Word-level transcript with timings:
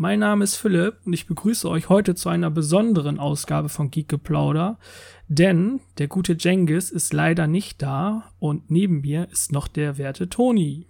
Mein 0.00 0.20
Name 0.20 0.44
ist 0.44 0.54
Philipp 0.54 0.98
und 1.06 1.12
ich 1.12 1.26
begrüße 1.26 1.68
euch 1.68 1.88
heute 1.88 2.14
zu 2.14 2.28
einer 2.28 2.52
besonderen 2.52 3.18
Ausgabe 3.18 3.68
von 3.68 3.90
Geek 3.90 4.08
Geplauder, 4.08 4.78
denn 5.26 5.80
der 5.98 6.06
gute 6.06 6.34
Jengis 6.34 6.92
ist 6.92 7.12
leider 7.12 7.48
nicht 7.48 7.82
da 7.82 8.30
und 8.38 8.70
neben 8.70 9.00
mir 9.00 9.28
ist 9.32 9.50
noch 9.50 9.66
der 9.66 9.98
werte 9.98 10.28
Toni. 10.28 10.86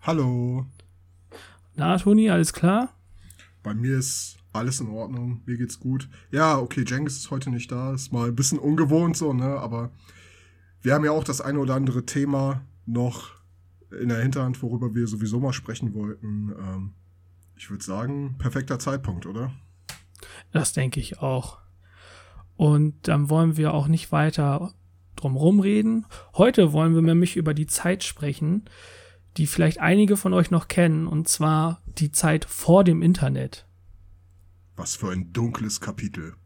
Hallo. 0.00 0.66
Na, 1.76 1.96
Toni, 1.96 2.28
alles 2.28 2.52
klar? 2.52 2.92
Bei 3.62 3.72
mir 3.72 3.96
ist 3.96 4.36
alles 4.52 4.80
in 4.80 4.88
Ordnung, 4.88 5.42
mir 5.46 5.56
geht's 5.56 5.78
gut. 5.78 6.08
Ja, 6.32 6.58
okay, 6.58 6.82
Jengis 6.84 7.18
ist 7.18 7.30
heute 7.30 7.50
nicht 7.50 7.70
da, 7.70 7.94
ist 7.94 8.12
mal 8.12 8.30
ein 8.30 8.34
bisschen 8.34 8.58
ungewohnt 8.58 9.16
so, 9.16 9.32
ne, 9.32 9.60
aber 9.60 9.92
wir 10.82 10.94
haben 10.94 11.04
ja 11.04 11.12
auch 11.12 11.22
das 11.22 11.40
eine 11.40 11.60
oder 11.60 11.76
andere 11.76 12.04
Thema 12.04 12.62
noch 12.84 13.30
in 13.92 14.08
der 14.08 14.20
Hinterhand, 14.20 14.60
worüber 14.60 14.92
wir 14.92 15.06
sowieso 15.06 15.38
mal 15.38 15.52
sprechen 15.52 15.94
wollten. 15.94 16.52
Ähm, 16.58 16.94
ich 17.60 17.68
würde 17.68 17.84
sagen, 17.84 18.36
perfekter 18.38 18.78
Zeitpunkt, 18.78 19.26
oder? 19.26 19.52
Das 20.50 20.72
denke 20.72 20.98
ich 20.98 21.18
auch. 21.18 21.58
Und 22.56 23.06
dann 23.06 23.28
wollen 23.28 23.58
wir 23.58 23.74
auch 23.74 23.86
nicht 23.86 24.12
weiter 24.12 24.72
drum 25.14 25.60
reden. 25.60 26.06
Heute 26.32 26.72
wollen 26.72 26.94
wir 26.94 27.02
nämlich 27.02 27.36
über 27.36 27.52
die 27.52 27.66
Zeit 27.66 28.02
sprechen, 28.02 28.64
die 29.36 29.46
vielleicht 29.46 29.78
einige 29.78 30.16
von 30.16 30.32
euch 30.32 30.50
noch 30.50 30.68
kennen, 30.68 31.06
und 31.06 31.28
zwar 31.28 31.82
die 31.84 32.10
Zeit 32.10 32.46
vor 32.46 32.82
dem 32.82 33.02
Internet. 33.02 33.66
Was 34.76 34.96
für 34.96 35.10
ein 35.10 35.30
dunkles 35.34 35.82
Kapitel. 35.82 36.36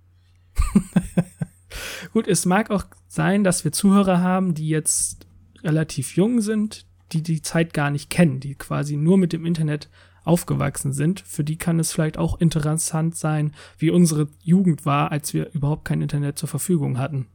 Gut, 2.13 2.27
es 2.27 2.45
mag 2.45 2.73
auch 2.73 2.87
sein, 3.07 3.45
dass 3.45 3.63
wir 3.63 3.71
Zuhörer 3.71 4.19
haben, 4.19 4.55
die 4.55 4.69
jetzt 4.69 5.29
relativ 5.63 6.17
jung 6.17 6.41
sind, 6.41 6.89
die 7.13 7.23
die 7.23 7.41
Zeit 7.41 7.73
gar 7.73 7.91
nicht 7.91 8.11
kennen, 8.11 8.41
die 8.41 8.57
quasi 8.57 8.97
nur 8.97 9.17
mit 9.17 9.33
dem 9.33 9.47
Internet 9.47 9.89
aufgewachsen 10.25 10.93
sind. 10.93 11.21
Für 11.21 11.45
die 11.45 11.57
kann 11.57 11.79
es 11.79 11.93
vielleicht 11.93 12.19
auch 12.19 12.41
interessant 12.41 13.17
sein, 13.17 13.55
wie 13.79 13.91
unsere 13.91 14.29
Jugend 14.43 14.85
war, 14.85 15.13
als 15.13 15.35
wir 15.35 15.53
überhaupt 15.53 15.85
kein 15.85 16.03
Internet 16.03 16.39
zur 16.39 16.49
Verfügung 16.49 16.99
hatten. 16.99 17.27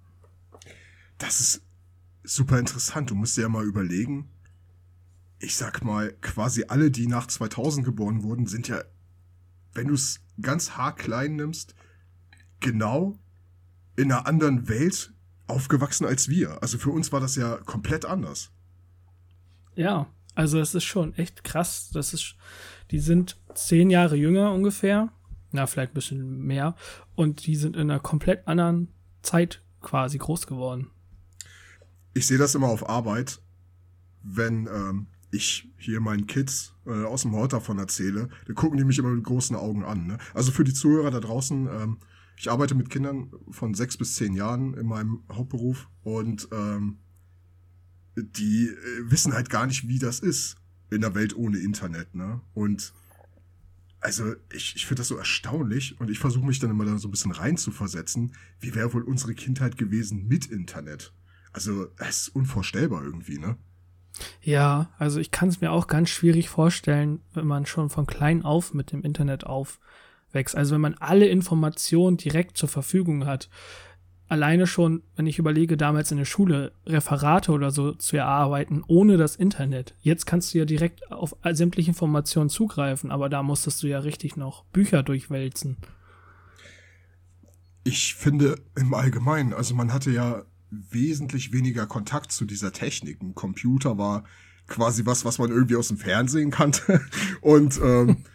Das 1.18 1.40
ist 1.40 1.62
super 2.24 2.60
interessant. 2.60 3.10
Du 3.12 3.16
musst 3.16 3.38
dir 3.38 3.44
ja 3.44 3.50
mal 3.50 3.66
überlegen. 3.66 4.30
Ich 5.40 5.56
sag 5.56 5.84
mal, 5.84 6.14
quasi 6.22 6.66
alle, 6.68 6.92
die 6.92 7.08
nach 7.08 7.28
2000 7.28 7.86
geboren 7.86 8.24
wurden, 8.24 8.46
sind 8.46 8.68
ja, 8.68 8.84
wenn 9.74 9.88
du 9.88 9.94
es 9.94 10.20
ganz 10.42 10.72
haarklein 10.72 11.36
nimmst, 11.36 11.76
genau 12.60 13.18
in 13.96 14.12
einer 14.12 14.28
anderen 14.28 14.68
Welt 14.68 15.14
aufgewachsen 15.48 16.06
als 16.06 16.30
wir. 16.30 16.62
Also 16.62 16.78
für 16.78 16.92
uns 16.92 17.12
war 17.12 17.20
das 17.20 17.36
ja 17.36 17.58
komplett 17.58 18.06
anders. 18.06 18.52
Ja, 19.76 20.08
also 20.36 20.60
es 20.60 20.76
ist 20.76 20.86
schon 20.86 21.14
echt 21.16 21.44
krass. 21.44 21.90
Das 21.92 22.14
ist, 22.14 22.36
die 22.92 23.00
sind 23.00 23.38
zehn 23.54 23.90
Jahre 23.90 24.16
jünger 24.16 24.52
ungefähr. 24.54 25.12
Na, 25.52 25.68
vielleicht 25.68 25.92
ein 25.92 25.96
bisschen 25.96 26.42
mehr. 26.42 26.76
Und 27.16 27.46
die 27.46 27.56
sind 27.56 27.76
in 27.76 27.90
einer 27.90 28.00
komplett 28.00 28.48
anderen 28.48 28.90
Zeit 29.22 29.64
quasi 29.82 30.18
groß 30.18 30.48
geworden. 30.48 30.90
Ich 32.14 32.28
sehe 32.28 32.38
das 32.38 32.56
immer 32.56 32.68
auf 32.68 32.88
Arbeit, 32.88 33.42
wenn 34.24 34.68
ähm, 34.68 35.08
ich 35.32 35.70
hier 35.78 36.02
meinen 36.02 36.28
Kids 36.28 36.74
äh, 36.86 37.04
aus 37.06 37.24
dem 37.24 37.34
Hort 37.34 37.54
davon 37.54 37.78
erzähle, 37.78 38.30
dann 38.46 38.56
gucken 38.56 38.78
die 38.78 38.84
mich 38.84 38.98
immer 39.00 39.10
mit 39.10 39.24
großen 39.24 39.56
Augen 39.56 39.84
an. 39.84 40.08
Ne? 40.08 40.18
Also 40.34 40.52
für 40.52 40.64
die 40.64 40.74
Zuhörer 40.74 41.12
da 41.12 41.20
draußen, 41.20 41.68
ähm, 41.68 41.98
ich 42.36 42.50
arbeite 42.50 42.76
mit 42.76 42.90
Kindern 42.90 43.32
von 43.52 43.74
sechs 43.74 43.98
bis 43.98 44.16
zehn 44.16 44.34
Jahren 44.34 44.74
in 44.74 44.88
meinem 44.88 45.24
Hauptberuf 45.32 45.90
und 46.04 46.48
ähm, 46.52 47.00
die 48.16 48.68
äh, 48.68 49.12
wissen 49.12 49.34
halt 49.34 49.50
gar 49.50 49.68
nicht, 49.68 49.88
wie 49.88 50.00
das 50.00 50.20
ist 50.20 50.58
in 50.90 51.02
der 51.02 51.16
Welt 51.16 51.36
ohne 51.36 51.58
Internet, 51.60 52.16
ne? 52.16 52.42
Und 52.54 52.94
also 54.02 54.34
ich, 54.54 54.76
ich 54.76 54.86
finde 54.86 55.02
das 55.02 55.10
so 55.10 55.18
erstaunlich 55.18 56.00
und 56.00 56.10
ich 56.10 56.20
versuche 56.20 56.46
mich 56.46 56.60
dann 56.60 56.70
immer 56.70 56.86
da 56.86 56.98
so 56.98 57.08
ein 57.08 57.12
bisschen 57.12 57.32
reinzuversetzen, 57.32 58.34
wie 58.60 58.74
wäre 58.74 58.94
wohl 58.94 59.04
unsere 59.04 59.34
Kindheit 59.34 59.78
gewesen 59.78 60.28
mit 60.28 60.46
Internet? 60.46 61.14
Also 61.52 61.88
es 61.98 62.22
ist 62.22 62.30
unvorstellbar 62.30 63.04
irgendwie, 63.04 63.40
ne? 63.40 63.58
Ja, 64.42 64.90
also 64.98 65.20
ich 65.20 65.32
kann 65.32 65.50
es 65.50 65.62
mir 65.62 65.72
auch 65.72 65.88
ganz 65.88 66.10
schwierig 66.10 66.50
vorstellen, 66.50 67.22
wenn 67.34 67.48
man 67.48 67.66
schon 67.66 67.90
von 67.90 68.06
klein 68.06 68.44
auf 68.44 68.74
mit 68.74 68.92
dem 68.92 69.04
Internet 69.04 69.46
aufwächst. 69.46 70.56
Also 70.56 70.76
wenn 70.76 70.82
man 70.82 70.96
alle 70.96 71.28
Informationen 71.28 72.18
direkt 72.18 72.58
zur 72.58 72.70
Verfügung 72.70 73.26
hat 73.26 73.50
alleine 74.30 74.68
schon, 74.68 75.02
wenn 75.16 75.28
ich 75.28 75.40
überlege, 75.40 75.76
damals 75.76 76.12
in 76.12 76.18
der 76.18 76.26
Schule 76.26 76.72
Referate 76.86 77.52
oder 77.52 77.72
so 77.72 77.94
zu 77.94 78.16
erarbeiten, 78.16 78.84
ohne 78.88 79.18
das 79.18 79.36
Internet. 79.36 79.96
Jetzt 80.02 80.26
kannst 80.26 80.54
du 80.54 80.60
ja 80.60 80.66
direkt 80.66 81.12
auf 81.12 81.36
sämtliche 81.52 81.90
Informationen 81.90 82.50
zugreifen, 82.50 83.12
aber 83.12 83.28
da 83.28 83.44
musstest 83.44 83.84
du 83.84 83.88
ja 83.88 84.00
richtig 84.00 84.38
noch 84.38 84.64
Bücher 84.66 85.04
durchwälzen. 85.04 85.78
Ich 87.84 88.16
finde 88.16 88.62
im 88.76 88.94
Allgemeinen, 88.94 89.54
also 89.54 89.74
man 89.74 89.92
hatte 89.92 90.12
ja 90.12 90.44
wesentlich 90.70 91.52
weniger 91.52 91.88
Kontakt 91.88 92.32
zu 92.32 92.46
dieser 92.46 92.72
Technik. 92.72 93.22
Ein 93.22 93.34
Computer 93.34 93.98
war 93.98 94.26
quasi 94.68 95.08
was, 95.08 95.26
was 95.26 95.40
man 95.40 95.50
irgendwie 95.50 95.76
aus 95.76 95.88
dem 95.88 95.98
Fernsehen 95.98 96.52
kannte. 96.52 97.02
Und 97.42 97.80
ähm, 97.84 98.26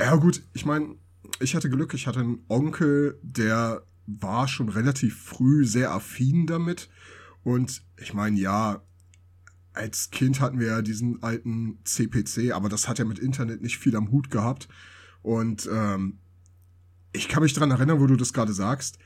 ja 0.00 0.16
gut, 0.16 0.42
ich 0.52 0.66
meine, 0.66 0.96
ich 1.38 1.54
hatte 1.54 1.70
Glück, 1.70 1.94
ich 1.94 2.08
hatte 2.08 2.20
einen 2.20 2.44
Onkel, 2.48 3.20
der 3.22 3.84
war 4.06 4.48
schon 4.48 4.68
relativ 4.68 5.16
früh 5.16 5.64
sehr 5.64 5.92
affin 5.92 6.46
damit. 6.46 6.88
Und 7.44 7.82
ich 7.96 8.14
meine, 8.14 8.38
ja, 8.38 8.82
als 9.72 10.10
Kind 10.10 10.40
hatten 10.40 10.60
wir 10.60 10.68
ja 10.68 10.82
diesen 10.82 11.22
alten 11.22 11.78
CPC, 11.84 12.52
aber 12.52 12.68
das 12.68 12.88
hat 12.88 12.98
ja 12.98 13.04
mit 13.04 13.18
Internet 13.18 13.62
nicht 13.62 13.78
viel 13.78 13.96
am 13.96 14.10
Hut 14.10 14.30
gehabt. 14.30 14.68
Und 15.22 15.68
ähm, 15.72 16.18
ich 17.12 17.28
kann 17.28 17.42
mich 17.42 17.54
dran 17.54 17.70
erinnern, 17.70 18.00
wo 18.00 18.06
du 18.06 18.16
das 18.16 18.32
gerade 18.32 18.52
sagst. 18.52 18.98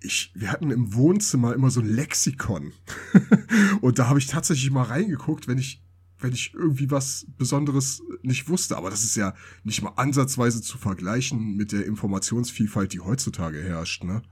Ich, 0.00 0.32
wir 0.34 0.50
hatten 0.50 0.70
im 0.70 0.94
Wohnzimmer 0.94 1.54
immer 1.54 1.70
so 1.70 1.80
ein 1.80 1.88
Lexikon. 1.88 2.72
und 3.80 3.98
da 3.98 4.08
habe 4.08 4.18
ich 4.18 4.26
tatsächlich 4.26 4.70
mal 4.70 4.84
reingeguckt, 4.84 5.46
wenn 5.48 5.58
ich 5.58 5.82
wenn 6.20 6.32
ich 6.32 6.52
irgendwie 6.54 6.90
was 6.90 7.26
Besonderes 7.38 8.02
nicht 8.22 8.48
wusste. 8.48 8.76
Aber 8.76 8.90
das 8.90 9.04
ist 9.04 9.16
ja 9.16 9.34
nicht 9.64 9.82
mal 9.82 9.92
ansatzweise 9.96 10.62
zu 10.62 10.78
vergleichen 10.78 11.56
mit 11.56 11.72
der 11.72 11.86
Informationsvielfalt, 11.86 12.92
die 12.92 13.00
heutzutage 13.00 13.62
herrscht, 13.62 14.04
ne? 14.04 14.22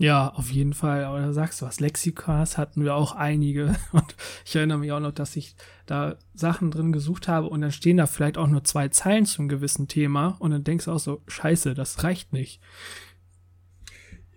Ja, 0.00 0.28
auf 0.28 0.50
jeden 0.50 0.72
Fall. 0.72 1.04
Aber 1.04 1.20
da 1.20 1.34
sagst 1.34 1.60
du 1.60 1.66
was. 1.66 1.78
Lexikas 1.78 2.56
hatten 2.56 2.84
wir 2.84 2.94
auch 2.94 3.12
einige. 3.12 3.76
Und 3.92 4.16
ich 4.46 4.56
erinnere 4.56 4.78
mich 4.78 4.92
auch 4.92 5.00
noch, 5.00 5.12
dass 5.12 5.36
ich 5.36 5.54
da 5.84 6.16
Sachen 6.32 6.70
drin 6.70 6.90
gesucht 6.90 7.28
habe 7.28 7.48
und 7.48 7.60
dann 7.60 7.72
stehen 7.72 7.98
da 7.98 8.06
vielleicht 8.06 8.38
auch 8.38 8.46
nur 8.46 8.64
zwei 8.64 8.88
Zeilen 8.88 9.26
zu 9.26 9.40
einem 9.40 9.50
gewissen 9.50 9.88
Thema. 9.88 10.36
Und 10.38 10.52
dann 10.52 10.64
denkst 10.64 10.86
du 10.86 10.92
auch 10.92 11.00
so, 11.00 11.22
scheiße, 11.26 11.74
das 11.74 12.02
reicht 12.02 12.32
nicht. 12.32 12.62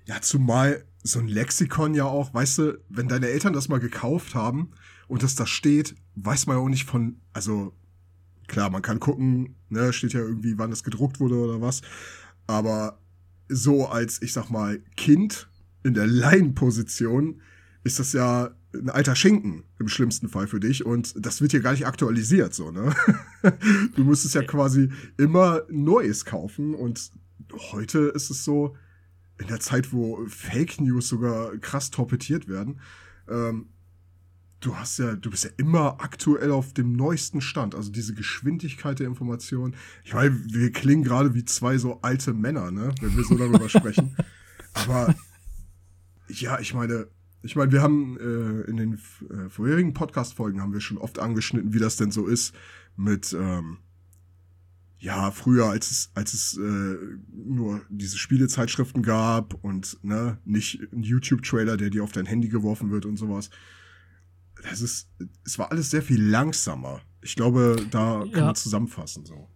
Ja, 0.06 0.20
zumal 0.20 0.84
so 1.02 1.20
ein 1.20 1.30
Lexikon 1.30 1.94
ja 1.94 2.06
auch, 2.06 2.34
weißt 2.34 2.58
du, 2.58 2.82
wenn 2.90 3.08
deine 3.08 3.28
Eltern 3.28 3.54
das 3.54 3.70
mal 3.70 3.80
gekauft 3.80 4.36
haben, 4.36 4.72
und 5.14 5.22
das 5.22 5.36
da 5.36 5.46
steht, 5.46 5.94
weiß 6.16 6.48
man 6.48 6.58
ja 6.58 6.64
auch 6.64 6.70
nicht 6.70 6.86
von, 6.86 7.22
also 7.34 7.72
klar, 8.48 8.72
man 8.72 8.82
kann 8.82 9.00
gucken, 9.00 9.56
ne, 9.70 9.94
steht 9.94 10.14
ja 10.14 10.22
irgendwie, 10.22 10.58
wann 10.58 10.72
das 10.72 10.84
gedruckt 10.84 11.20
wurde 11.20 11.36
oder 11.36 11.62
was, 11.62 11.84
aber 12.48 12.98
so 13.48 13.86
als, 13.86 14.24
ich 14.24 14.34
sag 14.34 14.50
mal, 14.50 14.80
Kind 14.98 15.52
in 15.84 15.94
der 15.94 16.08
Laienposition 16.08 17.42
ist 17.84 18.00
das 18.00 18.14
ja 18.14 18.56
ein 18.74 18.90
alter 18.90 19.16
Schinken 19.16 19.66
im 19.78 19.88
schlimmsten 19.88 20.30
Fall 20.30 20.48
für 20.48 20.60
dich. 20.60 20.84
Und 20.84 21.14
das 21.24 21.42
wird 21.42 21.52
hier 21.52 21.62
gar 21.62 21.74
nicht 21.74 21.86
aktualisiert, 21.86 22.56
so, 22.56 22.72
ne? 22.72 22.96
du 23.96 24.04
müsstest 24.04 24.34
ja 24.34 24.42
quasi 24.42 24.90
immer 25.20 25.62
Neues 25.70 26.26
kaufen. 26.26 26.74
Und 26.74 27.12
heute 27.72 28.00
ist 28.00 28.32
es 28.32 28.44
so, 28.44 28.76
in 29.40 29.46
der 29.46 29.60
Zeit, 29.60 29.94
wo 29.94 30.26
Fake 30.26 30.82
News 30.82 31.08
sogar 31.08 31.56
krass 31.58 31.92
torpediert 31.92 32.48
werden, 32.48 32.80
ähm, 33.30 33.68
du 34.66 34.76
hast 34.76 34.98
ja, 35.00 35.16
du 35.16 35.30
bist 35.30 35.44
ja 35.44 35.50
immer 35.58 35.98
aktuell 36.00 36.52
auf 36.52 36.74
dem 36.74 36.94
neuesten 36.94 37.42
Stand. 37.42 37.76
Also 37.76 37.92
diese 37.92 38.14
Geschwindigkeit 38.14 39.00
der 39.00 39.08
Information. 39.08 39.76
Ich 40.04 40.14
meine, 40.14 40.40
wir 40.46 40.72
klingen 40.72 41.04
gerade 41.04 41.34
wie 41.34 41.46
zwei 41.46 41.78
so 41.78 42.00
alte 42.02 42.34
Männer, 42.34 42.72
ne, 42.72 42.94
wenn 43.02 43.16
wir 43.16 43.24
so 43.24 43.36
darüber 43.36 43.70
sprechen. 43.70 44.16
Aber 44.74 45.14
ja, 46.30 46.60
ich 46.60 46.74
meine, 46.74 47.08
ich 47.42 47.56
meine, 47.56 47.72
wir 47.72 47.82
haben 47.82 48.18
äh, 48.18 48.70
in 48.70 48.78
den 48.78 48.94
äh, 48.94 49.50
vorherigen 49.50 49.94
Podcast-Folgen 49.94 50.62
haben 50.62 50.74
wir 50.74 50.80
schon 50.80 50.98
oft 50.98 51.20
angeschnitten, 51.20 51.74
wie 51.74 51.80
das 51.80 51.98
denn 51.98 52.12
so 52.12 52.26
ist 52.26 52.56
mit 52.96 53.34
ähm, 53.34 53.80
ja, 54.98 55.32
früher, 55.32 55.66
als 55.66 55.92
es, 55.92 56.12
als 56.14 56.34
es 56.34 56.58
äh, 56.58 56.98
nur 57.34 57.82
diese 57.90 58.18
Spielezeitschriften 58.18 59.04
gab 59.04 59.62
und 59.62 59.98
ne, 60.02 60.38
nicht 60.46 60.80
ein 60.94 61.04
YouTube-Trailer, 61.04 61.76
der 61.76 61.90
dir 61.90 62.06
auf 62.06 62.14
dein 62.14 62.26
Handy 62.26 62.48
geworfen 62.48 62.90
wird 62.90 63.06
und 63.06 63.18
sowas 63.18 63.50
das 64.70 64.82
ist, 64.82 65.10
es 65.46 65.60
war 65.60 65.72
alles 65.72 65.90
sehr 65.90 66.02
viel 66.02 66.22
langsamer. 66.22 67.02
Ich 67.22 67.36
glaube, 67.36 67.76
da 67.92 68.20
kann 68.20 68.40
ja. 68.40 68.46
man 68.46 68.56
zusammenfassen, 68.56 69.26
so. 69.26 69.50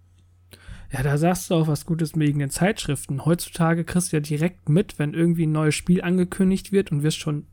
Ja, 0.92 1.04
da 1.04 1.18
sagst 1.18 1.50
du 1.50 1.56
auch 1.56 1.68
was 1.68 1.86
Gutes 1.86 2.15
wegen 2.15 2.39
den 2.39 2.50
Zeitschriften. 2.50 3.25
Heutzutage 3.25 3.83
kriegst 3.83 4.12
du 4.12 4.18
ja 4.18 4.21
direkt 4.21 4.69
mit, 4.69 5.00
wenn 5.00 5.13
irgendwie 5.13 5.45
ein 5.45 5.51
neues 5.51 5.75
Spiel 5.75 6.01
angekündigt 6.01 6.71
wird 6.71 6.92
und 6.92 7.04
wirst 7.04 7.18
schon 7.18 7.48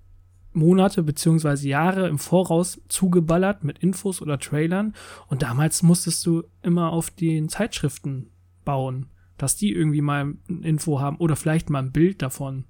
Monate 0.52 1.02
beziehungsweise 1.02 1.68
Jahre 1.68 2.08
im 2.08 2.18
Voraus 2.18 2.80
zugeballert 2.88 3.64
mit 3.64 3.80
Infos 3.80 4.22
oder 4.22 4.38
Trailern. 4.38 4.94
Und 5.26 5.42
damals 5.42 5.82
musstest 5.82 6.24
du 6.26 6.44
immer 6.62 6.92
auf 6.92 7.10
den 7.10 7.48
Zeitschriften 7.48 8.30
bauen, 8.64 9.06
dass 9.36 9.56
die 9.56 9.72
irgendwie 9.72 10.00
mal 10.00 10.34
ein 10.48 10.62
Info 10.62 11.00
haben 11.00 11.16
oder 11.16 11.34
vielleicht 11.34 11.70
mal 11.70 11.80
ein 11.80 11.92
Bild 11.92 12.22
davon. 12.22 12.64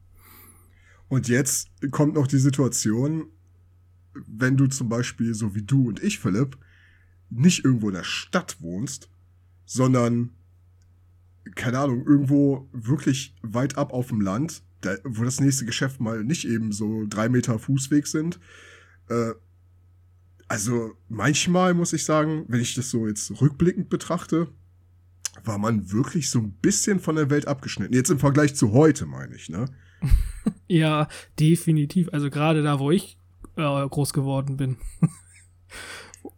Und 1.09 1.29
jetzt 1.29 1.69
kommt 1.91 2.15
noch 2.15 2.27
die 2.27 2.39
Situation, 2.39 3.27
wenn 4.27 4.57
du 4.57 4.67
zum 4.67 4.89
Beispiel, 4.89 5.35
so 5.35 5.55
wie 5.55 5.63
du 5.63 5.89
und 5.89 6.03
ich, 6.03 6.19
Philipp, 6.19 6.59
nicht 7.31 7.65
irgendwo 7.65 7.89
in 7.89 7.95
der 7.95 8.05
Stadt 8.05 8.61
wohnst, 8.61 9.11
sondern, 9.65 10.31
keine 11.55 11.79
Ahnung, 11.79 12.07
irgendwo 12.07 12.69
wirklich 12.73 13.35
weit 13.43 13.77
ab 13.77 13.93
auf 13.93 14.09
dem 14.09 14.21
Land, 14.21 14.63
da, 14.81 14.97
wo 15.05 15.25
das 15.25 15.41
nächste 15.41 15.65
Geschäft 15.65 16.01
mal 16.01 16.25
nicht 16.25 16.47
eben 16.47 16.73
so 16.73 17.07
drei 17.09 17.29
Meter 17.29 17.59
Fußweg 17.59 18.07
sind. 18.07 18.39
Äh, 19.09 19.33
also 20.49 20.93
manchmal 21.09 21.75
muss 21.75 21.93
ich 21.93 22.05
sagen, 22.05 22.45
wenn 22.49 22.61
ich 22.61 22.75
das 22.75 22.91
so 22.91 23.07
jetzt 23.07 23.41
rückblickend 23.41 23.89
betrachte, 23.89 24.49
war 25.43 25.59
man 25.59 25.91
wirklich 25.91 26.31
so 26.31 26.39
ein 26.39 26.53
bisschen 26.53 27.01
von 27.01 27.17
der 27.17 27.31
Welt 27.31 27.49
abgeschnitten. 27.49 27.95
Jetzt 27.95 28.11
im 28.11 28.19
Vergleich 28.19 28.55
zu 28.55 28.73
heute, 28.73 29.07
meine 29.07 29.35
ich, 29.35 29.49
ne? 29.49 29.67
ja, 30.69 31.09
definitiv. 31.41 32.09
Also 32.13 32.31
gerade 32.31 32.63
da, 32.63 32.79
wo 32.79 32.91
ich 32.91 33.19
äh, 33.57 33.89
groß 33.89 34.13
geworden 34.13 34.57
bin. 34.57 34.77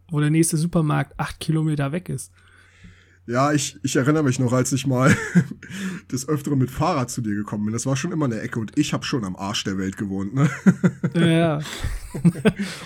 wo 0.09 0.19
der 0.19 0.29
nächste 0.29 0.57
Supermarkt 0.57 1.19
acht 1.19 1.39
Kilometer 1.39 1.91
weg 1.91 2.09
ist. 2.09 2.31
Ja, 3.25 3.51
ich, 3.51 3.77
ich 3.83 3.97
erinnere 3.97 4.23
mich 4.23 4.39
noch, 4.39 4.53
als 4.53 4.71
ich 4.71 4.87
mal 4.87 5.13
des 6.11 6.29
Öfteren 6.29 6.59
mit 6.59 6.71
Fahrrad 6.71 7.11
zu 7.11 7.21
dir 7.21 7.35
gekommen 7.35 7.65
bin. 7.65 7.73
Das 7.73 7.85
war 7.85 7.97
schon 7.97 8.13
immer 8.13 8.25
eine 8.25 8.39
Ecke 8.39 8.57
und 8.57 8.77
ich 8.77 8.93
habe 8.93 9.03
schon 9.03 9.25
am 9.25 9.35
Arsch 9.35 9.65
der 9.65 9.77
Welt 9.77 9.97
gewohnt, 9.97 10.33
ne? 10.33 10.49
Ja. 11.13 11.59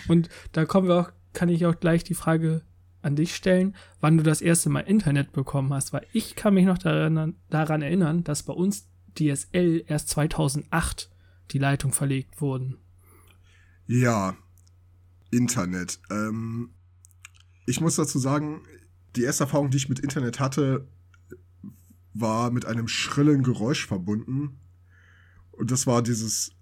und 0.08 0.30
da 0.52 0.66
kommen 0.66 0.88
wir 0.88 1.00
auch, 1.00 1.12
kann 1.34 1.50
ich 1.50 1.66
auch 1.68 1.80
gleich 1.80 2.04
die 2.04 2.16
Frage 2.16 2.64
an 3.04 3.16
dich 3.16 3.36
stellen, 3.36 3.76
wann 4.00 4.18
du 4.18 4.24
das 4.24 4.42
erste 4.42 4.70
Mal 4.70 4.82
Internet 4.82 5.32
bekommen 5.32 5.74
hast, 5.74 5.94
weil 5.94 6.08
ich 6.12 6.36
kann 6.36 6.56
mich 6.56 6.66
noch 6.66 6.80
daran, 6.80 7.36
daran 7.52 7.84
erinnern, 7.84 8.24
dass 8.24 8.42
bei 8.42 8.54
uns 8.54 8.88
DSL 9.20 9.84
erst 9.88 10.10
2008 10.10 11.12
die 11.52 11.60
Leitung 11.60 11.94
verlegt 11.94 12.42
wurden. 12.42 12.78
Ja, 13.92 14.38
Internet. 15.32 16.00
Ähm, 16.10 16.70
ich 17.66 17.82
muss 17.82 17.98
dazu 17.98 18.20
sagen, 18.20 18.62
die 19.18 19.24
erste 19.24 19.44
Erfahrung, 19.44 19.70
die 19.70 19.76
ich 19.76 19.90
mit 19.90 20.00
Internet 20.00 20.40
hatte, 20.40 20.88
war 22.14 22.52
mit 22.52 22.66
einem 22.66 22.88
schrillen 22.88 23.44
Geräusch 23.44 23.86
verbunden. 23.86 24.62
Und 25.52 25.72
das 25.72 25.88
war 25.88 26.02
dieses 26.02 26.54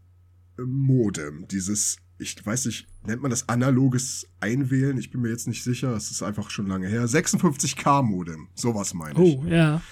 Modem, 0.57 1.47
dieses, 1.47 1.97
ich 2.17 2.43
weiß 2.43 2.65
nicht, 2.65 2.87
nennt 3.05 3.21
man 3.21 3.29
das 3.29 3.47
analoges 3.47 4.27
Einwählen? 4.39 4.97
Ich 4.97 5.11
bin 5.11 5.21
mir 5.21 5.29
jetzt 5.29 5.47
nicht 5.47 5.63
sicher, 5.63 5.95
es 5.95 6.09
ist 6.09 6.23
einfach 6.23 6.49
schon 6.49 6.65
lange 6.65 6.87
her. 6.87 7.05
56K 7.05 8.01
Modem, 8.01 8.47
sowas 8.55 8.95
meine 8.95 9.23
ich. 9.23 9.37
Oh, 9.37 9.45
ja. 9.45 9.83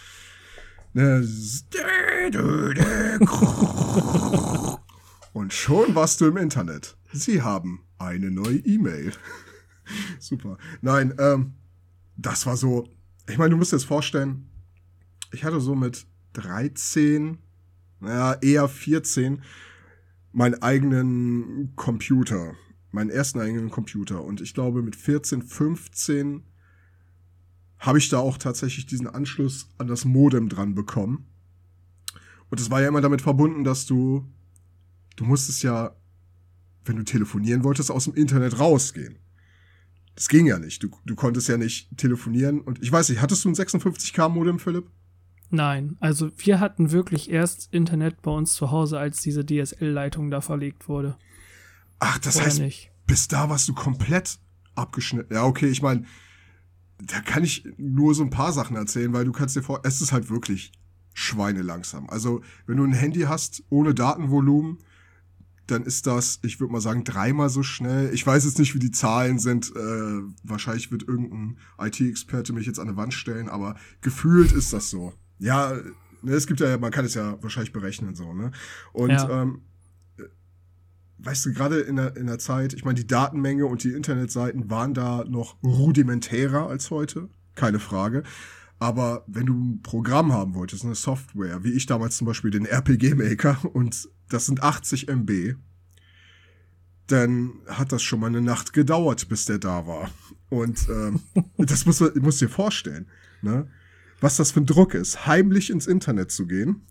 Und 5.38 5.54
schon 5.54 5.94
warst 5.94 6.20
du 6.20 6.26
im 6.26 6.38
Internet. 6.38 6.98
Sie 7.14 7.44
haben 7.44 7.86
eine 8.00 8.32
neue 8.32 8.58
E-Mail. 8.58 9.14
Super. 10.20 10.58
Nein, 10.82 11.14
ähm, 11.20 11.54
das 12.16 12.48
war 12.48 12.58
so, 12.58 12.90
ich 13.30 13.38
meine, 13.38 13.52
du 13.52 13.58
musst 13.58 13.72
dir 13.72 13.76
das 13.76 13.84
vorstellen, 13.84 14.50
ich 15.32 15.44
hatte 15.44 15.62
so 15.62 15.76
mit 15.76 16.08
13, 16.34 17.38
naja, 18.00 18.34
eher 18.42 18.68
14, 18.68 19.44
meinen 20.32 20.60
eigenen 20.64 21.76
Computer, 21.76 22.56
meinen 22.90 23.12
ersten 23.12 23.40
eigenen 23.40 23.70
Computer. 23.70 24.24
Und 24.24 24.42
ich 24.42 24.56
glaube, 24.56 24.82
mit 24.82 24.96
14, 24.96 25.44
15 25.44 26.46
habe 27.78 28.00
ich 28.00 28.10
da 28.10 28.18
auch 28.18 28.40
tatsächlich 28.40 28.88
diesen 28.88 29.06
Anschluss 29.06 29.70
an 29.78 29.86
das 29.86 30.04
Modem 30.04 30.50
dran 30.50 30.74
bekommen. 30.74 31.28
Und 32.50 32.60
es 32.60 32.72
war 32.72 32.82
ja 32.82 32.88
immer 32.88 33.02
damit 33.02 33.22
verbunden, 33.22 33.64
dass 33.64 33.86
du, 33.86 34.28
du 35.18 35.26
musstest 35.26 35.64
ja, 35.64 35.96
wenn 36.86 36.96
du 36.96 37.04
telefonieren 37.04 37.66
wolltest, 37.66 37.92
aus 37.92 38.06
dem 38.06 38.14
Internet 38.14 38.60
rausgehen. 38.60 39.20
Das 40.16 40.30
ging 40.30 40.48
ja 40.48 40.58
nicht. 40.58 40.82
Du, 40.82 40.90
du 41.06 41.16
konntest 41.16 41.50
ja 41.50 41.58
nicht 41.58 41.96
telefonieren. 41.98 42.62
Und 42.62 42.82
ich 42.82 42.92
weiß 42.92 43.10
nicht, 43.10 43.22
hattest 43.22 43.44
du 43.44 43.50
ein 43.50 43.56
56K-Modem, 43.56 44.58
Philipp? 44.58 44.90
Nein, 45.50 45.96
also 46.00 46.32
wir 46.38 46.60
hatten 46.60 46.92
wirklich 46.92 47.30
erst 47.30 47.74
Internet 47.74 48.22
bei 48.22 48.32
uns 48.32 48.54
zu 48.54 48.72
Hause, 48.72 49.00
als 49.00 49.22
diese 49.22 49.46
DSL-Leitung 49.46 50.32
da 50.32 50.42
verlegt 50.42 50.90
wurde. 50.90 51.18
Ach, 52.00 52.18
das 52.18 52.38
Oder 52.38 52.46
heißt, 52.46 52.60
nicht. 52.60 52.92
bis 53.06 53.28
da 53.28 53.50
warst 53.50 53.68
du 53.70 53.74
komplett 53.74 54.40
abgeschnitten. 54.76 55.34
Ja, 55.34 55.44
okay, 55.44 55.68
ich 55.68 55.82
meine, 55.82 56.06
da 57.00 57.22
kann 57.22 57.44
ich 57.44 57.66
nur 57.78 58.14
so 58.14 58.24
ein 58.24 58.30
paar 58.30 58.52
Sachen 58.52 58.76
erzählen, 58.76 59.14
weil 59.14 59.26
du 59.26 59.32
kannst 59.32 59.56
dir 59.56 59.64
vor, 59.64 59.82
es 59.84 60.02
ist 60.02 60.12
halt 60.12 60.30
wirklich 60.30 60.72
schweinelangsam. 61.14 62.10
Also, 62.10 62.42
wenn 62.66 62.78
du 62.78 62.84
ein 62.84 62.94
Handy 62.94 63.22
hast 63.22 63.64
ohne 63.70 63.94
Datenvolumen, 63.94 64.80
dann 65.68 65.84
ist 65.84 66.08
das, 66.08 66.40
ich 66.44 66.60
würde 66.60 66.74
mal 66.74 66.82
sagen, 66.82 67.04
dreimal 67.04 67.50
so 67.50 67.64
schnell. 67.64 68.14
Ich 68.14 68.26
weiß 68.26 68.46
jetzt 68.46 68.60
nicht, 68.60 68.74
wie 68.74 68.80
die 68.80 68.92
Zahlen 68.92 69.40
sind. 69.40 69.72
Äh, 69.76 70.22
wahrscheinlich 70.44 70.92
wird 70.92 71.08
irgendein 71.08 71.58
IT-Experte 71.80 72.54
mich 72.54 72.66
jetzt 72.66 72.80
an 72.80 72.88
eine 72.88 72.98
Wand 72.98 73.14
stellen, 73.14 73.50
aber 73.50 73.76
gefühlt 74.02 74.52
ist 74.52 74.74
das 74.74 74.90
so. 74.90 75.14
Ja, 75.40 75.74
ne, 76.22 76.34
es 76.34 76.48
gibt 76.48 76.60
ja, 76.60 76.78
man 76.78 76.92
kann 76.92 77.06
es 77.06 77.14
ja 77.14 77.42
wahrscheinlich 77.42 77.74
berechnen 77.74 78.16
so, 78.16 78.34
ne? 78.34 78.52
Und 78.94 79.12
ja. 79.12 79.42
ähm, 79.42 79.62
weißt 81.20 81.46
du, 81.46 81.54
gerade 81.54 81.80
in 81.80 81.96
der, 81.98 82.16
in 82.16 82.28
der 82.28 82.40
Zeit, 82.40 82.74
ich 82.74 82.86
meine, 82.86 82.96
die 82.96 83.08
Datenmenge 83.08 83.66
und 83.66 83.84
die 83.84 83.92
Internetseiten 83.92 84.70
waren 84.70 84.94
da 84.94 85.24
noch 85.26 85.62
rudimentärer 85.64 86.68
als 86.68 86.92
heute, 86.92 87.30
keine 87.56 87.80
Frage. 87.80 88.24
Aber 88.80 89.24
wenn 89.28 89.48
du 89.48 89.54
ein 89.54 89.82
Programm 89.82 90.32
haben 90.32 90.54
wolltest, 90.54 90.86
eine 90.86 90.96
Software, 90.96 91.64
wie 91.64 91.72
ich 91.72 91.88
damals 91.88 92.18
zum 92.18 92.28
Beispiel 92.28 92.52
den 92.52 92.66
RPG-Maker, 92.66 93.60
und 93.74 94.10
das 94.30 94.46
sind 94.46 94.62
80 94.62 95.08
MB, 95.08 95.56
dann 97.08 97.54
hat 97.68 97.92
das 97.92 98.04
schon 98.04 98.20
mal 98.20 98.28
eine 98.28 98.42
Nacht 98.42 98.74
gedauert, 98.74 99.30
bis 99.30 99.46
der 99.46 99.58
da 99.58 99.88
war. 99.88 100.12
Und 100.50 100.88
ähm, 100.90 101.22
das 101.58 101.86
muss 101.86 102.00
man 102.00 102.12
muss 102.20 102.38
dir 102.38 102.50
vorstellen, 102.50 103.08
ne? 103.42 103.68
was 104.20 104.38
das 104.38 104.52
für 104.52 104.62
ein 104.62 104.66
Druck 104.66 104.94
ist, 104.94 105.26
heimlich 105.26 105.70
ins 105.70 105.88
Internet 105.88 106.32
zu 106.32 106.48
gehen. 106.48 106.82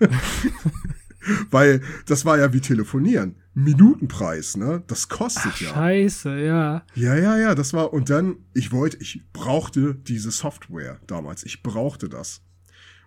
Weil 1.50 1.82
das 2.06 2.24
war 2.24 2.38
ja 2.38 2.52
wie 2.52 2.60
telefonieren. 2.60 3.36
Minutenpreis, 3.58 4.58
ne? 4.58 4.82
Das 4.86 5.08
kostet 5.08 5.52
Ach, 5.54 5.60
ja. 5.62 5.70
Scheiße, 5.70 6.44
ja. 6.44 6.84
Ja, 6.94 7.16
ja, 7.16 7.38
ja, 7.38 7.54
das 7.54 7.72
war, 7.72 7.90
und 7.94 8.10
dann, 8.10 8.36
ich 8.52 8.70
wollte, 8.70 8.98
ich 8.98 9.22
brauchte 9.32 9.94
diese 9.94 10.30
Software 10.30 11.00
damals. 11.06 11.42
Ich 11.42 11.62
brauchte 11.62 12.10
das. 12.10 12.42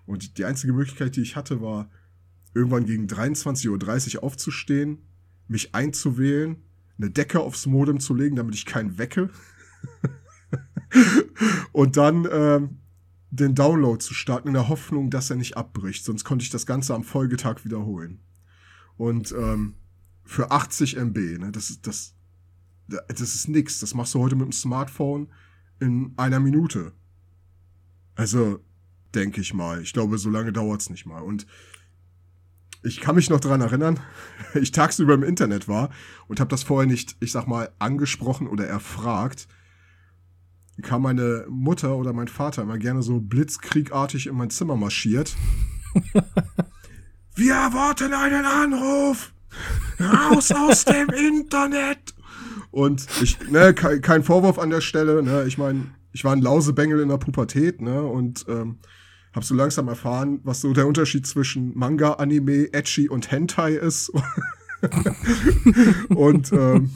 Und 0.07 0.39
die 0.39 0.45
einzige 0.45 0.73
Möglichkeit, 0.73 1.15
die 1.15 1.21
ich 1.21 1.35
hatte, 1.35 1.61
war, 1.61 1.91
irgendwann 2.55 2.87
gegen 2.87 3.05
23.30 3.05 4.15
Uhr 4.15 4.23
aufzustehen, 4.23 5.03
mich 5.47 5.75
einzuwählen, 5.75 6.57
eine 6.97 7.11
Decke 7.11 7.41
aufs 7.41 7.67
Modem 7.67 7.99
zu 7.99 8.15
legen, 8.15 8.35
damit 8.35 8.55
ich 8.55 8.65
keinen 8.65 8.97
wecke. 8.97 9.29
und 11.73 11.95
dann 11.95 12.27
ähm, 12.31 12.79
den 13.29 13.53
Download 13.53 14.03
zu 14.03 14.15
starten 14.15 14.47
in 14.47 14.55
der 14.55 14.67
Hoffnung, 14.67 15.11
dass 15.11 15.29
er 15.29 15.35
nicht 15.35 15.57
abbricht. 15.57 16.03
Sonst 16.03 16.23
konnte 16.23 16.41
ich 16.41 16.49
das 16.49 16.65
Ganze 16.65 16.95
am 16.95 17.03
Folgetag 17.03 17.63
wiederholen. 17.65 18.19
Und 18.97 19.31
ähm, 19.31 19.75
für 20.29 20.51
80 20.51 20.95
MB, 20.95 21.39
ne, 21.39 21.51
das 21.51 21.71
ist 21.71 21.87
das, 21.87 22.13
das 22.87 23.21
ist 23.21 23.49
nix. 23.49 23.79
Das 23.79 23.95
machst 23.95 24.13
du 24.13 24.19
heute 24.19 24.35
mit 24.35 24.45
dem 24.45 24.51
Smartphone 24.51 25.27
in 25.79 26.13
einer 26.17 26.39
Minute. 26.39 26.93
Also 28.13 28.63
denke 29.15 29.41
ich 29.41 29.55
mal. 29.55 29.81
Ich 29.81 29.91
glaube, 29.91 30.19
so 30.19 30.29
lange 30.29 30.53
dauert's 30.53 30.91
nicht 30.91 31.07
mal. 31.07 31.21
Und 31.21 31.47
ich 32.83 33.01
kann 33.01 33.15
mich 33.15 33.31
noch 33.31 33.39
daran 33.39 33.61
erinnern, 33.61 33.99
ich 34.53 34.71
tagsüber 34.71 35.15
im 35.15 35.23
Internet 35.23 35.67
war 35.67 35.89
und 36.27 36.39
habe 36.39 36.51
das 36.51 36.61
vorher 36.61 36.87
nicht, 36.87 37.17
ich 37.21 37.31
sag 37.31 37.47
mal, 37.47 37.71
angesprochen 37.79 38.47
oder 38.47 38.67
erfragt 38.67 39.47
kam 40.83 41.01
meine 41.01 41.45
Mutter 41.49 41.97
oder 41.97 42.13
mein 42.13 42.29
Vater 42.29 42.61
immer 42.61 42.77
gerne 42.77 43.01
so 43.01 43.19
blitzkriegartig 43.19 44.27
in 44.27 44.35
mein 44.35 44.49
Zimmer 44.49 44.77
marschiert. 44.77 45.35
Wir 47.35 47.55
erwarten 47.55 48.13
einen 48.13 48.45
Anruf! 48.45 49.33
Raus 49.99 50.51
aus 50.51 50.85
dem 50.85 51.09
Internet! 51.09 52.13
Und 52.71 53.05
ich, 53.21 53.39
ne, 53.49 53.73
kein, 53.73 54.01
kein 54.01 54.23
Vorwurf 54.23 54.59
an 54.59 54.69
der 54.69 54.81
Stelle, 54.81 55.23
ne, 55.23 55.45
ich 55.47 55.57
meine, 55.57 55.87
ich 56.11 56.23
war 56.23 56.33
ein 56.33 56.41
Lausebengel 56.41 56.99
in 56.99 57.09
der 57.09 57.17
Pubertät, 57.17 57.81
ne, 57.81 58.01
und 58.03 58.45
ähm, 58.47 58.79
hab 59.33 59.43
so 59.43 59.55
langsam 59.55 59.87
erfahren, 59.87 60.39
was 60.43 60.61
so 60.61 60.73
der 60.73 60.87
Unterschied 60.87 61.25
zwischen 61.25 61.77
Manga, 61.77 62.13
Anime, 62.13 62.73
Etchi 62.73 63.09
und 63.09 63.31
Hentai 63.31 63.73
ist. 63.73 64.11
und 66.09 66.51
ähm, 66.53 66.91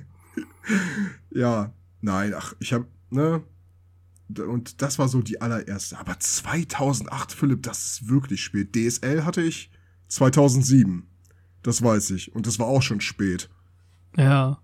ja, 1.30 1.72
Nein, 2.00 2.34
ach, 2.34 2.54
ich 2.60 2.72
habe, 2.72 2.86
ne? 3.10 3.42
Und 4.28 4.80
das 4.80 4.98
war 4.98 5.08
so 5.08 5.20
die 5.22 5.40
allererste. 5.40 5.98
Aber 5.98 6.18
2008, 6.18 7.32
Philipp, 7.32 7.62
das 7.64 7.86
ist 7.86 8.08
wirklich 8.08 8.42
spät. 8.42 8.74
DSL 8.74 9.24
hatte 9.24 9.42
ich 9.42 9.70
2007. 10.08 11.09
Das 11.62 11.82
weiß 11.82 12.10
ich. 12.10 12.34
Und 12.34 12.46
das 12.46 12.58
war 12.58 12.66
auch 12.66 12.82
schon 12.82 13.00
spät. 13.00 13.48
Ja. 14.16 14.60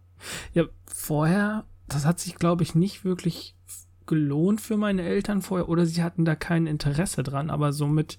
Ja, 0.54 0.64
vorher, 0.86 1.64
das 1.88 2.06
hat 2.06 2.18
sich, 2.18 2.36
glaube 2.36 2.62
ich, 2.62 2.74
nicht 2.74 3.04
wirklich 3.04 3.54
gelohnt 4.06 4.60
für 4.60 4.76
meine 4.76 5.02
Eltern 5.02 5.42
vorher 5.42 5.68
oder 5.68 5.84
sie 5.84 6.02
hatten 6.02 6.24
da 6.24 6.34
kein 6.36 6.66
Interesse 6.66 7.22
dran, 7.22 7.50
aber 7.50 7.72
somit, 7.72 8.18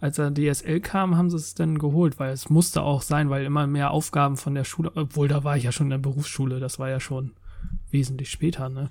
als 0.00 0.16
der 0.16 0.32
DSL 0.32 0.80
kam, 0.80 1.16
haben 1.16 1.28
sie 1.28 1.36
es 1.36 1.54
dann 1.54 1.78
geholt, 1.78 2.18
weil 2.18 2.32
es 2.32 2.48
musste 2.48 2.82
auch 2.82 3.02
sein, 3.02 3.28
weil 3.28 3.44
immer 3.44 3.66
mehr 3.66 3.90
Aufgaben 3.90 4.36
von 4.36 4.54
der 4.54 4.64
Schule, 4.64 4.92
obwohl 4.94 5.28
da 5.28 5.42
war 5.44 5.56
ich 5.56 5.64
ja 5.64 5.72
schon 5.72 5.86
in 5.86 5.90
der 5.90 5.98
Berufsschule, 5.98 6.60
das 6.60 6.78
war 6.78 6.88
ja 6.88 7.00
schon 7.00 7.32
wesentlich 7.90 8.30
später, 8.30 8.68
ne? 8.68 8.90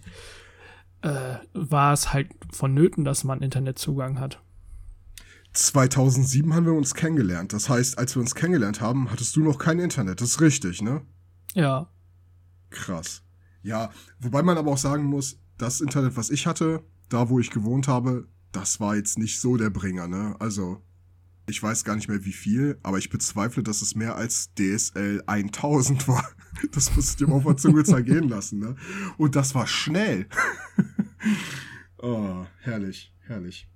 Äh, 1.01 1.37
war 1.53 1.93
es 1.93 2.11
halt 2.11 2.29
vonnöten, 2.51 3.05
dass 3.05 3.23
man 3.23 3.41
Internetzugang 3.41 4.19
hat. 4.19 4.41
2007 5.57 6.53
haben 6.53 6.65
wir 6.65 6.73
uns 6.73 6.93
kennengelernt. 6.93 7.51
Das 7.53 7.67
heißt, 7.67 7.97
als 7.97 8.15
wir 8.15 8.21
uns 8.21 8.35
kennengelernt 8.35 8.79
haben, 8.79 9.09
hattest 9.11 9.35
du 9.35 9.41
noch 9.41 9.57
kein 9.57 9.79
Internet. 9.79 10.21
Das 10.21 10.29
ist 10.29 10.41
richtig, 10.41 10.81
ne? 10.81 11.01
Ja. 11.53 11.89
Krass. 12.69 13.23
Ja, 13.63 13.89
wobei 14.19 14.43
man 14.43 14.57
aber 14.57 14.71
auch 14.71 14.77
sagen 14.77 15.03
muss, 15.05 15.39
das 15.57 15.81
Internet, 15.81 16.15
was 16.15 16.29
ich 16.29 16.45
hatte, 16.45 16.83
da 17.09 17.29
wo 17.29 17.39
ich 17.39 17.49
gewohnt 17.49 17.87
habe, 17.87 18.27
das 18.51 18.79
war 18.79 18.95
jetzt 18.95 19.17
nicht 19.17 19.39
so 19.39 19.57
der 19.57 19.69
Bringer, 19.69 20.07
ne? 20.07 20.35
Also, 20.39 20.83
ich 21.47 21.61
weiß 21.61 21.83
gar 21.83 21.95
nicht 21.95 22.07
mehr 22.07 22.23
wie 22.23 22.33
viel, 22.33 22.77
aber 22.83 22.97
ich 22.97 23.09
bezweifle, 23.09 23.63
dass 23.63 23.81
es 23.81 23.95
mehr 23.95 24.15
als 24.15 24.53
DSL 24.55 25.23
1000 25.25 26.07
war. 26.07 26.27
Das 26.71 26.95
musst 26.95 27.19
du 27.19 27.25
dir 27.25 27.29
mal 27.29 27.37
auf 27.37 27.43
der 27.43 27.57
Zunge 27.57 27.83
zergehen 27.83 28.29
lassen, 28.29 28.57
ne? 28.57 28.75
Und 29.17 29.35
das 29.35 29.53
war 29.53 29.67
schnell. 29.67 30.27
oh, 31.99 32.45
herrlich, 32.61 33.13
herrlich. 33.19 33.69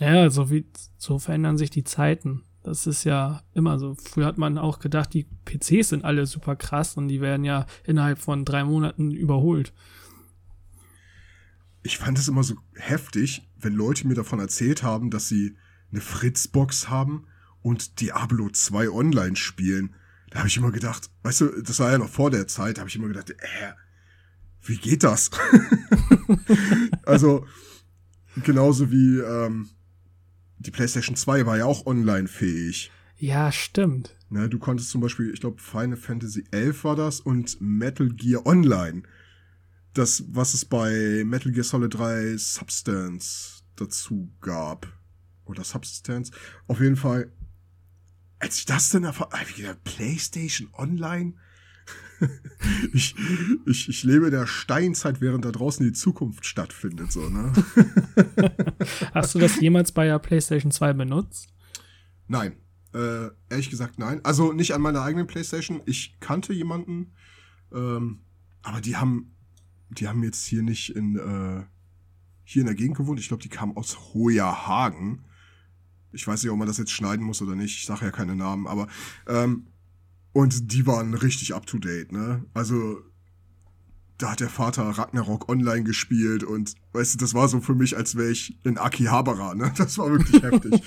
Ja, 0.00 0.30
so 0.30 0.50
wie, 0.50 0.64
so 0.96 1.18
verändern 1.18 1.58
sich 1.58 1.70
die 1.70 1.84
Zeiten. 1.84 2.44
Das 2.62 2.86
ist 2.86 3.04
ja 3.04 3.42
immer 3.54 3.78
so. 3.78 3.96
Früher 3.96 4.26
hat 4.26 4.38
man 4.38 4.56
auch 4.56 4.78
gedacht, 4.78 5.12
die 5.14 5.26
PCs 5.44 5.90
sind 5.90 6.04
alle 6.04 6.26
super 6.26 6.56
krass 6.56 6.96
und 6.96 7.08
die 7.08 7.20
werden 7.20 7.44
ja 7.44 7.66
innerhalb 7.84 8.18
von 8.18 8.44
drei 8.44 8.64
Monaten 8.64 9.10
überholt. 9.10 9.72
Ich 11.82 11.98
fand 11.98 12.18
es 12.18 12.28
immer 12.28 12.44
so 12.44 12.54
heftig, 12.74 13.48
wenn 13.58 13.74
Leute 13.74 14.06
mir 14.06 14.14
davon 14.14 14.38
erzählt 14.38 14.84
haben, 14.84 15.10
dass 15.10 15.28
sie 15.28 15.56
eine 15.90 16.00
Fritzbox 16.00 16.88
haben 16.88 17.26
und 17.62 18.00
Diablo 18.00 18.48
2 18.48 18.90
online 18.90 19.36
spielen. 19.36 19.94
Da 20.30 20.38
habe 20.38 20.48
ich 20.48 20.56
immer 20.56 20.70
gedacht, 20.70 21.10
weißt 21.24 21.40
du, 21.42 21.62
das 21.62 21.80
war 21.80 21.90
ja 21.90 21.98
noch 21.98 22.08
vor 22.08 22.30
der 22.30 22.46
Zeit, 22.46 22.76
da 22.76 22.80
habe 22.80 22.88
ich 22.88 22.96
immer 22.96 23.08
gedacht, 23.08 23.30
äh, 23.30 23.72
wie 24.62 24.76
geht 24.76 25.02
das? 25.02 25.30
also, 27.04 27.44
genauso 28.42 28.90
wie, 28.92 29.18
ähm, 29.18 29.68
die 30.62 30.70
PlayStation 30.70 31.16
2 31.16 31.46
war 31.46 31.58
ja 31.58 31.64
auch 31.64 31.86
online 31.86 32.28
fähig. 32.28 32.90
Ja, 33.16 33.52
stimmt. 33.52 34.16
Ne, 34.30 34.48
du 34.48 34.58
konntest 34.58 34.90
zum 34.90 35.00
Beispiel, 35.00 35.30
ich 35.32 35.40
glaube, 35.40 35.60
Final 35.60 35.96
Fantasy 35.96 36.44
11 36.50 36.84
war 36.84 36.96
das 36.96 37.20
und 37.20 37.60
Metal 37.60 38.08
Gear 38.08 38.46
Online. 38.46 39.02
Das, 39.94 40.24
was 40.28 40.54
es 40.54 40.64
bei 40.64 41.22
Metal 41.24 41.52
Gear 41.52 41.64
Solid 41.64 41.94
3 41.94 42.36
Substance 42.36 43.62
dazu 43.76 44.32
gab. 44.40 44.86
Oder 45.44 45.64
Substance. 45.64 46.32
Auf 46.66 46.80
jeden 46.80 46.96
Fall, 46.96 47.30
als 48.38 48.58
ich 48.58 48.64
das 48.64 48.88
dann 48.88 49.04
erfahren, 49.04 49.32
habe 49.32 49.50
ich 49.50 49.56
gedacht, 49.56 49.84
PlayStation 49.84 50.68
Online? 50.72 51.34
ich, 52.92 53.14
ich, 53.66 53.88
ich 53.88 54.04
lebe 54.04 54.26
in 54.26 54.30
der 54.32 54.46
Steinzeit, 54.46 55.20
während 55.20 55.44
da 55.44 55.50
draußen 55.50 55.84
die 55.84 55.92
Zukunft 55.92 56.46
stattfindet, 56.46 57.10
so, 57.10 57.28
ne? 57.28 57.52
Hast 59.12 59.34
du 59.34 59.38
das 59.38 59.60
jemals 59.60 59.92
bei 59.92 60.06
der 60.06 60.18
PlayStation 60.18 60.70
2 60.70 60.92
benutzt? 60.92 61.48
Nein. 62.28 62.56
Äh, 62.94 63.30
ehrlich 63.48 63.70
gesagt, 63.70 63.98
nein. 63.98 64.20
Also 64.22 64.52
nicht 64.52 64.74
an 64.74 64.82
meiner 64.82 65.02
eigenen 65.02 65.26
PlayStation. 65.26 65.80
Ich 65.86 66.18
kannte 66.20 66.52
jemanden, 66.52 67.12
ähm, 67.72 68.20
aber 68.62 68.80
die 68.80 68.96
haben, 68.96 69.34
die 69.88 70.08
haben 70.08 70.22
jetzt 70.22 70.44
hier 70.44 70.62
nicht 70.62 70.94
in, 70.94 71.16
äh, 71.16 71.64
hier 72.44 72.60
in 72.60 72.66
der 72.66 72.74
Gegend 72.74 72.96
gewohnt. 72.96 73.18
Ich 73.18 73.28
glaube, 73.28 73.42
die 73.42 73.48
kamen 73.48 73.76
aus 73.76 74.12
Hojerhagen. 74.12 75.24
Ich 76.12 76.26
weiß 76.26 76.42
nicht, 76.42 76.52
ob 76.52 76.58
man 76.58 76.68
das 76.68 76.76
jetzt 76.76 76.90
schneiden 76.90 77.24
muss 77.24 77.40
oder 77.40 77.54
nicht. 77.54 77.78
Ich 77.78 77.86
sage 77.86 78.04
ja 78.04 78.10
keine 78.10 78.36
Namen, 78.36 78.66
aber 78.66 78.88
ähm, 79.26 79.71
und 80.32 80.72
die 80.72 80.86
waren 80.86 81.14
richtig 81.14 81.54
up 81.54 81.66
to 81.66 81.78
date, 81.78 82.12
ne? 82.12 82.44
Also, 82.54 83.02
da 84.18 84.32
hat 84.32 84.40
der 84.40 84.48
Vater 84.48 84.84
Ragnarok 84.84 85.48
online 85.48 85.82
gespielt 85.82 86.44
und, 86.44 86.74
weißt 86.92 87.14
du, 87.14 87.18
das 87.18 87.34
war 87.34 87.48
so 87.48 87.60
für 87.60 87.74
mich, 87.74 87.96
als 87.96 88.16
wäre 88.16 88.30
ich 88.30 88.58
in 88.64 88.78
Akihabara, 88.78 89.54
ne? 89.54 89.72
Das 89.78 89.98
war 89.98 90.10
wirklich 90.10 90.42
heftig. 90.42 90.82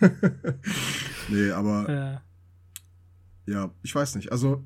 nee, 1.28 1.50
aber. 1.50 1.90
Ja. 1.90 2.22
ja, 3.46 3.70
ich 3.82 3.94
weiß 3.94 4.16
nicht. 4.16 4.32
Also, 4.32 4.64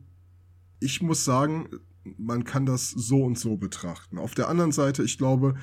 ich 0.80 1.02
muss 1.02 1.24
sagen, 1.24 1.68
man 2.16 2.44
kann 2.44 2.66
das 2.66 2.90
so 2.90 3.22
und 3.24 3.38
so 3.38 3.56
betrachten. 3.56 4.18
Auf 4.18 4.34
der 4.34 4.48
anderen 4.48 4.72
Seite, 4.72 5.02
ich 5.02 5.18
glaube, 5.18 5.54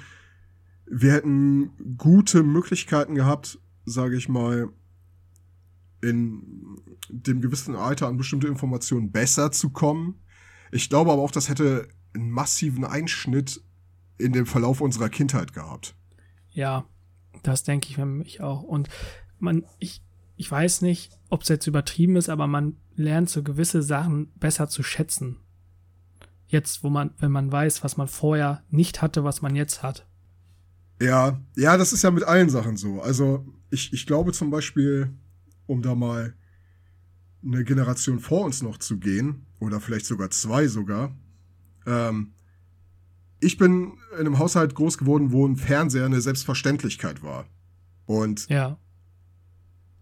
wir 0.86 1.14
hätten 1.14 1.72
gute 1.98 2.44
Möglichkeiten 2.44 3.16
gehabt, 3.16 3.60
sage 3.86 4.16
ich 4.16 4.30
mal, 4.30 4.70
in 6.02 6.78
dem 7.10 7.42
gewissen 7.42 7.76
Alter 7.76 8.08
an 8.08 8.18
bestimmte 8.18 8.48
Informationen 8.48 9.12
besser 9.12 9.52
zu 9.52 9.70
kommen. 9.70 10.22
Ich 10.72 10.90
glaube 10.90 11.12
aber 11.12 11.22
auch, 11.22 11.32
das 11.32 11.50
hätte 11.50 11.88
einen 12.14 12.32
massiven 12.32 12.86
Einschnitt 12.86 13.62
in 14.18 14.34
dem 14.34 14.46
Verlauf 14.46 14.82
unserer 14.82 15.10
Kindheit 15.10 15.54
gehabt. 15.54 15.96
Ja, 16.52 16.86
das 17.44 17.64
denke 17.64 17.90
ich 17.90 17.96
für 17.96 18.06
mich 18.06 18.42
auch. 18.42 18.64
Und 18.64 18.90
man, 19.40 19.66
ich, 19.80 20.04
ich 20.36 20.50
weiß 20.50 20.82
nicht, 20.82 21.12
ob 21.30 21.44
es 21.44 21.50
jetzt 21.50 21.68
übertrieben 21.68 22.16
ist, 22.16 22.30
aber 22.30 22.48
man 22.48 22.78
lernt 22.96 23.30
so 23.30 23.44
gewisse 23.44 23.82
Sachen 23.82 24.32
besser 24.34 24.68
zu 24.68 24.84
schätzen. 24.84 25.38
Jetzt, 26.48 26.84
wo 26.84 26.90
man, 26.90 27.12
wenn 27.20 27.32
man 27.32 27.52
weiß, 27.52 27.84
was 27.84 27.98
man 27.98 28.08
vorher 28.08 28.64
nicht 28.70 29.02
hatte, 29.02 29.24
was 29.24 29.42
man 29.42 29.56
jetzt 29.56 29.84
hat. 29.84 30.08
Ja, 31.02 31.40
ja, 31.56 31.78
das 31.78 31.94
ist 31.94 32.04
ja 32.04 32.12
mit 32.12 32.24
allen 32.24 32.50
Sachen 32.50 32.76
so. 32.76 33.02
Also, 33.02 33.46
ich, 33.70 33.94
ich 33.94 34.06
glaube 34.06 34.34
zum 34.34 34.50
Beispiel, 34.50 35.14
um 35.70 35.82
da 35.82 35.96
mal 35.96 36.34
eine 37.44 37.64
Generation 37.64 38.20
vor 38.20 38.46
uns 38.46 38.62
noch 38.62 38.78
zu 38.78 38.98
gehen, 38.98 39.46
oder 39.60 39.80
vielleicht 39.80 40.06
sogar 40.06 40.30
zwei 40.32 40.68
sogar. 40.68 41.16
Ähm, 41.86 42.34
ich 43.40 43.58
bin 43.58 43.94
in 44.14 44.20
einem 44.20 44.40
Haushalt 44.40 44.76
groß 44.76 44.98
geworden, 44.98 45.32
wo 45.32 45.48
ein 45.48 45.56
Fernseher 45.56 46.06
eine 46.06 46.22
Selbstverständlichkeit 46.22 47.24
war. 47.24 47.48
Und 48.06 48.50
ja. 48.50 48.78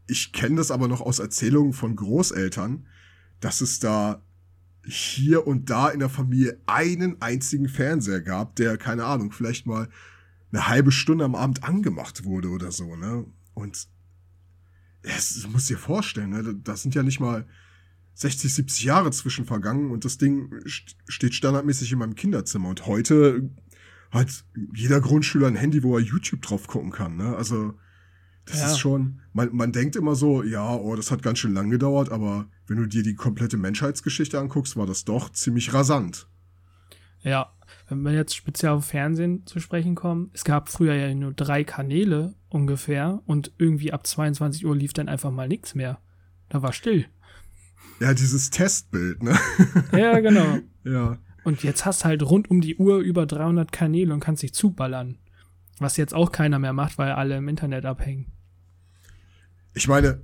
ich 0.07 0.31
kenne 0.31 0.55
das 0.55 0.71
aber 0.71 0.87
noch 0.87 1.01
aus 1.01 1.19
Erzählungen 1.19 1.73
von 1.73 1.95
Großeltern, 1.95 2.87
dass 3.39 3.61
es 3.61 3.79
da 3.79 4.23
hier 4.83 5.45
und 5.45 5.69
da 5.69 5.89
in 5.89 5.99
der 5.99 6.09
Familie 6.09 6.61
einen 6.65 7.21
einzigen 7.21 7.67
Fernseher 7.67 8.21
gab, 8.21 8.55
der, 8.55 8.77
keine 8.77 9.05
Ahnung, 9.05 9.31
vielleicht 9.31 9.65
mal 9.67 9.89
eine 10.51 10.67
halbe 10.67 10.91
Stunde 10.91 11.25
am 11.25 11.35
Abend 11.35 11.63
angemacht 11.63 12.23
wurde 12.23 12.49
oder 12.49 12.71
so, 12.71 12.95
ne? 12.95 13.25
Und 13.53 13.87
das 15.03 15.47
musst 15.47 15.69
du 15.69 15.75
dir 15.75 15.79
vorstellen, 15.79 16.29
ne? 16.31 16.55
da 16.63 16.75
sind 16.75 16.95
ja 16.95 17.03
nicht 17.03 17.19
mal 17.19 17.45
60, 18.15 18.53
70 18.53 18.83
Jahre 18.83 19.11
zwischen 19.11 19.45
vergangen 19.45 19.91
und 19.91 20.03
das 20.03 20.17
Ding 20.17 20.51
steht 20.65 21.35
standardmäßig 21.35 21.91
in 21.91 21.99
meinem 21.99 22.15
Kinderzimmer. 22.15 22.69
Und 22.69 22.87
heute 22.87 23.49
hat 24.09 24.43
jeder 24.73 25.01
Grundschüler 25.01 25.47
ein 25.47 25.55
Handy, 25.55 25.83
wo 25.83 25.97
er 25.97 26.03
YouTube 26.03 26.41
drauf 26.41 26.67
gucken 26.67 26.91
kann. 26.91 27.15
Ne? 27.15 27.35
Also 27.35 27.75
das 28.45 28.61
ja. 28.61 28.71
ist 28.71 28.79
schon, 28.79 29.21
man, 29.33 29.55
man 29.55 29.71
denkt 29.71 29.95
immer 29.95 30.15
so, 30.15 30.41
ja, 30.41 30.73
oh, 30.73 30.95
das 30.95 31.11
hat 31.11 31.21
ganz 31.21 31.39
schön 31.39 31.53
lang 31.53 31.69
gedauert, 31.69 32.09
aber 32.09 32.49
wenn 32.65 32.77
du 32.77 32.85
dir 32.87 33.03
die 33.03 33.15
komplette 33.15 33.57
Menschheitsgeschichte 33.57 34.39
anguckst, 34.39 34.77
war 34.77 34.87
das 34.87 35.03
doch 35.03 35.29
ziemlich 35.31 35.73
rasant. 35.73 36.27
Ja, 37.21 37.53
wenn 37.87 38.01
wir 38.01 38.11
jetzt 38.11 38.35
speziell 38.35 38.71
auf 38.71 38.85
Fernsehen 38.85 39.45
zu 39.45 39.59
sprechen 39.59 39.95
kommen, 39.95 40.29
es 40.33 40.43
gab 40.43 40.69
früher 40.69 40.93
ja 40.93 41.13
nur 41.13 41.33
drei 41.33 41.63
Kanäle 41.63 42.35
ungefähr 42.49 43.21
und 43.25 43.51
irgendwie 43.57 43.93
ab 43.93 44.05
22 44.05 44.65
Uhr 44.65 44.75
lief 44.75 44.93
dann 44.93 45.07
einfach 45.07 45.31
mal 45.31 45.47
nichts 45.47 45.73
mehr. 45.73 45.99
Da 46.49 46.61
war 46.61 46.73
still. 46.73 47.05
Ja, 47.99 48.13
dieses 48.13 48.49
Testbild, 48.49 49.23
ne? 49.23 49.37
Ja, 49.91 50.19
genau. 50.19 50.59
ja. 50.83 51.17
Und 51.43 51.63
jetzt 51.63 51.85
hast 51.85 52.03
halt 52.03 52.23
rund 52.23 52.51
um 52.51 52.61
die 52.61 52.75
Uhr 52.75 52.99
über 52.99 53.25
300 53.25 53.71
Kanäle 53.71 54.13
und 54.13 54.19
kannst 54.19 54.43
dich 54.43 54.53
zuballern. 54.53 55.17
Was 55.79 55.95
jetzt 55.95 56.13
auch 56.13 56.31
keiner 56.31 56.59
mehr 56.59 56.73
macht, 56.73 56.97
weil 56.97 57.11
alle 57.13 57.37
im 57.37 57.47
Internet 57.47 57.85
abhängen. 57.85 58.25
Ich 59.73 59.87
meine, 59.87 60.21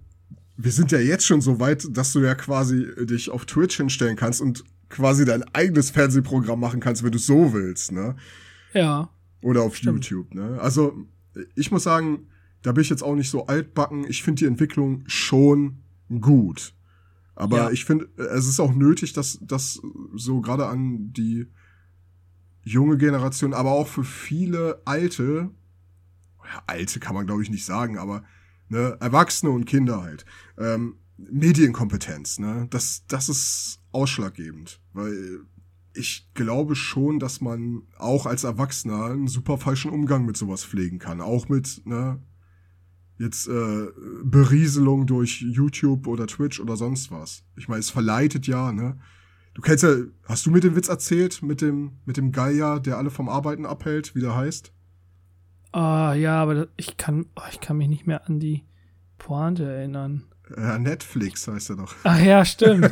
wir 0.58 0.72
sind 0.72 0.92
ja 0.92 1.00
jetzt 1.00 1.26
schon 1.26 1.42
so 1.42 1.60
weit, 1.60 1.86
dass 1.92 2.12
du 2.14 2.20
ja 2.20 2.36
quasi 2.36 2.88
dich 3.06 3.30
auf 3.30 3.46
Twitch 3.46 3.78
hinstellen 3.78 4.16
kannst 4.16 4.42
und 4.42 4.64
quasi 4.94 5.26
dein 5.26 5.44
eigenes 5.54 5.90
Fernsehprogramm 5.90 6.60
machen 6.60 6.80
kannst, 6.80 7.04
wenn 7.04 7.12
du 7.12 7.18
so 7.18 7.52
willst, 7.52 7.92
ne? 7.92 8.16
Ja. 8.74 9.10
Oder 9.42 9.64
auf 9.64 9.76
stimmt. 9.76 10.06
YouTube, 10.06 10.34
ne? 10.36 10.60
Also, 10.62 11.06
ich 11.56 11.72
muss 11.72 11.84
sagen, 11.84 12.28
da 12.62 12.72
bin 12.72 12.84
ich 12.84 12.90
jetzt 12.90 13.04
auch 13.04 13.16
nicht 13.16 13.30
so 13.30 13.48
altbacken. 13.48 14.06
Ich 14.08 14.24
finde 14.24 14.40
die 14.40 14.46
Entwicklung 14.46 15.04
schon 15.08 15.84
gut. 16.22 16.74
Aber 17.36 17.58
ja. 17.58 17.72
ich 17.72 17.86
finde, 17.86 18.08
es 18.18 18.48
ist 18.48 18.60
auch 18.60 18.74
nötig, 18.74 19.14
dass 19.14 19.40
das 19.42 19.82
so 20.16 20.42
gerade 20.42 20.68
an 20.68 21.12
die 21.12 21.48
junge 22.64 22.98
Generation, 22.98 23.54
aber 23.54 23.72
auch 23.72 23.88
für 23.88 24.04
viele 24.04 24.82
alte, 24.86 25.50
ja, 26.44 26.64
alte 26.68 27.00
kann 27.00 27.16
man 27.16 27.26
glaube 27.26 27.42
ich 27.42 27.50
nicht 27.50 27.66
sagen, 27.66 27.98
aber 27.98 28.24
ne, 28.70 28.96
Erwachsene 29.00 29.52
und 29.52 29.66
Kinder 29.66 30.04
halt, 30.04 30.26
ähm, 30.58 30.98
Medienkompetenz, 31.18 32.40
ne, 32.40 32.68
das, 32.70 33.06
das 33.08 33.30
ist 33.30 33.80
ausschlaggebend, 33.92 34.80
weil 34.94 35.42
ich 35.96 36.30
glaube 36.34 36.76
schon, 36.76 37.20
dass 37.20 37.42
man 37.42 37.84
auch 37.98 38.26
als 38.26 38.44
Erwachsener 38.44 39.06
einen 39.06 39.28
super 39.28 39.58
falschen 39.58 39.92
Umgang 39.92 40.26
mit 40.26 40.38
sowas 40.38 40.66
pflegen 40.66 41.00
kann. 41.00 41.22
Auch 41.22 41.50
mit, 41.50 41.86
ne, 41.86 42.20
jetzt 43.20 43.48
äh, 43.48 43.88
Berieselung 44.24 45.06
durch 45.06 45.42
YouTube 45.42 46.08
oder 46.08 46.28
Twitch 46.28 46.60
oder 46.60 46.76
sonst 46.78 47.12
was. 47.12 47.44
Ich 47.56 47.68
meine, 47.68 47.80
es 47.80 47.90
verleitet 47.90 48.48
ja, 48.48 48.72
ne? 48.72 49.00
Du 49.54 49.62
kennst 49.62 49.84
ja, 49.84 49.96
hast 50.24 50.46
du 50.46 50.52
mir 50.52 50.62
den 50.62 50.76
Witz 50.76 50.90
erzählt 50.90 51.44
mit 51.44 51.62
dem, 51.62 51.92
mit 52.06 52.18
dem 52.18 52.32
Geier, 52.32 52.80
der 52.80 52.98
alle 52.98 53.12
vom 53.12 53.30
Arbeiten 53.30 53.68
abhält, 53.68 54.16
wie 54.16 54.22
der 54.22 54.36
heißt? 54.36 54.74
Ah, 55.72 56.14
ja, 56.14 56.42
aber 56.42 56.68
ich 56.76 56.98
kann, 56.98 57.28
oh, 57.36 57.42
ich 57.52 57.60
kann 57.60 57.78
mich 57.78 57.88
nicht 57.88 58.08
mehr 58.08 58.28
an 58.28 58.40
die 58.40 58.64
Pointe 59.20 59.64
erinnern. 59.64 60.24
Ja, 60.56 60.78
Netflix 60.78 61.48
heißt 61.48 61.72
er 61.72 61.78
doch. 61.78 61.96
Ach 62.04 62.20
ja, 62.20 62.44
stimmt. 62.44 62.92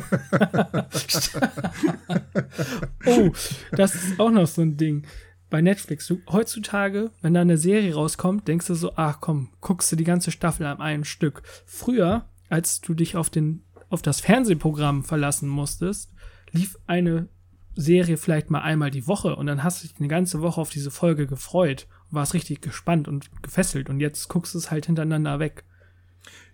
oh, 3.06 3.30
das 3.72 3.94
ist 3.94 4.18
auch 4.18 4.30
noch 4.30 4.46
so 4.46 4.62
ein 4.62 4.76
Ding. 4.76 5.06
Bei 5.50 5.60
Netflix, 5.60 6.06
du, 6.06 6.22
heutzutage, 6.30 7.10
wenn 7.20 7.34
da 7.34 7.42
eine 7.42 7.58
Serie 7.58 7.94
rauskommt, 7.94 8.48
denkst 8.48 8.68
du 8.68 8.74
so, 8.74 8.92
ach 8.96 9.20
komm, 9.20 9.50
guckst 9.60 9.92
du 9.92 9.96
die 9.96 10.04
ganze 10.04 10.30
Staffel 10.30 10.64
an 10.66 10.80
einem 10.80 11.04
Stück. 11.04 11.42
Früher, 11.66 12.24
als 12.48 12.80
du 12.80 12.94
dich 12.94 13.16
auf 13.16 13.28
den, 13.28 13.62
auf 13.90 14.00
das 14.00 14.20
Fernsehprogramm 14.20 15.04
verlassen 15.04 15.48
musstest, 15.48 16.10
lief 16.52 16.78
eine 16.86 17.28
Serie 17.74 18.16
vielleicht 18.16 18.50
mal 18.50 18.62
einmal 18.62 18.90
die 18.90 19.06
Woche 19.06 19.36
und 19.36 19.46
dann 19.46 19.62
hast 19.62 19.82
du 19.82 19.88
dich 19.88 19.96
eine 19.98 20.08
ganze 20.08 20.40
Woche 20.42 20.60
auf 20.60 20.70
diese 20.70 20.90
Folge 20.90 21.26
gefreut 21.26 21.86
und 22.10 22.16
warst 22.16 22.34
richtig 22.34 22.60
gespannt 22.60 23.08
und 23.08 23.30
gefesselt 23.42 23.88
und 23.88 24.00
jetzt 24.00 24.28
guckst 24.28 24.54
du 24.54 24.58
es 24.58 24.70
halt 24.70 24.86
hintereinander 24.86 25.38
weg. 25.38 25.64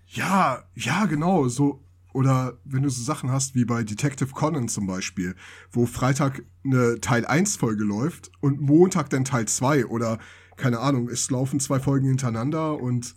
Ja, 0.08 0.64
ja, 0.74 1.06
genau, 1.06 1.48
so. 1.48 1.84
Oder 2.14 2.58
wenn 2.64 2.82
du 2.82 2.88
so 2.88 3.02
Sachen 3.02 3.30
hast 3.30 3.54
wie 3.54 3.64
bei 3.64 3.84
Detective 3.84 4.30
Conan 4.30 4.68
zum 4.68 4.86
Beispiel, 4.86 5.36
wo 5.70 5.86
Freitag 5.86 6.42
eine 6.64 7.00
Teil 7.00 7.26
1 7.26 7.56
Folge 7.56 7.84
läuft 7.84 8.30
und 8.40 8.60
Montag 8.60 9.10
dann 9.10 9.24
Teil 9.24 9.46
2 9.46 9.86
oder 9.86 10.18
keine 10.56 10.80
Ahnung, 10.80 11.08
es 11.08 11.30
laufen 11.30 11.60
zwei 11.60 11.78
Folgen 11.78 12.08
hintereinander 12.08 12.80
und 12.80 13.14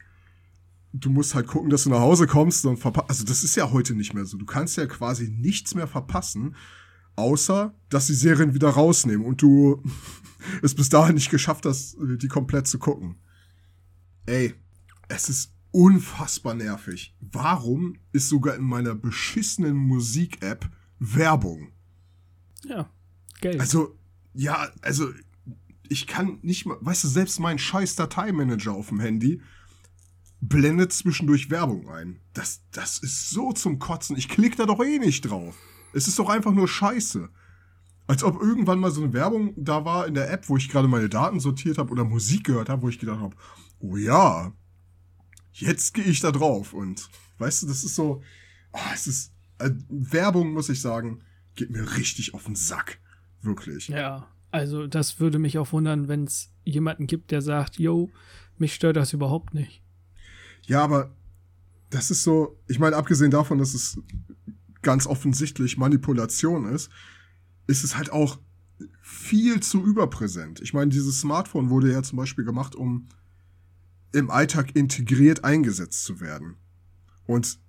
du 0.94 1.10
musst 1.10 1.36
halt 1.36 1.48
gucken, 1.48 1.70
dass 1.70 1.86
du 1.86 1.90
nach 1.90 2.00
Hause 2.00 2.28
kommst 2.28 2.66
und 2.66 2.78
verpasst. 2.78 3.10
Also 3.10 3.26
das 3.26 3.44
ist 3.44 3.56
ja 3.56 3.72
heute 3.72 3.96
nicht 3.96 4.14
mehr 4.14 4.26
so. 4.26 4.38
Du 4.38 4.46
kannst 4.46 4.78
ja 4.78 4.86
quasi 4.86 5.30
nichts 5.30 5.74
mehr 5.74 5.88
verpassen, 5.88 6.56
außer 7.16 7.74
dass 7.90 8.08
die 8.08 8.14
Serien 8.14 8.54
wieder 8.54 8.70
rausnehmen 8.70 9.26
und 9.26 9.42
du 9.42 9.82
es 10.62 10.76
bis 10.76 10.90
dahin 10.90 11.16
nicht 11.16 11.32
geschafft 11.32 11.66
hast, 11.66 11.98
die 12.00 12.28
komplett 12.28 12.68
zu 12.68 12.78
gucken. 12.78 13.16
Ey, 14.26 14.54
es 15.08 15.30
ist 15.30 15.52
unfassbar 15.72 16.54
nervig. 16.54 17.16
Warum 17.20 17.98
ist 18.12 18.30
sogar 18.30 18.56
in 18.56 18.64
meiner 18.64 18.96
beschissenen 18.96 19.76
Musik-App 19.76 20.70
Werbung? 21.00 21.72
Ja, 22.64 22.90
Geld. 23.40 23.60
Also, 23.60 23.98
ja, 24.34 24.70
also, 24.82 25.10
ich 25.90 26.08
kann 26.08 26.40
nicht 26.42 26.66
mal, 26.66 26.78
weißt 26.80 27.04
du, 27.04 27.08
selbst 27.08 27.40
mein 27.40 27.58
scheiß 27.58 27.96
Dateimanager 27.96 28.74
auf 28.74 28.90
dem 28.90 29.00
Handy 29.00 29.42
blendet 30.42 30.92
zwischendurch 30.92 31.50
Werbung 31.50 31.90
ein. 31.90 32.20
Das, 32.34 32.62
das 32.72 33.00
ist 33.00 33.30
so 33.30 33.52
zum 33.52 33.80
Kotzen. 33.80 34.18
Ich 34.18 34.28
klicke 34.28 34.58
da 34.58 34.66
doch 34.66 34.84
eh 34.84 35.00
nicht 35.00 35.30
drauf. 35.30 35.56
Es 35.94 36.08
ist 36.08 36.18
doch 36.18 36.30
einfach 36.30 36.52
nur 36.52 36.68
scheiße. 36.68 37.30
Als 38.08 38.24
ob 38.24 38.42
irgendwann 38.42 38.80
mal 38.80 38.92
so 38.92 39.04
eine 39.04 39.14
Werbung 39.14 39.54
da 39.56 39.86
war 39.86 40.08
in 40.08 40.16
der 40.16 40.32
App, 40.32 40.50
wo 40.50 40.58
ich 40.58 40.70
gerade 40.70 40.88
meine 40.88 41.10
Daten 41.10 41.40
sortiert 41.40 41.78
habe 41.78 41.92
oder 41.92 42.04
Musik 42.04 42.46
gehört 42.46 42.70
habe, 42.70 42.82
wo 42.82 42.90
ich 42.90 43.00
gedacht 43.00 43.20
habe, 43.20 43.36
oh 43.80 43.98
ja, 43.98 44.52
jetzt 45.54 45.94
gehe 45.94 46.06
ich 46.06 46.20
da 46.20 46.32
drauf. 46.32 46.74
Und 46.74 47.10
weißt 47.38 47.64
du, 47.64 47.68
das 47.68 47.84
ist 47.84 47.96
so, 47.96 48.22
oh, 48.74 48.80
es 48.94 49.08
ist, 49.08 49.34
äh, 49.60 49.72
Werbung, 49.90 50.54
muss 50.54 50.70
ich 50.70 50.82
sagen, 50.82 51.24
geht 51.56 51.72
mir 51.72 51.98
richtig 51.98 52.34
auf 52.34 52.46
den 52.46 52.56
Sack. 52.56 53.00
Wirklich. 53.42 53.88
Ja, 53.88 54.28
also 54.52 54.86
das 54.88 55.20
würde 55.20 55.40
mich 55.40 55.58
auch 55.58 55.72
wundern, 55.72 56.08
wenn 56.08 56.26
es 56.26 56.52
jemanden 56.64 57.08
gibt, 57.08 57.32
der 57.32 57.42
sagt, 57.42 57.80
yo, 57.80 58.12
mich 58.58 58.76
stört 58.76 58.98
das 58.98 59.14
überhaupt 59.14 59.54
nicht. 59.54 59.82
Ja, 60.64 60.84
aber 60.84 61.16
das 61.90 62.12
ist 62.12 62.24
so, 62.24 62.60
ich 62.68 62.80
meine, 62.80 62.96
abgesehen 62.96 63.32
davon, 63.32 63.58
dass 63.58 63.74
es 63.74 64.00
ganz 64.82 65.08
offensichtlich 65.08 65.78
Manipulation 65.78 66.66
ist, 66.66 66.90
ist 67.68 67.84
es 67.84 67.98
halt 67.98 68.12
auch 68.12 68.40
viel 69.02 69.60
zu 69.62 69.84
überpräsent. 69.84 70.62
Ich 70.62 70.74
meine, 70.74 70.90
dieses 70.90 71.20
Smartphone 71.20 71.70
wurde 71.70 71.92
ja 71.92 72.04
zum 72.04 72.18
Beispiel 72.18 72.46
gemacht, 72.46 72.76
um 72.76 73.08
im 74.12 74.30
Alltag 74.30 74.76
integriert 74.76 75.44
eingesetzt 75.44 76.04
zu 76.04 76.20
werden. 76.20 76.56
Und 77.26 77.60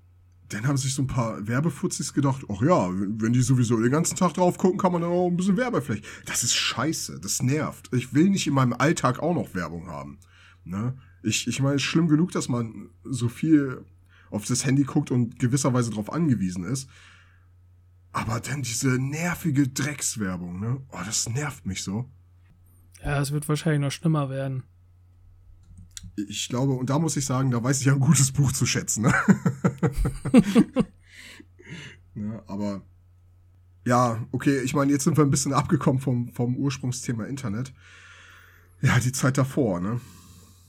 dann 0.48 0.66
haben 0.66 0.76
sich 0.76 0.94
so 0.94 1.02
ein 1.02 1.07
paar 1.07 1.46
Werbefuzis 1.46 2.12
gedacht, 2.12 2.44
ach 2.48 2.61
ja, 2.61 2.90
wenn 2.90 3.33
die 3.33 3.42
sowieso 3.42 3.81
den 3.81 3.90
ganzen 3.90 4.16
Tag 4.16 4.35
drauf 4.35 4.59
gucken, 4.59 4.78
kann 4.78 4.92
man 4.92 5.02
dann 5.02 5.11
auch 5.11 5.28
ein 5.28 5.37
bisschen 5.37 5.57
Werbefläche. 5.57 6.02
Das 6.26 6.42
ist 6.42 6.55
scheiße, 6.55 7.20
das 7.20 7.42
nervt. 7.42 7.88
Ich 7.92 8.12
will 8.12 8.28
nicht 8.28 8.46
in 8.46 8.55
meinem 8.55 8.74
Alltag 8.74 9.20
auch 9.20 9.35
noch 9.35 9.55
Werbung 9.55 9.87
haben. 9.88 10.18
Ne? 10.64 10.98
Ich, 11.22 11.46
ich 11.46 11.61
meine, 11.61 11.76
es 11.76 11.83
ist 11.83 11.88
schlimm 11.88 12.09
genug, 12.09 12.33
dass 12.33 12.48
man 12.48 12.90
so 13.05 13.28
viel 13.28 13.85
auf 14.31 14.44
das 14.44 14.66
Handy 14.66 14.85
guckt 14.85 15.11
und 15.11 15.38
gewisserweise 15.38 15.90
darauf 15.90 16.12
angewiesen 16.12 16.64
ist. 16.64 16.88
Aber 18.12 18.40
dann 18.40 18.62
diese 18.62 18.98
nervige 18.98 19.68
Dreckswerbung, 19.68 20.61
ne? 20.61 20.83
Oh, 20.90 21.00
das 21.05 21.28
nervt 21.31 21.64
mich 21.64 21.83
so. 21.83 22.11
Ja, 23.02 23.20
es 23.20 23.33
wird 23.33 23.48
wahrscheinlich 23.48 23.81
noch 23.81 23.90
schlimmer 23.90 24.28
werden 24.28 24.64
ich 26.16 26.48
glaube, 26.48 26.72
und 26.72 26.90
da 26.90 26.98
muss 26.98 27.16
ich 27.16 27.25
sagen, 27.25 27.51
da 27.51 27.62
weiß 27.62 27.81
ich 27.81 27.90
ein 27.90 28.01
gutes 28.01 28.33
Buch 28.33 28.53
zu 28.53 28.66
schätzen. 28.66 29.03
Ne? 29.03 29.14
ne, 32.14 32.42
aber 32.46 32.83
ja, 33.85 34.25
okay, 34.31 34.61
ich 34.61 34.75
meine, 34.75 34.92
jetzt 34.92 35.05
sind 35.05 35.16
wir 35.16 35.25
ein 35.25 35.31
bisschen 35.31 35.53
abgekommen 35.53 36.01
vom, 36.01 36.33
vom 36.33 36.57
Ursprungsthema 36.57 37.25
Internet. 37.25 37.72
Ja, 38.81 38.98
die 38.98 39.12
Zeit 39.12 39.38
davor, 39.38 39.81
ne? 39.81 40.01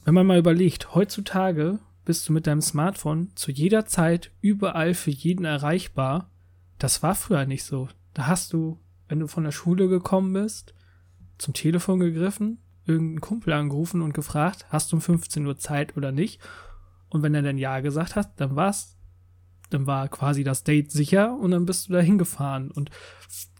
Wenn 0.05 0.13
man 0.13 0.27
mal 0.27 0.39
überlegt, 0.39 0.93
heutzutage 0.95 1.79
bist 2.05 2.27
du 2.27 2.33
mit 2.33 2.47
deinem 2.47 2.61
Smartphone 2.61 3.29
zu 3.35 3.51
jeder 3.51 3.85
Zeit 3.85 4.31
überall 4.41 4.93
für 4.93 5.11
jeden 5.11 5.45
erreichbar. 5.45 6.29
Das 6.77 7.01
war 7.01 7.15
früher 7.15 7.45
nicht 7.45 7.63
so. 7.63 7.89
Da 8.13 8.27
hast 8.27 8.53
du, 8.53 8.79
wenn 9.07 9.19
du 9.19 9.27
von 9.27 9.43
der 9.43 9.51
Schule 9.51 9.87
gekommen 9.87 10.33
bist, 10.33 10.73
zum 11.37 11.53
Telefon 11.53 11.99
gegriffen, 11.99 12.59
irgendeinen 12.85 13.21
Kumpel 13.21 13.53
angerufen 13.53 14.01
und 14.01 14.13
gefragt, 14.13 14.65
hast 14.69 14.91
du 14.91 14.97
um 14.97 15.01
15 15.01 15.45
Uhr 15.45 15.57
Zeit 15.57 15.95
oder 15.97 16.11
nicht? 16.11 16.41
Und 17.09 17.21
wenn 17.21 17.35
er 17.35 17.41
dann 17.41 17.57
Ja 17.57 17.79
gesagt 17.79 18.15
hat, 18.15 18.39
dann 18.39 18.55
war's, 18.55 18.97
dann 19.69 19.87
war 19.87 20.07
quasi 20.07 20.43
das 20.43 20.63
Date 20.63 20.91
sicher 20.91 21.37
und 21.37 21.51
dann 21.51 21.65
bist 21.65 21.87
du 21.87 21.93
da 21.93 21.99
hingefahren 21.99 22.71
und 22.71 22.89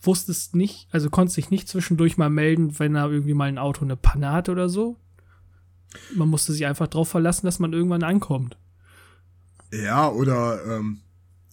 wusstest 0.01 0.55
nicht, 0.55 0.87
also 0.91 1.09
konntest 1.09 1.37
dich 1.37 1.49
nicht 1.49 1.67
zwischendurch 1.67 2.17
mal 2.17 2.29
melden, 2.29 2.77
wenn 2.79 2.93
da 2.93 3.07
irgendwie 3.07 3.33
mal 3.33 3.47
ein 3.47 3.57
Auto 3.57 3.85
eine 3.85 3.95
Panne 3.95 4.31
hat 4.31 4.49
oder 4.49 4.69
so. 4.69 4.97
Man 6.15 6.29
musste 6.29 6.51
sich 6.51 6.65
einfach 6.65 6.87
darauf 6.87 7.09
verlassen, 7.09 7.45
dass 7.45 7.59
man 7.59 7.73
irgendwann 7.73 8.03
ankommt. 8.03 8.57
Ja, 9.71 10.09
oder 10.09 10.65
ähm, 10.65 11.01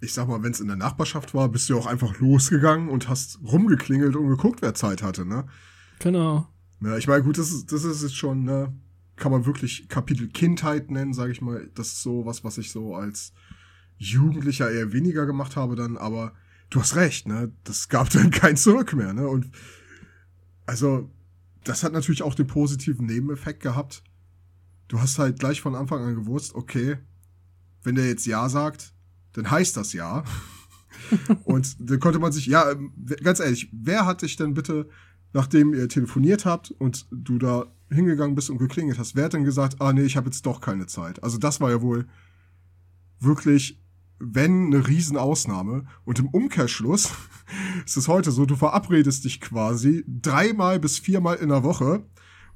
ich 0.01 0.15
sag 0.15 0.29
mal, 0.29 0.43
wenn 0.43 0.53
es 0.53 0.61
in 0.61 0.69
der 0.69 0.77
Nachbarschaft 0.77 1.35
war, 1.35 1.49
bist 1.49 1.69
du 1.69 1.79
auch 1.79 1.87
einfach 1.87 2.19
losgegangen 2.19 2.89
und 2.89 3.09
hast 3.09 3.39
rumgeklingelt 3.43 4.17
und 4.17 4.29
geguckt, 4.29 4.63
wer 4.63 4.75
Zeit 4.75 5.03
hatte, 5.03 5.27
ne? 5.27 5.47
Genau. 5.99 6.47
Ja, 6.83 6.97
ich 6.97 7.07
meine, 7.07 7.23
gut, 7.23 7.39
das 7.39 7.51
ist, 7.51 7.73
das 7.73 7.85
ist 7.85 8.03
jetzt 8.03 8.17
schon, 8.17 8.45
ne, 8.45 8.73
kann 9.17 9.33
man 9.33 9.47
wirklich 9.47 9.89
Kapitel 9.89 10.29
Kindheit 10.29 10.91
nennen, 10.91 11.13
sage 11.13 11.33
ich 11.33 11.41
mal. 11.41 11.71
Das 11.75 11.89
ist 11.89 12.03
so 12.03 12.25
was, 12.25 12.43
was 12.43 12.59
ich 12.59 12.73
so 12.73 12.95
als 12.95 13.33
Jugendlicher 13.99 14.71
eher 14.71 14.93
weniger 14.93 15.27
gemacht 15.27 15.57
habe 15.57 15.77
dann, 15.77 15.99
aber 15.99 16.33
du 16.71 16.81
hast 16.81 16.97
recht, 16.97 17.29
ne? 17.29 17.53
Das 17.65 17.89
gab 17.89 18.09
dann 18.11 18.31
kein 18.31 18.57
Zurück 18.57 18.95
mehr, 18.95 19.13
ne? 19.13 19.29
Und 19.29 19.51
also, 20.67 21.11
das 21.65 21.83
hat 21.83 21.93
natürlich 21.93 22.23
auch 22.23 22.35
den 22.35 22.47
positiven 22.47 23.07
Nebeneffekt 23.07 23.61
gehabt. 23.61 24.03
Du 24.89 25.01
hast 25.01 25.19
halt 25.19 25.39
gleich 25.39 25.61
von 25.61 25.75
Anfang 25.75 26.03
an 26.03 26.15
gewusst, 26.15 26.55
okay, 26.55 26.97
wenn 27.83 27.95
der 27.95 28.07
jetzt 28.07 28.27
Ja 28.27 28.49
sagt, 28.49 28.95
dann 29.35 29.51
heißt 29.51 29.77
das 29.77 29.93
Ja. 29.93 30.25
Und 31.45 31.77
dann 31.79 32.01
konnte 32.01 32.19
man 32.19 32.33
sich, 32.33 32.47
ja, 32.47 32.75
ganz 33.23 33.41
ehrlich, 33.41 33.69
wer 33.73 34.07
hat 34.07 34.23
dich 34.23 34.37
denn 34.37 34.55
bitte 34.55 34.89
nachdem 35.33 35.75
ihr 35.75 35.89
telefoniert 35.89 36.45
habt 36.45 36.71
und 36.71 37.07
du 37.11 37.39
da 37.39 37.67
hingegangen 37.91 38.35
bist 38.35 38.51
und 38.51 38.59
geklingelt 38.59 38.99
hast, 38.99 39.17
wer 39.17 39.25
hat 39.25 39.33
denn 39.33 39.45
gesagt, 39.45 39.81
ah 39.81 39.93
nee, 39.93 40.03
ich 40.03 40.17
habe 40.17 40.27
jetzt 40.27 40.47
doch 40.47 40.61
keine 40.61 40.87
Zeit? 40.87 41.23
Also 41.23 41.39
das 41.39 41.61
war 41.61 41.71
ja 41.71 41.83
wohl 41.83 42.07
wirklich, 43.19 43.81
wenn 44.19 44.67
eine 44.67 44.87
Riesenausnahme. 44.87 45.87
Und 46.05 46.19
im 46.19 46.29
Umkehrschluss 46.29 47.13
ist 47.87 47.97
es 47.97 48.09
heute 48.09 48.31
so, 48.31 48.47
du 48.47 48.57
verabredest 48.57 49.25
dich 49.25 49.41
quasi 49.41 50.05
dreimal 50.07 50.79
bis 50.79 50.99
viermal 50.99 51.37
in 51.37 51.49
der 51.49 51.63
Woche 51.63 52.05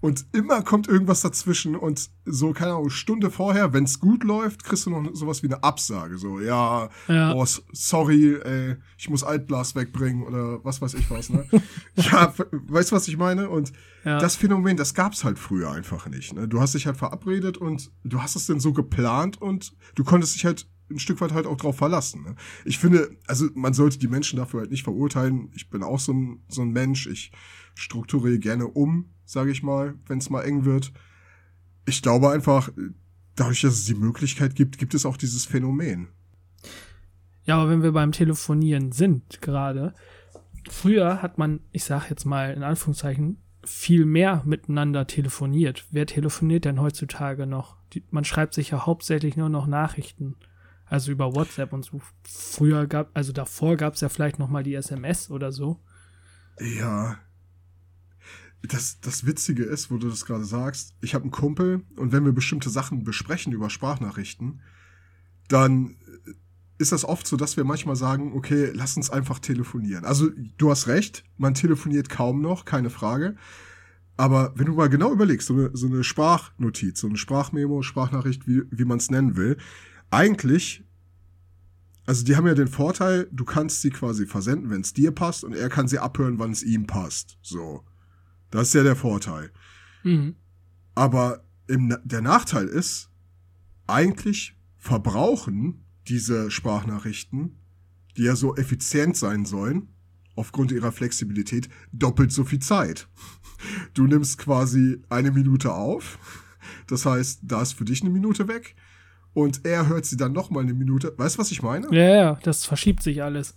und 0.04 0.26
immer 0.32 0.60
kommt 0.60 0.86
irgendwas 0.86 1.22
dazwischen 1.22 1.76
und 1.76 2.10
so, 2.26 2.52
keine 2.52 2.72
Ahnung, 2.72 2.90
Stunde 2.90 3.30
vorher, 3.30 3.72
wenn 3.72 3.84
es 3.84 4.00
gut 4.00 4.22
läuft, 4.22 4.62
kriegst 4.62 4.84
du 4.84 4.90
noch 4.90 5.14
sowas 5.14 5.42
wie 5.42 5.46
eine 5.46 5.64
Absage. 5.64 6.18
So, 6.18 6.40
ja, 6.40 6.90
ja. 7.08 7.32
Oh, 7.32 7.46
sorry, 7.72 8.34
ey, 8.34 8.76
ich 8.98 9.08
muss 9.08 9.24
Altblas 9.24 9.74
wegbringen 9.74 10.22
oder 10.22 10.62
was 10.62 10.82
weiß 10.82 10.92
ich 10.92 11.10
was, 11.10 11.30
ne? 11.30 11.46
ja, 11.94 12.34
weißt 12.36 12.92
du, 12.92 12.96
was 12.96 13.08
ich 13.08 13.16
meine? 13.16 13.48
Und 13.48 13.72
ja. 14.04 14.18
das 14.18 14.36
Phänomen, 14.36 14.76
das 14.76 14.92
gab's 14.92 15.24
halt 15.24 15.38
früher 15.38 15.70
einfach 15.70 16.06
nicht. 16.06 16.34
Ne? 16.34 16.48
Du 16.48 16.60
hast 16.60 16.74
dich 16.74 16.84
halt 16.84 16.98
verabredet 16.98 17.56
und 17.56 17.90
du 18.04 18.20
hast 18.20 18.36
es 18.36 18.44
denn 18.44 18.60
so 18.60 18.74
geplant 18.74 19.40
und 19.40 19.74
du 19.94 20.04
konntest 20.04 20.34
dich 20.34 20.44
halt 20.44 20.68
ein 20.90 20.98
Stück 20.98 21.22
weit 21.22 21.32
halt 21.32 21.46
auch 21.46 21.56
drauf 21.56 21.78
verlassen. 21.78 22.24
Ne? 22.24 22.36
Ich 22.66 22.78
finde, 22.78 23.16
also 23.26 23.46
man 23.54 23.72
sollte 23.72 23.98
die 23.98 24.08
Menschen 24.08 24.36
dafür 24.36 24.60
halt 24.60 24.70
nicht 24.70 24.84
verurteilen. 24.84 25.50
Ich 25.54 25.70
bin 25.70 25.82
auch 25.82 25.98
so 25.98 26.12
ein, 26.12 26.42
so 26.48 26.60
ein 26.60 26.72
Mensch. 26.72 27.06
Ich 27.06 27.32
strukturiere 27.74 28.38
gerne 28.38 28.66
um, 28.66 29.10
sage 29.24 29.50
ich 29.50 29.62
mal, 29.62 29.94
wenn 30.06 30.18
es 30.18 30.30
mal 30.30 30.42
eng 30.42 30.64
wird. 30.64 30.92
Ich 31.86 32.02
glaube 32.02 32.30
einfach, 32.30 32.70
dadurch, 33.36 33.62
dass 33.62 33.74
es 33.74 33.84
die 33.84 33.94
Möglichkeit 33.94 34.54
gibt, 34.54 34.78
gibt 34.78 34.94
es 34.94 35.06
auch 35.06 35.16
dieses 35.16 35.44
Phänomen. 35.44 36.08
Ja, 37.44 37.56
aber 37.56 37.70
wenn 37.70 37.82
wir 37.82 37.92
beim 37.92 38.12
Telefonieren 38.12 38.92
sind 38.92 39.42
gerade, 39.42 39.94
früher 40.70 41.20
hat 41.20 41.36
man, 41.36 41.60
ich 41.72 41.84
sag 41.84 42.08
jetzt 42.08 42.24
mal 42.24 42.52
in 42.54 42.62
Anführungszeichen, 42.62 43.38
viel 43.66 44.04
mehr 44.04 44.42
miteinander 44.44 45.06
telefoniert. 45.06 45.86
Wer 45.90 46.06
telefoniert 46.06 46.64
denn 46.64 46.80
heutzutage 46.80 47.46
noch? 47.46 47.76
Die, 47.92 48.04
man 48.10 48.24
schreibt 48.24 48.54
sich 48.54 48.70
ja 48.70 48.86
hauptsächlich 48.86 49.36
nur 49.36 49.48
noch 49.48 49.66
Nachrichten. 49.66 50.36
Also 50.86 51.12
über 51.12 51.34
WhatsApp 51.34 51.72
und 51.72 51.84
so. 51.84 52.00
Früher 52.24 52.86
gab, 52.86 53.10
also 53.14 53.32
davor 53.32 53.76
gab 53.76 53.94
es 53.94 54.00
ja 54.00 54.08
vielleicht 54.08 54.38
noch 54.38 54.48
mal 54.48 54.62
die 54.62 54.74
SMS 54.74 55.30
oder 55.30 55.50
so. 55.50 55.80
Ja. 56.60 57.18
Das, 58.66 59.00
das 59.00 59.26
Witzige 59.26 59.64
ist, 59.64 59.90
wo 59.90 59.98
du 59.98 60.08
das 60.08 60.24
gerade 60.24 60.44
sagst, 60.44 60.94
ich 61.00 61.14
habe 61.14 61.24
einen 61.24 61.30
Kumpel 61.30 61.82
und 61.96 62.12
wenn 62.12 62.24
wir 62.24 62.32
bestimmte 62.32 62.70
Sachen 62.70 63.04
besprechen 63.04 63.52
über 63.52 63.68
Sprachnachrichten, 63.68 64.60
dann 65.48 65.96
ist 66.78 66.92
das 66.92 67.04
oft 67.04 67.26
so, 67.26 67.36
dass 67.36 67.56
wir 67.56 67.64
manchmal 67.64 67.96
sagen, 67.96 68.32
okay, 68.34 68.70
lass 68.74 68.96
uns 68.96 69.10
einfach 69.10 69.38
telefonieren. 69.38 70.04
Also 70.04 70.30
du 70.58 70.70
hast 70.70 70.88
recht, 70.88 71.24
man 71.36 71.54
telefoniert 71.54 72.08
kaum 72.08 72.40
noch, 72.40 72.64
keine 72.64 72.90
Frage. 72.90 73.36
Aber 74.16 74.52
wenn 74.56 74.66
du 74.66 74.74
mal 74.74 74.88
genau 74.88 75.12
überlegst, 75.12 75.46
so 75.48 75.54
eine, 75.54 75.70
so 75.72 75.86
eine 75.86 76.04
Sprachnotiz, 76.04 77.00
so 77.00 77.08
eine 77.08 77.16
Sprachmemo, 77.16 77.82
Sprachnachricht, 77.82 78.46
wie, 78.46 78.62
wie 78.70 78.84
man 78.84 78.98
es 78.98 79.10
nennen 79.10 79.36
will, 79.36 79.56
eigentlich, 80.10 80.84
also 82.06 82.24
die 82.24 82.36
haben 82.36 82.46
ja 82.46 82.54
den 82.54 82.68
Vorteil, 82.68 83.28
du 83.32 83.44
kannst 83.44 83.82
sie 83.82 83.90
quasi 83.90 84.26
versenden, 84.26 84.70
wenn 84.70 84.82
es 84.82 84.92
dir 84.92 85.10
passt, 85.10 85.42
und 85.42 85.54
er 85.54 85.68
kann 85.68 85.88
sie 85.88 85.98
abhören, 85.98 86.38
wann 86.38 86.52
es 86.52 86.62
ihm 86.62 86.86
passt. 86.86 87.38
So. 87.42 87.84
Das 88.54 88.68
ist 88.68 88.74
ja 88.74 88.84
der 88.84 88.94
Vorteil. 88.94 89.50
Mhm. 90.04 90.36
Aber 90.94 91.42
im, 91.66 91.96
der 92.04 92.20
Nachteil 92.20 92.68
ist, 92.68 93.10
eigentlich 93.88 94.56
verbrauchen 94.78 95.84
diese 96.06 96.52
Sprachnachrichten, 96.52 97.58
die 98.16 98.22
ja 98.22 98.36
so 98.36 98.54
effizient 98.54 99.16
sein 99.16 99.44
sollen, 99.44 99.88
aufgrund 100.36 100.70
ihrer 100.70 100.92
Flexibilität, 100.92 101.68
doppelt 101.90 102.30
so 102.30 102.44
viel 102.44 102.60
Zeit. 102.60 103.08
Du 103.92 104.06
nimmst 104.06 104.38
quasi 104.38 105.02
eine 105.08 105.32
Minute 105.32 105.72
auf, 105.72 106.18
das 106.86 107.06
heißt, 107.06 107.40
da 107.42 107.60
ist 107.60 107.72
für 107.72 107.84
dich 107.84 108.02
eine 108.02 108.10
Minute 108.10 108.46
weg 108.46 108.76
und 109.32 109.64
er 109.64 109.88
hört 109.88 110.04
sie 110.04 110.16
dann 110.16 110.32
noch 110.32 110.50
mal 110.50 110.60
eine 110.60 110.74
Minute. 110.74 111.12
Weißt 111.16 111.36
du, 111.36 111.38
was 111.40 111.50
ich 111.50 111.62
meine? 111.62 111.88
Ja, 111.90 112.14
ja, 112.14 112.38
das 112.44 112.66
verschiebt 112.66 113.02
sich 113.02 113.20
alles. 113.20 113.56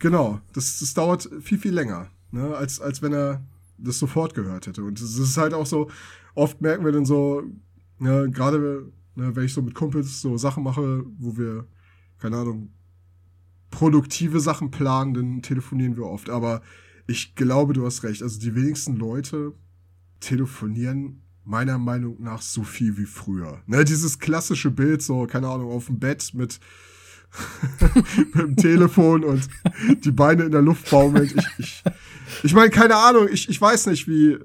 Genau, 0.00 0.40
das, 0.52 0.80
das 0.80 0.92
dauert 0.92 1.30
viel, 1.40 1.58
viel 1.58 1.72
länger, 1.72 2.10
ne, 2.30 2.54
als, 2.54 2.78
als 2.78 3.00
wenn 3.00 3.14
er 3.14 3.42
das 3.78 3.98
sofort 3.98 4.34
gehört 4.34 4.66
hätte. 4.66 4.82
Und 4.82 5.00
es 5.00 5.18
ist 5.18 5.36
halt 5.36 5.54
auch 5.54 5.66
so, 5.66 5.90
oft 6.34 6.60
merken 6.60 6.84
wir 6.84 6.92
dann 6.92 7.04
so, 7.06 7.42
ne, 7.98 8.30
gerade 8.30 8.90
ne, 9.14 9.34
wenn 9.34 9.44
ich 9.44 9.52
so 9.52 9.62
mit 9.62 9.74
Kumpels 9.74 10.20
so 10.20 10.36
Sachen 10.36 10.62
mache, 10.62 11.04
wo 11.18 11.36
wir, 11.36 11.66
keine 12.18 12.36
Ahnung, 12.36 12.72
produktive 13.70 14.40
Sachen 14.40 14.70
planen, 14.70 15.14
dann 15.14 15.42
telefonieren 15.42 15.96
wir 15.96 16.04
oft. 16.04 16.30
Aber 16.30 16.62
ich 17.06 17.34
glaube, 17.34 17.72
du 17.72 17.84
hast 17.84 18.02
recht. 18.02 18.22
Also 18.22 18.38
die 18.40 18.54
wenigsten 18.54 18.96
Leute 18.96 19.54
telefonieren 20.20 21.22
meiner 21.44 21.78
Meinung 21.78 22.22
nach 22.22 22.42
so 22.42 22.62
viel 22.62 22.98
wie 22.98 23.06
früher. 23.06 23.62
Ne, 23.66 23.84
dieses 23.84 24.18
klassische 24.18 24.70
Bild, 24.70 25.02
so, 25.02 25.26
keine 25.26 25.48
Ahnung, 25.48 25.70
auf 25.70 25.86
dem 25.86 25.98
Bett 25.98 26.32
mit, 26.34 26.60
mit 28.34 28.34
dem 28.34 28.56
Telefon 28.56 29.24
und 29.24 29.48
die 30.04 30.10
Beine 30.10 30.44
in 30.44 30.52
der 30.52 30.62
Luft 30.62 30.90
baumeln. 30.90 31.24
Ich, 31.24 31.58
ich, 31.58 31.82
ich 32.42 32.54
meine, 32.54 32.70
keine 32.70 32.96
Ahnung, 32.96 33.28
ich, 33.30 33.48
ich 33.48 33.60
weiß 33.60 33.86
nicht, 33.86 34.08
wie, 34.08 34.38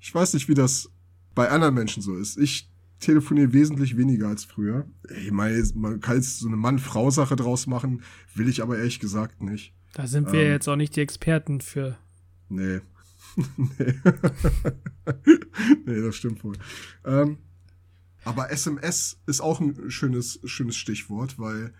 ich 0.00 0.14
weiß 0.14 0.34
nicht, 0.34 0.48
wie 0.48 0.54
das 0.54 0.90
bei 1.34 1.48
anderen 1.48 1.74
Menschen 1.74 2.02
so 2.02 2.16
ist. 2.16 2.36
Ich 2.38 2.68
telefoniere 3.00 3.52
wesentlich 3.52 3.96
weniger 3.96 4.28
als 4.28 4.44
früher. 4.44 4.86
Ich 5.24 5.32
meine, 5.32 5.62
man 5.74 6.00
kann 6.00 6.16
jetzt 6.16 6.38
so 6.38 6.48
eine 6.48 6.56
Mann-Frau-Sache 6.56 7.36
draus 7.36 7.66
machen, 7.66 8.02
will 8.34 8.48
ich 8.48 8.62
aber 8.62 8.78
ehrlich 8.78 9.00
gesagt 9.00 9.42
nicht. 9.42 9.74
Da 9.94 10.06
sind 10.06 10.32
wir 10.32 10.42
ähm, 10.42 10.52
jetzt 10.52 10.68
auch 10.68 10.76
nicht 10.76 10.94
die 10.96 11.00
Experten 11.00 11.60
für. 11.60 11.96
Nee. 12.48 12.80
nee. 13.56 13.94
nee, 15.86 16.00
das 16.00 16.16
stimmt 16.16 16.44
wohl. 16.44 16.56
Ähm, 17.04 17.38
aber 18.24 18.50
SMS 18.50 19.20
ist 19.26 19.40
auch 19.40 19.60
ein 19.60 19.90
schönes, 19.90 20.40
schönes 20.44 20.76
Stichwort, 20.76 21.38
weil 21.38 21.72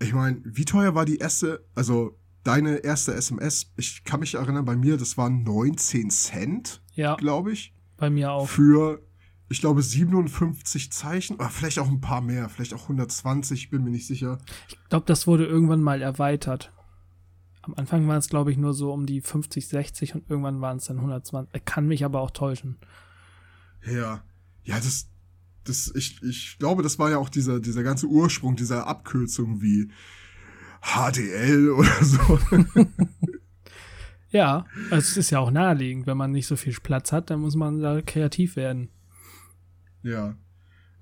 ich 0.00 0.12
meine, 0.12 0.40
wie 0.44 0.64
teuer 0.64 0.94
war 0.94 1.04
die 1.04 1.18
erste, 1.18 1.64
also 1.74 2.18
deine 2.42 2.78
erste 2.78 3.14
SMS? 3.14 3.72
Ich 3.76 4.04
kann 4.04 4.20
mich 4.20 4.34
erinnern, 4.34 4.64
bei 4.64 4.76
mir, 4.76 4.96
das 4.96 5.16
waren 5.16 5.42
19 5.42 6.10
Cent, 6.10 6.82
ja, 6.94 7.16
glaube 7.16 7.52
ich. 7.52 7.74
Bei 7.96 8.10
mir 8.10 8.32
auch. 8.32 8.48
Für 8.48 9.02
ich 9.50 9.60
glaube, 9.60 9.82
57 9.82 10.92
Zeichen, 10.92 11.34
oder 11.34 11.50
vielleicht 11.50 11.80
auch 11.80 11.88
ein 11.88 12.00
paar 12.00 12.20
mehr, 12.20 12.48
vielleicht 12.48 12.72
auch 12.72 12.82
120, 12.82 13.68
bin 13.68 13.82
mir 13.82 13.90
nicht 13.90 14.06
sicher. 14.06 14.38
Ich 14.68 14.78
glaube, 14.88 15.06
das 15.06 15.26
wurde 15.26 15.44
irgendwann 15.44 15.82
mal 15.82 16.02
erweitert. 16.02 16.72
Am 17.62 17.74
Anfang 17.74 18.06
waren 18.06 18.18
es, 18.18 18.28
glaube 18.28 18.52
ich, 18.52 18.58
nur 18.58 18.74
so 18.74 18.92
um 18.92 19.06
die 19.06 19.20
50, 19.20 19.66
60 19.66 20.14
und 20.14 20.30
irgendwann 20.30 20.60
waren 20.60 20.76
es 20.76 20.84
dann 20.84 20.98
120. 20.98 21.52
Er 21.52 21.60
kann 21.60 21.88
mich 21.88 22.04
aber 22.04 22.20
auch 22.20 22.30
täuschen. 22.30 22.78
Ja, 23.84 24.22
ja, 24.62 24.76
das, 24.76 25.09
das, 25.70 25.92
ich, 25.94 26.22
ich 26.22 26.56
glaube, 26.58 26.82
das 26.82 26.98
war 26.98 27.10
ja 27.10 27.18
auch 27.18 27.28
dieser, 27.28 27.60
dieser 27.60 27.82
ganze 27.82 28.06
Ursprung 28.06 28.56
dieser 28.56 28.86
Abkürzung 28.86 29.62
wie 29.62 29.90
HDL 30.82 31.70
oder 31.70 32.04
so. 32.04 32.38
ja, 34.30 34.66
also 34.90 34.96
es 34.96 35.16
ist 35.16 35.30
ja 35.30 35.38
auch 35.38 35.50
naheliegend, 35.50 36.06
wenn 36.06 36.16
man 36.16 36.32
nicht 36.32 36.46
so 36.46 36.56
viel 36.56 36.76
Platz 36.82 37.12
hat, 37.12 37.30
dann 37.30 37.40
muss 37.40 37.54
man 37.54 37.80
da 37.80 38.02
kreativ 38.02 38.56
werden. 38.56 38.90
Ja. 40.02 40.36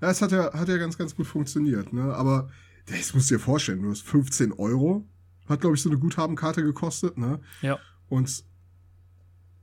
Ja, 0.01 0.09
es 0.09 0.21
hat 0.21 0.31
ja, 0.31 0.53
hat 0.53 0.69
ja 0.69 0.77
ganz, 0.77 0.97
ganz 0.97 1.15
gut 1.15 1.27
funktioniert, 1.27 1.91
ne? 1.91 2.13
Aber 2.13 2.49
das 2.85 3.13
musst 3.13 3.29
du 3.29 3.35
dir 3.35 3.39
vorstellen, 3.39 3.81
du 3.81 3.89
hast 3.89 4.03
15 4.03 4.53
Euro, 4.53 5.05
hat, 5.47 5.61
glaube 5.61 5.75
ich, 5.75 5.81
so 5.81 5.89
eine 5.89 5.99
Guthabenkarte 5.99 6.63
gekostet, 6.63 7.17
ne? 7.17 7.41
Ja. 7.61 7.79
Und 8.07 8.45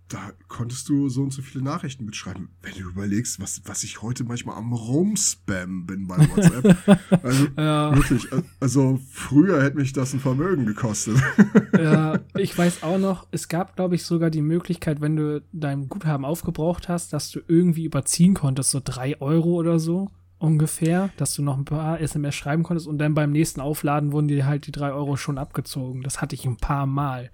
da 0.09 0.33
konntest 0.49 0.89
du 0.89 1.09
so 1.09 1.23
und 1.23 1.33
so 1.33 1.43
viele 1.43 1.65
Nachrichten 1.65 2.05
mitschreiben. 2.05 2.49
Wenn 2.63 2.75
du 2.75 2.89
überlegst, 2.89 3.41
was, 3.41 3.63
was 3.65 3.83
ich 3.83 4.03
heute 4.03 4.25
manchmal 4.25 4.57
am 4.57 4.73
Rumspam 4.73 5.87
bin 5.87 6.07
bei 6.07 6.17
WhatsApp. 6.17 7.01
also 7.23 7.47
ja. 7.57 7.95
wirklich, 7.95 8.29
also 8.61 9.01
früher 9.11 9.63
hätte 9.63 9.79
mich 9.79 9.93
das 9.93 10.13
ein 10.13 10.21
Vermögen 10.21 10.65
gekostet. 10.65 11.17
ja, 11.79 12.21
ich 12.37 12.57
weiß 12.57 12.85
auch 12.85 12.99
noch, 12.99 13.27
es 13.33 13.49
gab, 13.49 13.75
glaube 13.75 13.97
ich, 13.97 14.05
sogar 14.05 14.31
die 14.31 14.43
Möglichkeit, 14.43 15.01
wenn 15.01 15.17
du 15.17 15.43
dein 15.53 15.89
Guthaben 15.89 16.25
aufgebraucht 16.25 16.89
hast, 16.89 17.13
dass 17.13 17.31
du 17.31 17.41
irgendwie 17.49 17.85
überziehen 17.85 18.35
konntest, 18.35 18.71
so 18.71 18.81
drei 18.83 19.21
Euro 19.21 19.55
oder 19.55 19.81
so 19.81 20.11
ungefähr, 20.39 21.11
dass 21.17 21.35
du 21.35 21.43
noch 21.43 21.57
ein 21.57 21.65
paar 21.65 22.01
SMS 22.01 22.35
schreiben 22.35 22.63
konntest 22.63 22.87
und 22.87 22.99
dann 22.99 23.15
beim 23.15 23.33
nächsten 23.33 23.61
Aufladen 23.61 24.13
wurden 24.13 24.29
dir 24.29 24.47
halt 24.47 24.67
die 24.67 24.73
drei 24.73 24.93
Euro 24.93 25.17
schon 25.17 25.39
abgezogen. 25.39 26.03
Das 26.03 26.21
hatte 26.21 26.35
ich 26.35 26.45
ein 26.45 26.59
paar 26.59 26.87
Mal. 26.87 27.31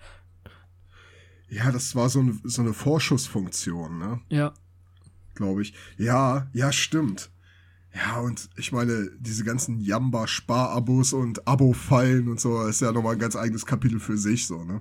Ja, 1.53 1.71
das 1.71 1.95
war 1.95 2.09
so, 2.09 2.21
ein, 2.21 2.41
so 2.45 2.62
eine 2.62 2.73
Vorschussfunktion, 2.73 3.99
ne? 3.99 4.21
Ja. 4.31 4.55
Glaube 5.35 5.61
ich. 5.61 5.75
Ja, 5.99 6.47
ja, 6.55 6.73
stimmt. 6.73 7.31
Ja, 7.95 8.21
und 8.21 8.49
ich 8.57 8.73
meine, 8.73 9.11
diese 9.19 9.45
ganzen 9.45 9.79
Jamba-Sparabos 9.79 11.12
und 11.12 11.47
Abo-Fallen 11.47 12.29
und 12.29 12.41
so, 12.41 12.62
ist 12.62 12.81
ja 12.81 12.91
nochmal 12.91 13.15
ein 13.15 13.19
ganz 13.19 13.37
eigenes 13.37 13.67
Kapitel 13.67 14.01
für 14.01 14.17
sich, 14.17 14.47
so, 14.47 14.65
ne? 14.65 14.81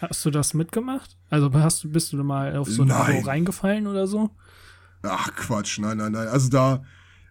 Hast 0.00 0.24
du 0.24 0.30
das 0.30 0.54
mitgemacht? 0.54 1.16
Also 1.30 1.52
hast 1.52 1.82
du, 1.82 1.90
bist 1.90 2.12
du 2.12 2.22
mal 2.22 2.56
auf 2.56 2.68
so 2.68 2.82
ein 2.82 2.88
nein. 2.88 3.16
Abo 3.16 3.26
reingefallen 3.26 3.88
oder 3.88 4.06
so? 4.06 4.30
Ach, 5.02 5.34
Quatsch, 5.34 5.80
nein, 5.80 5.96
nein, 5.96 6.12
nein. 6.12 6.28
Also 6.28 6.48
da, 6.48 6.84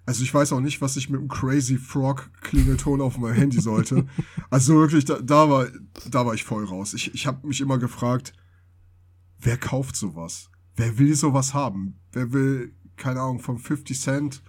also 0.05 0.23
ich 0.23 0.33
weiß 0.33 0.51
auch 0.51 0.59
nicht, 0.59 0.81
was 0.81 0.97
ich 0.97 1.09
mit 1.09 1.21
einem 1.21 1.29
Crazy 1.29 1.77
Frog 1.77 2.29
Klingelton 2.41 2.99
auf 2.99 3.17
meinem 3.17 3.35
Handy 3.35 3.61
sollte. 3.61 4.05
Also 4.49 4.75
wirklich, 4.75 5.05
da, 5.05 5.19
da 5.19 5.49
war, 5.49 5.67
da 6.11 6.25
war 6.25 6.33
ich 6.33 6.43
voll 6.43 6.65
raus. 6.65 6.93
Ich, 6.93 7.13
ich 7.15 7.25
habe 7.25 7.47
mich 7.47 7.59
immer 7.61 7.79
gefragt, 7.79 8.33
wer 9.43 9.57
kauft 9.57 9.95
sowas? 9.95 10.49
Wer 10.75 10.97
will 10.97 11.15
sowas 11.15 11.53
haben? 11.53 11.99
Wer 12.11 12.33
will, 12.33 12.73
keine 12.95 13.21
Ahnung, 13.21 13.39
von 13.39 13.57
50 13.57 13.99
Cent 13.99 14.43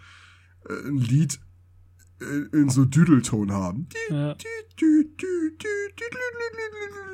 äh, 0.68 0.88
ein 0.88 0.96
Lied 0.96 1.40
äh, 2.20 2.56
in 2.56 2.70
so 2.70 2.84
Düdelton 2.84 3.52
haben? 3.52 3.88
Ja. 4.08 4.36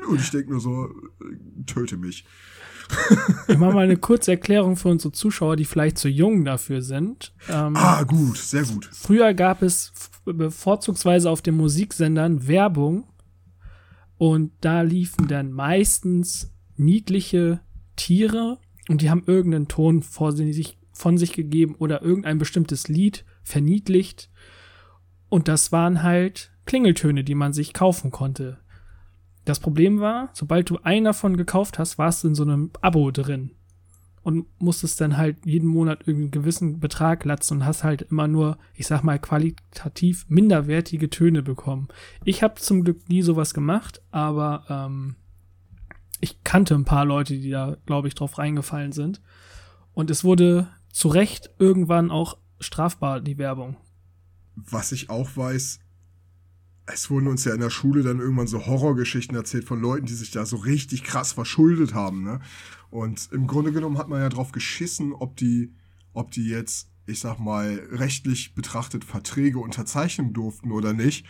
Und 0.08 0.20
ich 0.20 0.30
denke 0.30 0.50
nur 0.50 0.60
so, 0.60 0.86
äh, 0.86 1.64
töte 1.66 1.96
mich. 1.96 2.24
Ich 3.46 3.56
mache 3.56 3.72
mal 3.72 3.84
eine 3.84 3.96
kurze 3.96 4.32
Erklärung 4.32 4.76
für 4.76 4.88
unsere 4.88 5.12
Zuschauer, 5.12 5.54
die 5.56 5.64
vielleicht 5.64 5.96
zu 5.98 6.08
jung 6.08 6.44
dafür 6.44 6.82
sind. 6.82 7.32
Ähm, 7.48 7.76
ah, 7.76 8.02
gut, 8.02 8.36
sehr 8.36 8.64
gut. 8.64 8.88
Früher 8.92 9.32
gab 9.34 9.62
es 9.62 9.92
vorzugsweise 10.48 11.30
auf 11.30 11.40
den 11.40 11.56
Musiksendern 11.56 12.48
Werbung 12.48 13.08
und 14.18 14.52
da 14.60 14.82
liefen 14.82 15.28
dann 15.28 15.52
meistens 15.52 16.52
niedliche 16.76 17.60
Tiere 18.00 18.58
und 18.88 19.02
die 19.02 19.10
haben 19.10 19.24
irgendeinen 19.26 19.68
Ton 19.68 20.02
vor 20.02 20.32
sich, 20.32 20.78
von 20.92 21.18
sich 21.18 21.34
gegeben 21.34 21.74
oder 21.78 22.00
irgendein 22.00 22.38
bestimmtes 22.38 22.88
Lied 22.88 23.26
verniedlicht. 23.42 24.30
Und 25.28 25.48
das 25.48 25.70
waren 25.70 26.02
halt 26.02 26.50
Klingeltöne, 26.64 27.24
die 27.24 27.34
man 27.34 27.52
sich 27.52 27.74
kaufen 27.74 28.10
konnte. 28.10 28.58
Das 29.44 29.60
Problem 29.60 30.00
war, 30.00 30.30
sobald 30.32 30.70
du 30.70 30.78
einen 30.78 31.04
davon 31.04 31.36
gekauft 31.36 31.78
hast, 31.78 31.98
warst 31.98 32.24
du 32.24 32.28
in 32.28 32.34
so 32.34 32.42
einem 32.42 32.70
Abo 32.80 33.10
drin 33.10 33.50
und 34.22 34.46
musstest 34.58 35.00
dann 35.00 35.18
halt 35.18 35.44
jeden 35.44 35.68
Monat 35.68 36.00
irgendeinen 36.00 36.30
gewissen 36.30 36.80
Betrag 36.80 37.24
latzen 37.26 37.58
und 37.58 37.66
hast 37.66 37.84
halt 37.84 38.02
immer 38.02 38.28
nur, 38.28 38.56
ich 38.74 38.86
sag 38.86 39.02
mal, 39.02 39.18
qualitativ 39.18 40.24
minderwertige 40.28 41.10
Töne 41.10 41.42
bekommen. 41.42 41.88
Ich 42.24 42.42
habe 42.42 42.54
zum 42.54 42.82
Glück 42.82 43.08
nie 43.10 43.22
sowas 43.22 43.52
gemacht, 43.52 44.00
aber 44.10 44.64
ähm, 44.68 45.16
ich 46.20 46.42
kannte 46.44 46.74
ein 46.74 46.84
paar 46.84 47.04
Leute, 47.04 47.38
die 47.38 47.50
da, 47.50 47.76
glaube 47.86 48.08
ich, 48.08 48.14
drauf 48.14 48.38
reingefallen 48.38 48.92
sind. 48.92 49.20
Und 49.92 50.10
es 50.10 50.24
wurde 50.24 50.68
zu 50.92 51.08
Recht 51.08 51.50
irgendwann 51.58 52.10
auch 52.10 52.36
strafbar, 52.58 53.20
die 53.20 53.38
Werbung. 53.38 53.76
Was 54.54 54.92
ich 54.92 55.10
auch 55.10 55.36
weiß, 55.36 55.80
es 56.86 57.10
wurden 57.10 57.28
uns 57.28 57.44
ja 57.44 57.54
in 57.54 57.60
der 57.60 57.70
Schule 57.70 58.02
dann 58.02 58.18
irgendwann 58.18 58.46
so 58.46 58.66
Horrorgeschichten 58.66 59.36
erzählt 59.36 59.64
von 59.64 59.80
Leuten, 59.80 60.06
die 60.06 60.14
sich 60.14 60.30
da 60.30 60.44
so 60.44 60.56
richtig 60.56 61.04
krass 61.04 61.32
verschuldet 61.32 61.94
haben, 61.94 62.24
ne? 62.24 62.40
Und 62.90 63.28
im 63.32 63.46
Grunde 63.46 63.72
genommen 63.72 63.98
hat 63.98 64.08
man 64.08 64.20
ja 64.20 64.28
drauf 64.28 64.50
geschissen, 64.50 65.12
ob 65.12 65.36
die, 65.36 65.72
ob 66.12 66.32
die 66.32 66.48
jetzt, 66.48 66.90
ich 67.06 67.20
sag 67.20 67.38
mal, 67.38 67.80
rechtlich 67.92 68.54
betrachtet 68.54 69.04
Verträge 69.04 69.60
unterzeichnen 69.60 70.32
durften 70.32 70.72
oder 70.72 70.92
nicht. 70.92 71.24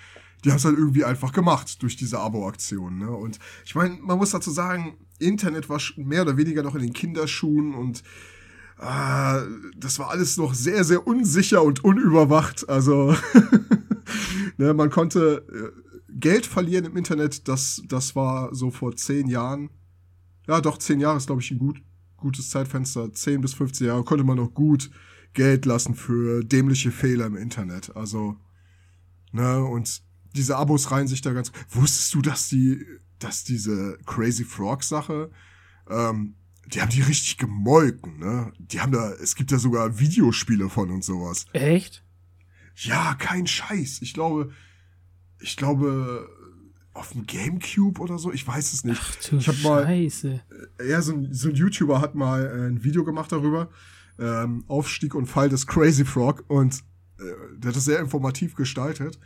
Die 0.45 0.51
haben 0.51 0.57
es 0.57 0.65
halt 0.65 0.79
irgendwie 0.79 1.05
einfach 1.05 1.33
gemacht 1.33 1.83
durch 1.83 1.97
diese 1.97 2.19
Abo-Aktion. 2.19 2.99
Ne? 2.99 3.11
Und 3.11 3.39
ich 3.65 3.75
meine, 3.75 3.99
man 4.01 4.19
muss 4.19 4.31
dazu 4.31 4.51
sagen, 4.51 4.97
Internet 5.19 5.69
war 5.69 5.81
mehr 5.97 6.23
oder 6.23 6.37
weniger 6.37 6.63
noch 6.63 6.75
in 6.75 6.83
den 6.83 6.93
Kinderschuhen 6.93 7.75
und 7.75 8.03
äh, 8.81 9.41
das 9.77 9.99
war 9.99 10.11
alles 10.11 10.37
noch 10.37 10.55
sehr, 10.55 10.85
sehr 10.85 11.07
unsicher 11.07 11.63
und 11.63 11.85
unüberwacht. 11.85 12.69
Also 12.69 13.15
ne, 14.57 14.73
man 14.73 14.91
konnte 14.91 15.45
äh, 15.53 16.13
Geld 16.13 16.47
verlieren 16.47 16.87
im 16.87 16.97
Internet, 16.97 17.49
das, 17.49 17.83
das 17.87 18.17
war 18.17 18.55
so 18.55 18.71
vor 18.71 18.97
zehn 18.97 19.29
Jahren 19.29 19.71
ja 20.51 20.61
doch, 20.61 20.79
zehn 20.79 21.01
Jahre 21.01 21.17
ist, 21.17 21.27
glaube 21.27 21.43
ich, 21.43 21.51
ein 21.51 21.59
gut, 21.59 21.81
gutes 22.17 22.51
Zeitfenster. 22.51 23.13
Zehn 23.13 23.41
bis 23.41 23.55
15 23.55 23.87
Jahre 23.87 24.05
konnte 24.05 24.25
man 24.25 24.37
noch 24.37 24.53
gut 24.53 24.91
Geld 25.33 25.65
lassen 25.65 25.95
für 25.95 26.43
dämliche 26.43 26.91
Fehler 26.91 27.27
im 27.27 27.37
Internet. 27.37 27.95
Also, 27.97 28.37
ne, 29.31 29.63
und 29.63 30.03
diese 30.35 30.57
Abos 30.57 30.91
reihen 30.91 31.09
sich 31.09 31.23
da 31.23 31.33
ganz. 31.33 31.53
Wusstest 31.71 32.15
du, 32.15 32.23
dass 32.23 32.49
die, 32.49 32.85
dass 33.19 33.45
diese 33.45 33.99
Crazy 34.07 34.45
Frog 34.45 34.83
Sache, 34.83 35.31
ähm, 35.89 36.35
die 36.67 36.81
haben 36.81 36.91
die 36.91 37.03
richtig 37.03 37.37
gemolken, 37.37 38.19
ne? 38.19 38.53
Die 38.59 38.81
haben 38.81 38.93
da, 38.93 39.13
es 39.13 39.35
gibt 39.35 39.51
da 39.51 39.59
sogar 39.59 39.99
Videospiele 39.99 40.69
von 40.69 40.91
und 40.91 41.05
sowas. 41.05 41.47
Echt? 41.53 42.05
Ja, 42.77 43.15
kein 43.15 43.47
Scheiß. 43.47 44.03
Ich 44.03 44.15
glaube, 44.15 44.53
ich 45.41 45.57
glaube, 45.57 46.29
auf 46.93 47.13
dem 47.13 47.27
Gamecube 47.27 48.01
oder 48.01 48.19
so, 48.19 48.33
ich 48.33 48.47
weiß 48.47 48.73
es 48.73 48.85
nicht. 48.85 49.01
Ach 49.03 49.17
du 49.29 49.37
ich 49.39 49.49
hab 49.49 49.55
Scheiße. 49.57 50.29
Mal, 50.29 50.89
ja, 50.89 51.03
so 51.03 51.13
ein, 51.13 51.33
so 51.33 51.49
ein 51.49 51.55
YouTuber 51.55 52.01
hat 52.01 52.15
mal 52.15 52.45
äh, 52.45 52.69
ein 52.69 52.85
Video 52.85 53.05
gemacht 53.05 53.33
darüber, 53.33 53.71
ähm, 54.19 54.65
Aufstieg 54.69 55.15
und 55.15 55.27
Fall 55.27 55.49
des 55.49 55.67
Crazy 55.67 56.05
Frog 56.05 56.45
und 56.49 56.85
äh, 57.19 57.23
der 57.57 57.71
hat 57.71 57.77
das 57.77 57.85
sehr 57.85 58.01
informativ 58.01 58.55
gestaltet 58.55 59.19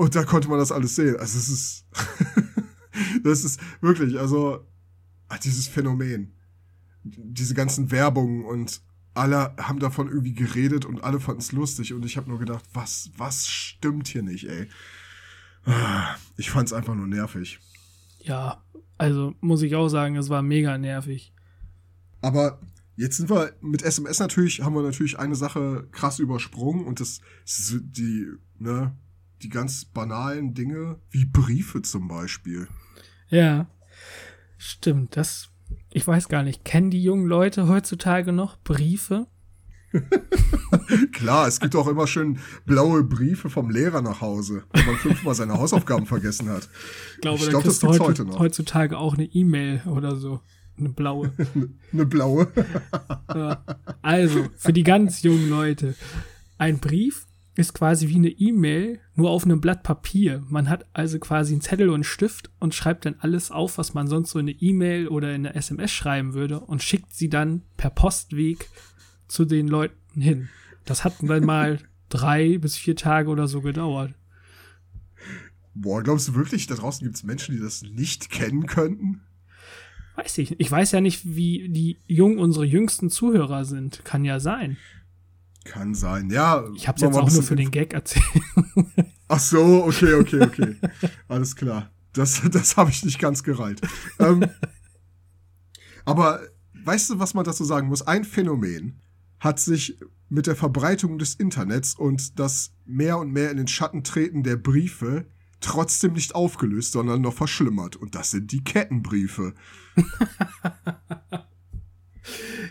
und 0.00 0.14
da 0.14 0.24
konnte 0.24 0.48
man 0.48 0.58
das 0.58 0.72
alles 0.72 0.96
sehen. 0.96 1.16
Also 1.18 1.38
es 1.38 1.50
ist, 1.50 1.84
das 3.22 3.44
ist 3.44 3.60
wirklich, 3.82 4.18
also 4.18 4.66
dieses 5.44 5.68
Phänomen, 5.68 6.32
diese 7.04 7.52
ganzen 7.52 7.90
Werbungen 7.90 8.46
und 8.46 8.80
alle 9.12 9.54
haben 9.58 9.78
davon 9.78 10.08
irgendwie 10.08 10.32
geredet 10.32 10.86
und 10.86 11.04
alle 11.04 11.20
fanden 11.20 11.42
es 11.42 11.52
lustig 11.52 11.92
und 11.92 12.06
ich 12.06 12.16
habe 12.16 12.30
nur 12.30 12.38
gedacht, 12.38 12.64
was, 12.72 13.10
was 13.18 13.46
stimmt 13.46 14.08
hier 14.08 14.22
nicht, 14.22 14.48
ey. 14.48 14.68
Ich 16.38 16.50
fand's 16.50 16.72
einfach 16.72 16.94
nur 16.94 17.06
nervig. 17.06 17.60
Ja, 18.20 18.64
also 18.96 19.34
muss 19.40 19.60
ich 19.60 19.74
auch 19.74 19.88
sagen, 19.88 20.16
es 20.16 20.30
war 20.30 20.40
mega 20.40 20.78
nervig. 20.78 21.34
Aber 22.22 22.58
jetzt 22.96 23.18
sind 23.18 23.28
wir 23.28 23.52
mit 23.60 23.82
SMS 23.82 24.18
natürlich, 24.18 24.62
haben 24.62 24.74
wir 24.74 24.82
natürlich 24.82 25.18
eine 25.18 25.34
Sache 25.34 25.86
krass 25.92 26.18
übersprungen 26.18 26.86
und 26.86 27.00
das 27.00 27.20
die, 27.70 28.28
ne, 28.58 28.96
die 29.42 29.48
ganz 29.48 29.84
banalen 29.84 30.54
Dinge, 30.54 30.98
wie 31.10 31.24
Briefe 31.24 31.82
zum 31.82 32.08
Beispiel. 32.08 32.68
Ja, 33.28 33.66
stimmt. 34.58 35.16
Das, 35.16 35.50
ich 35.92 36.06
weiß 36.06 36.28
gar 36.28 36.42
nicht, 36.42 36.64
kennen 36.64 36.90
die 36.90 37.02
jungen 37.02 37.26
Leute 37.26 37.68
heutzutage 37.68 38.32
noch 38.32 38.58
Briefe? 38.58 39.26
Klar, 41.12 41.48
es 41.48 41.58
gibt 41.58 41.74
auch 41.74 41.88
immer 41.88 42.06
schön 42.06 42.38
blaue 42.64 43.02
Briefe 43.02 43.50
vom 43.50 43.70
Lehrer 43.70 44.02
nach 44.02 44.20
Hause, 44.20 44.64
wenn 44.72 44.86
man 44.86 44.96
fünfmal 44.96 45.34
seine 45.34 45.54
Hausaufgaben 45.54 46.06
vergessen 46.06 46.48
hat. 46.48 46.68
Ich 47.14 47.20
glaube, 47.20 47.38
ich 47.42 47.48
glaub, 47.48 47.64
das 47.64 47.80
gibt's 47.80 47.98
heute 47.98 48.24
noch. 48.24 48.38
heutzutage 48.38 48.98
auch 48.98 49.14
eine 49.14 49.24
E-Mail 49.24 49.82
oder 49.86 50.16
so. 50.16 50.40
Eine 50.78 50.90
blaue. 50.90 51.32
eine 51.92 52.06
blaue. 52.06 52.48
Also, 54.00 54.46
für 54.56 54.72
die 54.72 54.82
ganz 54.82 55.22
jungen 55.22 55.50
Leute. 55.50 55.94
Ein 56.56 56.78
Brief 56.78 57.26
ist 57.60 57.74
quasi 57.74 58.08
wie 58.08 58.16
eine 58.16 58.30
E-Mail, 58.30 59.00
nur 59.14 59.30
auf 59.30 59.44
einem 59.44 59.60
Blatt 59.60 59.82
Papier. 59.82 60.42
Man 60.48 60.68
hat 60.68 60.86
also 60.92 61.18
quasi 61.18 61.52
einen 61.52 61.60
Zettel 61.60 61.88
und 61.88 61.94
einen 61.94 62.04
Stift 62.04 62.50
und 62.58 62.74
schreibt 62.74 63.04
dann 63.04 63.16
alles 63.20 63.50
auf, 63.50 63.78
was 63.78 63.94
man 63.94 64.08
sonst 64.08 64.30
so 64.30 64.38
in 64.38 64.48
eine 64.48 64.56
E-Mail 64.58 65.08
oder 65.08 65.34
in 65.34 65.46
eine 65.46 65.54
SMS 65.54 65.92
schreiben 65.92 66.34
würde 66.34 66.60
und 66.60 66.82
schickt 66.82 67.14
sie 67.14 67.28
dann 67.28 67.62
per 67.76 67.90
Postweg 67.90 68.68
zu 69.28 69.44
den 69.44 69.68
Leuten 69.68 70.20
hin. 70.20 70.48
Das 70.84 71.04
hat 71.04 71.14
dann 71.22 71.44
mal 71.44 71.78
drei 72.08 72.58
bis 72.58 72.76
vier 72.76 72.96
Tage 72.96 73.28
oder 73.28 73.46
so 73.46 73.60
gedauert. 73.60 74.14
Boah, 75.74 76.02
glaubst 76.02 76.28
du 76.28 76.34
wirklich, 76.34 76.66
da 76.66 76.74
draußen 76.74 77.04
gibt 77.04 77.16
es 77.16 77.22
Menschen, 77.22 77.54
die 77.54 77.62
das 77.62 77.82
nicht 77.82 78.30
kennen 78.30 78.66
könnten? 78.66 79.20
Weiß 80.16 80.36
ich. 80.38 80.58
Ich 80.58 80.70
weiß 80.70 80.92
ja 80.92 81.00
nicht, 81.00 81.22
wie 81.24 81.68
die 81.68 81.98
jung 82.06 82.38
unsere 82.38 82.64
jüngsten 82.64 83.10
Zuhörer 83.10 83.64
sind. 83.64 84.04
Kann 84.04 84.24
ja 84.24 84.40
sein. 84.40 84.76
Kann 85.64 85.94
sein, 85.94 86.30
ja. 86.30 86.64
Ich 86.74 86.88
hab's 86.88 87.02
jetzt 87.02 87.16
auch 87.16 87.30
nur 87.30 87.42
für 87.42 87.56
den 87.56 87.70
Gag 87.70 87.92
erzählt. 87.92 88.24
Ach 89.28 89.38
so, 89.38 89.84
okay, 89.84 90.14
okay, 90.14 90.40
okay. 90.40 90.76
Alles 91.28 91.54
klar. 91.54 91.90
Das, 92.12 92.42
das 92.50 92.76
habe 92.76 92.90
ich 92.90 93.04
nicht 93.04 93.18
ganz 93.18 93.42
gereilt. 93.42 93.80
ähm, 94.18 94.46
aber 96.04 96.40
weißt 96.84 97.10
du, 97.10 97.18
was 97.18 97.34
man 97.34 97.44
dazu 97.44 97.64
sagen 97.64 97.88
muss? 97.88 98.02
Ein 98.02 98.24
Phänomen, 98.24 99.00
hat 99.40 99.58
sich 99.58 99.98
mit 100.28 100.46
der 100.46 100.54
Verbreitung 100.54 101.18
des 101.18 101.34
Internets 101.34 101.94
und 101.94 102.38
das 102.38 102.72
mehr 102.84 103.18
und 103.18 103.32
mehr 103.32 103.50
in 103.50 103.56
den 103.56 103.66
Schatten 103.66 104.04
treten 104.04 104.44
der 104.44 104.56
Briefe 104.56 105.26
trotzdem 105.60 106.12
nicht 106.12 106.34
aufgelöst, 106.34 106.92
sondern 106.92 107.20
noch 107.22 107.34
verschlimmert. 107.34 107.96
Und 107.96 108.14
das 108.14 108.30
sind 108.30 108.52
die 108.52 108.62
Kettenbriefe. 108.62 109.54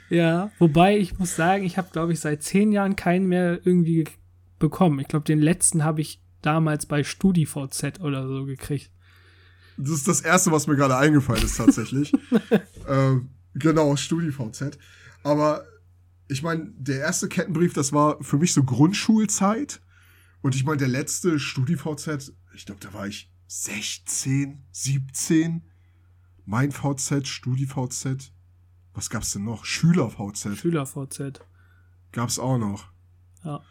ja, 0.09 0.51
wobei 0.59 0.97
ich 0.97 1.17
muss 1.19 1.35
sagen, 1.35 1.63
ich 1.63 1.77
habe, 1.77 1.89
glaube 1.91 2.13
ich, 2.13 2.19
seit 2.19 2.43
zehn 2.43 2.71
Jahren 2.71 2.95
keinen 2.95 3.27
mehr 3.27 3.59
irgendwie 3.65 4.05
bekommen. 4.59 4.99
Ich 4.99 5.07
glaube, 5.07 5.25
den 5.25 5.39
letzten 5.39 5.83
habe 5.83 6.01
ich 6.01 6.21
damals 6.41 6.85
bei 6.85 7.03
StudiVZ 7.03 7.99
oder 8.01 8.27
so 8.27 8.45
gekriegt. 8.45 8.91
Das 9.77 9.91
ist 9.91 10.07
das 10.07 10.21
Erste, 10.21 10.51
was 10.51 10.67
mir 10.67 10.75
gerade 10.75 10.97
eingefallen 10.97 11.43
ist, 11.43 11.57
tatsächlich. 11.57 12.11
ähm, 12.87 13.29
genau, 13.53 13.95
StudiVZ. 13.95 14.77
Aber 15.23 15.65
ich 16.27 16.43
meine, 16.43 16.71
der 16.77 16.99
erste 16.99 17.27
Kettenbrief, 17.27 17.73
das 17.73 17.93
war 17.93 18.21
für 18.21 18.37
mich 18.37 18.53
so 18.53 18.63
Grundschulzeit. 18.63 19.81
Und 20.41 20.55
ich 20.55 20.63
meine, 20.63 20.77
der 20.77 20.87
letzte 20.87 21.39
StudiVZ, 21.39 22.33
ich 22.53 22.65
glaube, 22.65 22.81
da 22.81 22.93
war 22.93 23.07
ich 23.07 23.31
16, 23.47 24.63
17. 24.71 25.63
Mein 26.45 26.71
VZ, 26.71 27.27
StudiVZ. 27.27 28.31
Was 28.93 29.09
gab's 29.09 29.31
denn 29.33 29.43
noch? 29.43 29.65
SchülerVZ. 29.65 30.57
SchülerVZ. 30.57 31.41
Gab's 32.11 32.39
auch 32.39 32.57
noch. 32.57 32.85
Ja. 33.43 33.61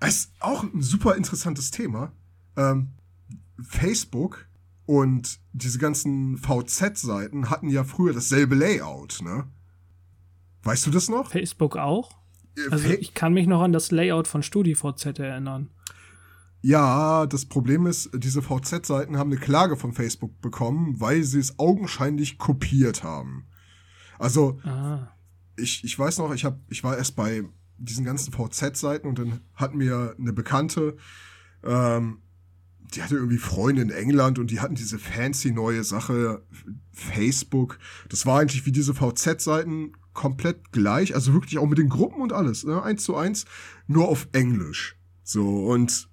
Es 0.00 0.16
ist 0.16 0.32
auch 0.40 0.62
ein 0.62 0.82
super 0.82 1.16
interessantes 1.16 1.70
Thema. 1.70 2.12
Ähm, 2.56 2.92
Facebook 3.60 4.48
und 4.86 5.40
diese 5.52 5.78
ganzen 5.78 6.38
VZ-Seiten 6.38 7.50
hatten 7.50 7.68
ja 7.68 7.84
früher 7.84 8.12
dasselbe 8.12 8.54
Layout, 8.54 9.20
ne? 9.22 9.48
Weißt 10.62 10.86
du 10.86 10.90
das 10.90 11.08
noch? 11.08 11.30
Facebook 11.30 11.76
auch? 11.76 12.10
Äh, 12.56 12.70
also 12.70 12.88
ich 12.88 13.14
kann 13.14 13.32
mich 13.32 13.46
noch 13.46 13.62
an 13.62 13.72
das 13.72 13.90
Layout 13.90 14.28
von 14.28 14.42
StudiVZ 14.42 15.18
erinnern. 15.18 15.70
Ja, 16.60 17.26
das 17.26 17.44
Problem 17.44 17.86
ist, 17.86 18.10
diese 18.14 18.40
VZ-Seiten 18.40 19.18
haben 19.18 19.30
eine 19.30 19.40
Klage 19.40 19.76
von 19.76 19.92
Facebook 19.92 20.40
bekommen, 20.40 20.98
weil 20.98 21.22
sie 21.22 21.38
es 21.38 21.58
augenscheinlich 21.58 22.38
kopiert 22.38 23.02
haben. 23.04 23.46
Also, 24.18 24.60
ah. 24.64 25.08
ich, 25.56 25.84
ich 25.84 25.98
weiß 25.98 26.18
noch, 26.18 26.32
ich, 26.34 26.44
hab, 26.44 26.58
ich 26.68 26.84
war 26.84 26.96
erst 26.96 27.16
bei 27.16 27.44
diesen 27.78 28.04
ganzen 28.04 28.32
VZ-Seiten 28.32 29.06
und 29.08 29.18
dann 29.18 29.40
hat 29.54 29.74
mir 29.74 30.14
eine 30.18 30.32
Bekannte, 30.32 30.96
ähm, 31.62 32.18
die 32.94 33.02
hatte 33.02 33.16
irgendwie 33.16 33.38
Freunde 33.38 33.82
in 33.82 33.90
England 33.90 34.38
und 34.38 34.50
die 34.50 34.60
hatten 34.60 34.74
diese 34.76 34.98
fancy 34.98 35.50
neue 35.50 35.82
Sache, 35.82 36.44
Facebook. 36.92 37.78
Das 38.08 38.24
war 38.26 38.40
eigentlich 38.40 38.66
wie 38.66 38.72
diese 38.72 38.94
VZ-Seiten, 38.94 39.92
komplett 40.12 40.70
gleich, 40.72 41.14
also 41.14 41.32
wirklich 41.34 41.58
auch 41.58 41.66
mit 41.66 41.78
den 41.78 41.88
Gruppen 41.88 42.22
und 42.22 42.32
alles, 42.32 42.64
ne? 42.64 42.82
eins 42.82 43.02
zu 43.02 43.16
eins, 43.16 43.44
nur 43.86 44.08
auf 44.08 44.28
Englisch. 44.32 44.96
So, 45.24 45.66
und 45.66 46.08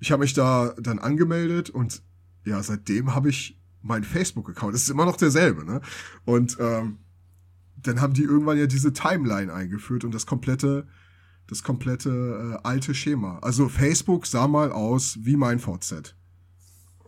ich 0.00 0.10
habe 0.10 0.22
mich 0.22 0.32
da 0.32 0.74
dann 0.80 0.98
angemeldet 0.98 1.70
und 1.70 2.02
ja, 2.44 2.62
seitdem 2.62 3.14
habe 3.14 3.28
ich 3.28 3.60
meinen 3.86 4.04
Facebook-Account. 4.04 4.74
Das 4.74 4.82
ist 4.82 4.90
immer 4.90 5.04
noch 5.04 5.16
derselbe, 5.16 5.64
ne? 5.64 5.80
Und 6.24 6.56
ähm, 6.60 6.98
dann 7.76 8.00
haben 8.00 8.14
die 8.14 8.24
irgendwann 8.24 8.58
ja 8.58 8.66
diese 8.66 8.92
Timeline 8.92 9.52
eingeführt 9.52 10.04
und 10.04 10.14
das 10.14 10.26
komplette, 10.26 10.86
das 11.46 11.62
komplette 11.62 12.10
äh, 12.10 12.66
alte 12.66 12.94
Schema. 12.94 13.38
Also 13.40 13.68
Facebook 13.68 14.26
sah 14.26 14.48
mal 14.48 14.72
aus 14.72 15.18
wie 15.22 15.36
mein 15.36 15.58
VZ. 15.58 16.16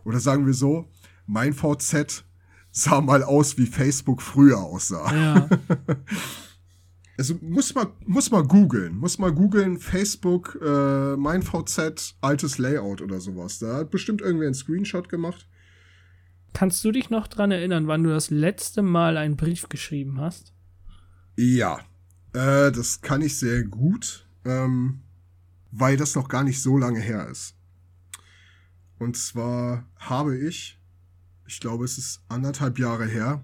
Oder 0.03 0.19
sagen 0.19 0.45
wir 0.45 0.53
so, 0.53 0.89
mein 1.25 1.53
VZ 1.53 2.23
sah 2.71 3.01
mal 3.01 3.23
aus, 3.23 3.57
wie 3.57 3.65
Facebook 3.65 4.21
früher 4.21 4.59
aussah. 4.59 5.13
Ja. 5.13 5.49
also 7.17 7.35
muss 7.41 7.73
mal, 7.75 7.87
muss 8.05 8.31
mal 8.31 8.43
googeln, 8.43 8.95
muss 8.95 9.17
mal 9.17 9.31
googeln, 9.31 9.79
Facebook, 9.79 10.57
äh, 10.61 11.17
mein 11.17 11.41
VZ, 11.41 12.15
altes 12.21 12.57
Layout 12.57 13.01
oder 13.01 13.19
sowas. 13.19 13.59
Da 13.59 13.77
hat 13.77 13.91
bestimmt 13.91 14.21
irgendwer 14.21 14.47
einen 14.47 14.55
Screenshot 14.55 15.09
gemacht. 15.09 15.48
Kannst 16.53 16.83
du 16.83 16.91
dich 16.91 17.09
noch 17.09 17.27
dran 17.27 17.51
erinnern, 17.51 17.87
wann 17.87 18.03
du 18.03 18.09
das 18.09 18.29
letzte 18.29 18.81
Mal 18.81 19.17
einen 19.17 19.35
Brief 19.35 19.69
geschrieben 19.69 20.19
hast? 20.19 20.53
Ja, 21.35 21.79
äh, 22.33 22.71
das 22.71 23.01
kann 23.01 23.21
ich 23.21 23.37
sehr 23.37 23.63
gut, 23.63 24.27
ähm, 24.45 25.01
weil 25.71 25.97
das 25.97 26.15
noch 26.15 26.27
gar 26.27 26.43
nicht 26.43 26.61
so 26.61 26.77
lange 26.77 26.99
her 26.99 27.27
ist. 27.29 27.55
Und 28.97 29.15
zwar 29.15 29.87
habe 29.95 30.37
ich, 30.37 30.79
ich 31.47 31.59
glaube, 31.59 31.85
es 31.85 31.97
ist 31.97 32.21
anderthalb 32.27 32.77
Jahre 32.77 33.05
her, 33.05 33.43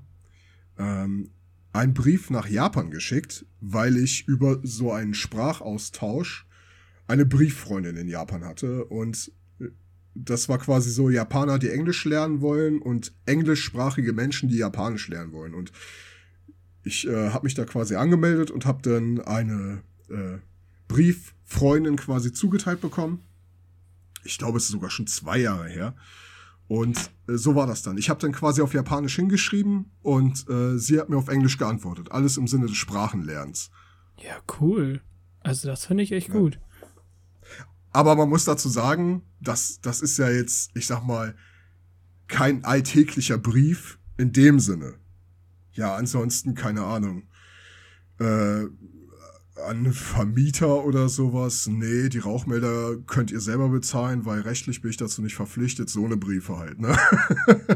ähm, 0.77 1.31
einen 1.71 1.93
Brief 1.93 2.29
nach 2.29 2.47
Japan 2.47 2.91
geschickt, 2.91 3.45
weil 3.61 3.97
ich 3.97 4.27
über 4.27 4.59
so 4.63 4.91
einen 4.91 5.13
Sprachaustausch 5.13 6.45
eine 7.07 7.25
Brieffreundin 7.25 7.97
in 7.97 8.07
Japan 8.07 8.43
hatte 8.43 8.85
und 8.85 9.31
das 10.15 10.47
war 10.47 10.57
quasi 10.57 10.89
so 10.89 11.09
Japaner, 11.09 11.59
die 11.59 11.69
Englisch 11.69 12.05
lernen 12.05 12.41
wollen 12.41 12.81
und 12.81 13.13
englischsprachige 13.25 14.13
Menschen, 14.13 14.49
die 14.49 14.57
Japanisch 14.57 15.09
lernen 15.09 15.33
wollen. 15.33 15.53
Und 15.53 15.71
ich 16.83 17.07
äh, 17.07 17.29
habe 17.29 17.45
mich 17.45 17.53
da 17.53 17.65
quasi 17.65 17.95
angemeldet 17.95 18.49
und 18.49 18.65
habe 18.65 18.81
dann 18.81 19.21
eine 19.21 19.83
äh, 20.09 20.37
Brieffreundin 20.87 21.97
quasi 21.97 22.31
zugeteilt 22.31 22.79
bekommen. 22.79 23.23
Ich 24.23 24.37
glaube, 24.37 24.57
es 24.57 24.65
ist 24.65 24.71
sogar 24.71 24.89
schon 24.89 25.07
zwei 25.07 25.37
Jahre 25.37 25.67
her. 25.67 25.95
Und 26.67 27.11
äh, 27.27 27.35
so 27.35 27.55
war 27.55 27.67
das 27.67 27.81
dann. 27.81 27.97
Ich 27.97 28.09
habe 28.09 28.21
dann 28.21 28.31
quasi 28.31 28.61
auf 28.61 28.73
Japanisch 28.73 29.15
hingeschrieben 29.17 29.91
und 30.01 30.49
äh, 30.49 30.77
sie 30.77 30.99
hat 30.99 31.09
mir 31.09 31.17
auf 31.17 31.27
Englisch 31.27 31.57
geantwortet. 31.57 32.11
Alles 32.11 32.37
im 32.37 32.47
Sinne 32.47 32.67
des 32.67 32.77
Sprachenlernens. 32.77 33.69
Ja, 34.17 34.37
cool. 34.59 35.01
Also 35.41 35.67
das 35.67 35.85
finde 35.85 36.03
ich 36.03 36.11
echt 36.11 36.29
ja. 36.29 36.33
gut. 36.35 36.59
Aber 37.95 38.17
man 38.17 38.27
muss 38.27 38.43
dazu 38.43 38.67
sagen, 38.67 39.21
dass 39.39 39.79
das 39.79 40.01
ist 40.01 40.17
ja 40.17 40.29
jetzt, 40.29 40.71
ich 40.75 40.85
sag 40.85 41.05
mal, 41.05 41.33
kein 42.27 42.65
alltäglicher 42.65 43.37
Brief 43.37 43.99
in 44.17 44.33
dem 44.33 44.59
Sinne. 44.59 44.95
Ja, 45.71 45.95
ansonsten 45.95 46.55
keine 46.55 46.83
Ahnung. 46.83 47.23
Äh, 48.19 48.65
an 49.65 49.93
Vermieter 49.93 50.83
oder 50.83 51.07
sowas, 51.07 51.67
nee, 51.67 52.09
die 52.09 52.19
Rauchmelder 52.19 52.97
könnt 53.07 53.31
ihr 53.31 53.39
selber 53.39 53.69
bezahlen, 53.69 54.25
weil 54.25 54.41
rechtlich 54.41 54.81
bin 54.81 54.91
ich 54.91 54.97
dazu 54.97 55.21
nicht 55.21 55.35
verpflichtet, 55.35 55.89
so 55.89 56.03
eine 56.03 56.17
Briefe 56.17 56.57
halt, 56.57 56.81
ne? 56.81 56.97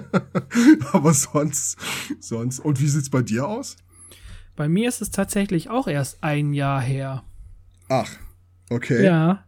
Aber 0.91 1.13
sonst, 1.13 1.77
sonst. 2.19 2.59
Und 2.59 2.81
wie 2.81 2.89
sieht's 2.89 3.09
bei 3.09 3.21
dir 3.21 3.47
aus? 3.47 3.77
Bei 4.57 4.67
mir 4.67 4.89
ist 4.89 5.01
es 5.01 5.11
tatsächlich 5.11 5.69
auch 5.69 5.87
erst 5.87 6.21
ein 6.21 6.51
Jahr 6.51 6.81
her. 6.81 7.23
Ach, 7.87 8.11
okay. 8.69 9.05
Ja. 9.05 9.45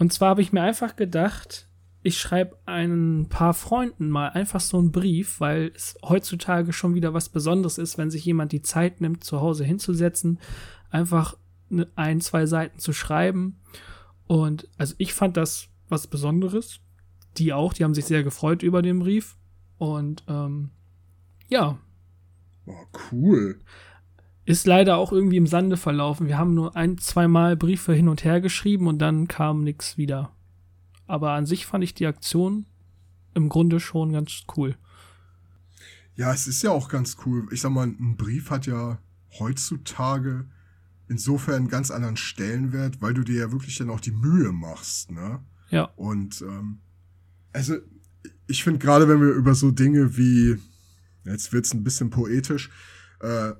Und 0.00 0.12
zwar 0.12 0.30
habe 0.30 0.42
ich 0.42 0.52
mir 0.52 0.62
einfach 0.62 0.96
gedacht, 0.96 1.68
ich 2.02 2.18
schreibe 2.18 2.56
ein 2.66 3.26
paar 3.28 3.54
Freunden 3.54 4.08
mal 4.08 4.30
einfach 4.30 4.60
so 4.60 4.78
einen 4.78 4.90
Brief, 4.90 5.38
weil 5.38 5.70
es 5.76 5.96
heutzutage 6.02 6.72
schon 6.72 6.94
wieder 6.94 7.14
was 7.14 7.28
Besonderes 7.28 7.78
ist, 7.78 7.98
wenn 7.98 8.10
sich 8.10 8.24
jemand 8.24 8.50
die 8.50 8.62
Zeit 8.62 9.00
nimmt, 9.00 9.22
zu 9.22 9.40
Hause 9.40 9.64
hinzusetzen, 9.64 10.40
einfach 10.90 11.36
Ne, 11.70 11.86
ein, 11.94 12.20
zwei 12.20 12.46
Seiten 12.46 12.80
zu 12.80 12.92
schreiben. 12.92 13.60
Und 14.26 14.68
also 14.76 14.94
ich 14.98 15.14
fand 15.14 15.36
das 15.36 15.68
was 15.88 16.08
Besonderes. 16.08 16.80
Die 17.36 17.52
auch, 17.52 17.72
die 17.72 17.84
haben 17.84 17.94
sich 17.94 18.06
sehr 18.06 18.24
gefreut 18.24 18.64
über 18.64 18.82
den 18.82 18.98
Brief. 18.98 19.36
Und 19.78 20.24
ähm, 20.28 20.70
ja. 21.48 21.78
Oh, 22.66 22.86
cool. 23.12 23.60
Ist 24.50 24.66
leider 24.66 24.96
auch 24.96 25.12
irgendwie 25.12 25.36
im 25.36 25.46
Sande 25.46 25.76
verlaufen. 25.76 26.26
Wir 26.26 26.38
haben 26.38 26.54
nur 26.54 26.76
ein, 26.76 26.98
zweimal 26.98 27.56
Briefe 27.56 27.92
hin 27.92 28.08
und 28.08 28.24
her 28.24 28.40
geschrieben 28.40 28.86
und 28.86 28.98
dann 28.98 29.28
kam 29.28 29.62
nichts 29.62 29.96
wieder. 29.96 30.32
Aber 31.06 31.32
an 31.32 31.46
sich 31.46 31.66
fand 31.66 31.84
ich 31.84 31.94
die 31.94 32.06
Aktion 32.06 32.66
im 33.34 33.48
Grunde 33.48 33.80
schon 33.80 34.12
ganz 34.12 34.42
cool. 34.56 34.76
Ja, 36.16 36.32
es 36.32 36.46
ist 36.46 36.62
ja 36.62 36.70
auch 36.70 36.88
ganz 36.88 37.16
cool. 37.24 37.46
Ich 37.50 37.60
sag 37.60 37.70
mal, 37.70 37.86
ein 37.86 38.16
Brief 38.16 38.50
hat 38.50 38.66
ja 38.66 38.98
heutzutage 39.38 40.46
insofern 41.08 41.54
einen 41.54 41.68
ganz 41.68 41.90
anderen 41.90 42.16
Stellenwert, 42.16 43.00
weil 43.00 43.14
du 43.14 43.22
dir 43.22 43.40
ja 43.40 43.52
wirklich 43.52 43.78
dann 43.78 43.90
auch 43.90 44.00
die 44.00 44.12
Mühe 44.12 44.52
machst, 44.52 45.10
ne? 45.10 45.40
Ja. 45.70 45.84
Und 45.96 46.42
ähm, 46.42 46.80
also 47.52 47.76
ich 48.46 48.64
finde 48.64 48.78
gerade, 48.78 49.08
wenn 49.08 49.20
wir 49.20 49.32
über 49.32 49.54
so 49.54 49.70
Dinge 49.70 50.16
wie, 50.16 50.56
jetzt 51.24 51.52
wird's 51.52 51.72
ein 51.72 51.84
bisschen 51.84 52.10
poetisch, 52.10 52.70
äh, 53.20 53.52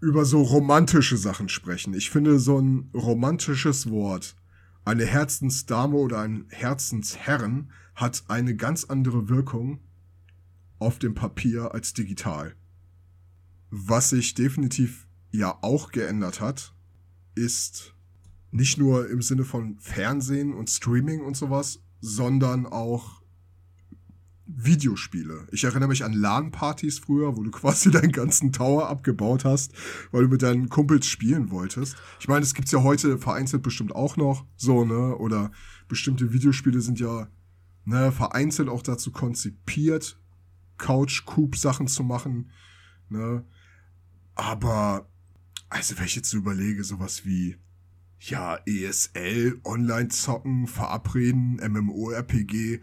über 0.00 0.24
so 0.24 0.42
romantische 0.42 1.16
Sachen 1.16 1.48
sprechen. 1.48 1.94
Ich 1.94 2.10
finde 2.10 2.38
so 2.38 2.58
ein 2.58 2.90
romantisches 2.94 3.90
Wort, 3.90 4.36
eine 4.84 5.04
Herzensdame 5.04 5.96
oder 5.96 6.20
ein 6.20 6.46
Herzensherren 6.50 7.72
hat 7.94 8.24
eine 8.28 8.54
ganz 8.54 8.84
andere 8.84 9.28
Wirkung 9.28 9.80
auf 10.78 10.98
dem 10.98 11.14
Papier 11.14 11.74
als 11.74 11.92
digital. 11.94 12.54
Was 13.70 14.10
sich 14.10 14.34
definitiv 14.34 15.08
ja 15.32 15.58
auch 15.62 15.90
geändert 15.90 16.40
hat, 16.40 16.74
ist 17.34 17.94
nicht 18.50 18.78
nur 18.78 19.08
im 19.10 19.22
Sinne 19.22 19.44
von 19.44 19.78
Fernsehen 19.80 20.54
und 20.54 20.70
Streaming 20.70 21.20
und 21.20 21.36
sowas, 21.36 21.80
sondern 22.00 22.66
auch 22.66 23.22
Videospiele. 24.46 25.46
Ich 25.50 25.64
erinnere 25.64 25.88
mich 25.88 26.04
an 26.04 26.12
LAN-Partys 26.12 27.00
früher, 27.00 27.36
wo 27.36 27.42
du 27.42 27.50
quasi 27.52 27.90
deinen 27.90 28.12
ganzen 28.12 28.52
Tower 28.52 28.88
abgebaut 28.88 29.44
hast, 29.44 29.72
weil 30.12 30.22
du 30.22 30.28
mit 30.28 30.42
deinen 30.42 30.68
Kumpels 30.68 31.06
spielen 31.06 31.50
wolltest. 31.50 31.96
Ich 32.20 32.28
meine, 32.28 32.42
es 32.42 32.54
gibt's 32.54 32.72
ja 32.72 32.82
heute 32.82 33.18
vereinzelt 33.18 33.62
bestimmt 33.62 33.94
auch 33.94 34.16
noch 34.16 34.46
so, 34.56 34.84
ne? 34.84 35.16
Oder 35.16 35.50
bestimmte 35.88 36.32
Videospiele 36.32 36.80
sind 36.80 37.00
ja 37.00 37.28
ne, 37.84 38.12
vereinzelt 38.12 38.68
auch 38.68 38.82
dazu 38.82 39.10
konzipiert, 39.10 40.18
Couch-Coop-Sachen 40.78 41.86
zu 41.86 42.04
machen, 42.04 42.50
ne? 43.08 43.44
Aber 44.34 45.08
also, 45.68 45.98
wenn 45.98 46.04
ich 46.04 46.16
jetzt 46.16 46.30
so 46.30 46.36
überlege, 46.36 46.84
sowas 46.84 47.24
wie, 47.24 47.56
ja, 48.20 48.58
ESL, 48.66 49.60
Online-Zocken, 49.64 50.66
Verabreden, 50.66 51.56
MMORPG, 51.56 52.80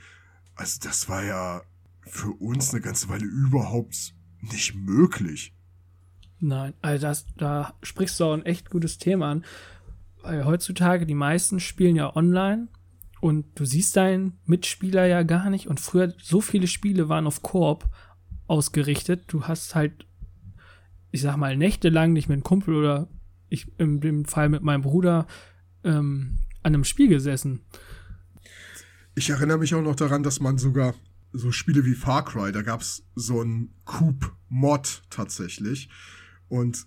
also 0.56 0.80
das 0.84 1.10
war 1.10 1.24
ja 1.24 1.62
für 2.02 2.32
uns 2.32 2.72
eine 2.72 2.82
ganze 2.82 3.10
Weile 3.10 3.26
überhaupt 3.26 4.14
nicht 4.42 4.76
möglich. 4.76 5.54
Nein, 6.40 6.74
also 6.82 7.08
das, 7.08 7.26
da 7.38 7.74
sprichst 7.82 8.20
du 8.20 8.26
auch 8.26 8.34
ein 8.34 8.46
echt 8.46 8.70
gutes 8.70 8.98
Thema 8.98 9.32
an. 9.32 9.46
Weil 10.22 10.46
heutzutage 10.46 11.06
die 11.06 11.16
meisten 11.16 11.60
spielen 11.60 11.96
ja 11.96 12.16
online 12.16 12.68
und 13.22 13.46
du 13.56 13.66
siehst 13.66 13.96
deinen 13.96 14.40
Mitspieler 14.46 15.06
ja 15.06 15.24
gar 15.24 15.50
nicht. 15.50 15.68
Und 15.68 15.80
früher 15.80 16.14
so 16.22 16.42
viele 16.42 16.68
Spiele 16.68 17.10
waren 17.10 17.28
auf 17.28 17.42
Koop 17.42 17.90
ausgerichtet. 18.48 19.26
Du 19.28 19.44
hast 19.44 19.76
halt 19.76 20.06
ich 21.14 21.22
sag 21.22 21.38
mal, 21.38 21.56
nächtelang 21.56 22.12
nicht 22.12 22.28
mit 22.28 22.38
einem 22.38 22.44
Kumpel 22.44 22.76
oder 22.76 23.08
ich 23.48 23.72
in 23.78 24.02
dem 24.02 24.26
Fall 24.26 24.50
mit 24.50 24.64
meinem 24.64 24.82
Bruder 24.82 25.28
ähm, 25.84 26.40
an 26.64 26.74
einem 26.74 26.84
Spiel 26.84 27.08
gesessen. 27.08 27.62
Ich 29.16 29.30
erinnere 29.30 29.60
mich 29.60 29.76
auch 29.76 29.82
noch 29.82 29.96
daran, 29.96 30.24
dass 30.24 30.40
man 30.40 30.58
sogar 30.58 30.96
so 31.32 31.52
Spiele 31.52 31.86
wie 31.86 31.96
Far 31.96 32.26
Cry, 32.26 32.52
da 32.52 32.62
gab 32.62 32.82
es 32.82 33.04
so 33.16 33.42
ein 33.42 33.74
Coop-Mod 33.86 35.04
tatsächlich. 35.10 35.90
Und 36.48 36.86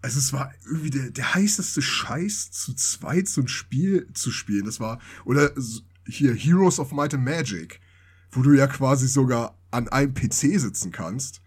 also 0.00 0.18
es 0.18 0.32
war 0.32 0.52
irgendwie 0.64 0.90
der, 0.90 1.10
der 1.10 1.34
heißeste 1.34 1.82
Scheiß, 1.82 2.50
zu 2.50 2.74
zweit 2.74 3.28
so 3.28 3.42
ein 3.42 3.48
Spiel 3.48 4.08
zu 4.14 4.30
spielen. 4.30 4.64
Das 4.64 4.80
war, 4.80 5.00
oder 5.24 5.52
hier 6.06 6.34
Heroes 6.34 6.78
of 6.78 6.92
Might 6.92 7.14
and 7.14 7.24
Magic, 7.24 7.80
wo 8.32 8.42
du 8.42 8.52
ja 8.52 8.66
quasi 8.66 9.06
sogar 9.08 9.58
an 9.70 9.88
einem 9.88 10.14
PC 10.14 10.58
sitzen 10.58 10.90
kannst 10.90 11.42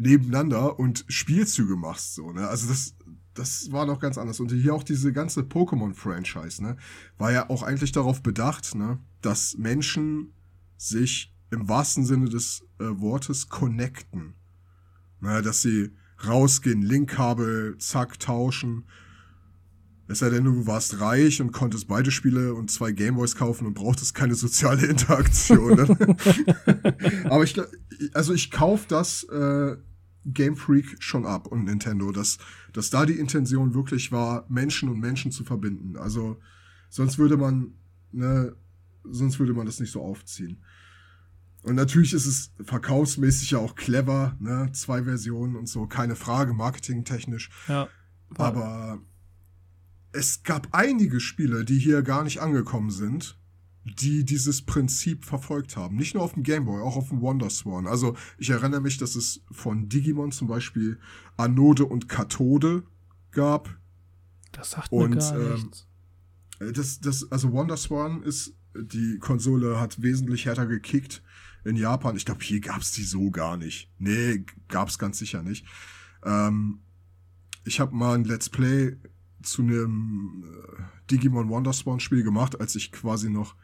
nebeneinander 0.00 0.78
und 0.78 1.04
Spielzüge 1.08 1.76
machst, 1.76 2.14
so, 2.14 2.32
ne? 2.32 2.48
Also 2.48 2.68
das, 2.68 2.94
das 3.34 3.70
war 3.70 3.84
noch 3.84 4.00
ganz 4.00 4.16
anders. 4.16 4.40
Und 4.40 4.50
hier 4.50 4.74
auch 4.74 4.82
diese 4.82 5.12
ganze 5.12 5.42
Pokémon-Franchise, 5.42 6.62
ne? 6.62 6.76
War 7.18 7.32
ja 7.32 7.50
auch 7.50 7.62
eigentlich 7.62 7.92
darauf 7.92 8.22
bedacht, 8.22 8.74
ne? 8.74 8.98
Dass 9.20 9.56
Menschen 9.56 10.32
sich 10.76 11.34
im 11.50 11.68
wahrsten 11.68 12.04
Sinne 12.04 12.28
des 12.28 12.62
äh, 12.78 12.84
Wortes 12.84 13.48
connecten. 13.48 14.34
Ne? 15.20 15.42
Dass 15.42 15.62
sie 15.62 15.90
rausgehen, 16.26 16.82
Linkkabel, 16.82 17.76
zack, 17.78 18.18
tauschen. 18.18 18.84
Es 20.06 20.18
sei 20.18 20.30
denn, 20.30 20.44
du 20.44 20.66
warst 20.66 21.00
reich 21.00 21.40
und 21.40 21.52
konntest 21.52 21.86
beide 21.86 22.10
Spiele 22.10 22.54
und 22.54 22.70
zwei 22.70 22.92
Gameboys 22.92 23.36
kaufen 23.36 23.66
und 23.66 23.74
brauchtest 23.74 24.14
keine 24.14 24.34
soziale 24.34 24.86
Interaktion. 24.88 25.76
Ne? 25.76 26.16
Aber 27.30 27.44
ich, 27.44 27.56
also 28.12 28.34
ich 28.34 28.50
kauf 28.50 28.86
das 28.86 29.24
äh, 29.24 29.76
Game 30.26 30.56
Freak 30.56 30.96
schon 30.98 31.26
ab 31.26 31.46
und 31.46 31.64
Nintendo, 31.64 32.12
dass, 32.12 32.38
dass 32.72 32.90
da 32.90 33.06
die 33.06 33.18
Intention 33.18 33.74
wirklich 33.74 34.12
war, 34.12 34.46
Menschen 34.48 34.88
und 34.88 34.98
Menschen 34.98 35.32
zu 35.32 35.44
verbinden. 35.44 35.96
Also 35.96 36.38
sonst 36.88 37.18
würde 37.18 37.36
man, 37.36 37.74
ne, 38.12 38.54
sonst 39.04 39.38
würde 39.38 39.54
man 39.54 39.66
das 39.66 39.80
nicht 39.80 39.92
so 39.92 40.02
aufziehen. 40.02 40.62
Und 41.62 41.74
natürlich 41.74 42.14
ist 42.14 42.26
es 42.26 42.52
verkaufsmäßig 42.64 43.50
ja 43.50 43.58
auch 43.58 43.74
clever, 43.74 44.36
ne? 44.40 44.70
Zwei 44.72 45.04
Versionen 45.04 45.56
und 45.56 45.68
so, 45.68 45.86
keine 45.86 46.16
Frage, 46.16 46.54
marketingtechnisch. 46.54 47.50
Ja. 47.68 47.88
Aber 48.36 49.00
es 50.12 50.42
gab 50.42 50.68
einige 50.72 51.20
Spiele, 51.20 51.64
die 51.64 51.78
hier 51.78 52.02
gar 52.02 52.24
nicht 52.24 52.40
angekommen 52.40 52.90
sind, 52.90 53.38
die 53.84 54.24
dieses 54.24 54.64
Prinzip 54.64 55.24
verfolgt 55.24 55.76
haben. 55.76 55.96
Nicht 55.96 56.14
nur 56.14 56.22
auf 56.22 56.34
dem 56.34 56.42
Game 56.42 56.64
Boy, 56.64 56.82
auch 56.82 56.96
auf 56.96 57.08
dem 57.08 57.20
Wonderswan. 57.20 57.86
Also 57.86 58.16
ich 58.38 58.50
erinnere 58.50 58.80
mich, 58.80 58.98
dass 58.98 59.14
es 59.14 59.42
von 59.50 59.88
Digimon 59.88 60.32
zum 60.32 60.48
Beispiel 60.48 60.98
Anode 61.36 61.84
und 61.84 62.08
Kathode 62.08 62.84
gab. 63.30 63.78
Das 64.52 64.72
sagt 64.72 64.92
mir 64.92 65.08
gar 65.08 65.34
ähm, 65.34 65.52
nichts. 65.54 65.86
Das, 66.58 67.00
das, 67.00 67.32
also 67.32 67.52
Wonderswan 67.52 68.22
ist, 68.22 68.54
die 68.74 69.18
Konsole 69.18 69.80
hat 69.80 70.02
wesentlich 70.02 70.46
härter 70.46 70.66
gekickt 70.66 71.22
in 71.64 71.76
Japan. 71.76 72.16
Ich 72.16 72.24
glaube, 72.24 72.42
hier 72.42 72.60
gab's 72.60 72.92
die 72.92 73.02
so 73.02 73.30
gar 73.30 73.56
nicht. 73.56 73.90
Nee, 73.98 74.44
gab's 74.68 74.98
ganz 74.98 75.18
sicher 75.18 75.42
nicht. 75.42 75.66
Ähm, 76.24 76.80
ich 77.64 77.80
habe 77.80 77.94
mal 77.94 78.14
ein 78.14 78.24
Let's 78.24 78.48
Play 78.48 78.96
zu 79.42 79.62
einem 79.62 80.44
äh, 80.44 80.82
Digimon 81.10 81.48
Wonderswan 81.48 82.00
Spiel 82.00 82.22
gemacht, 82.22 82.60
als 82.60 82.74
ich 82.76 82.92
quasi 82.92 83.30
noch 83.30 83.56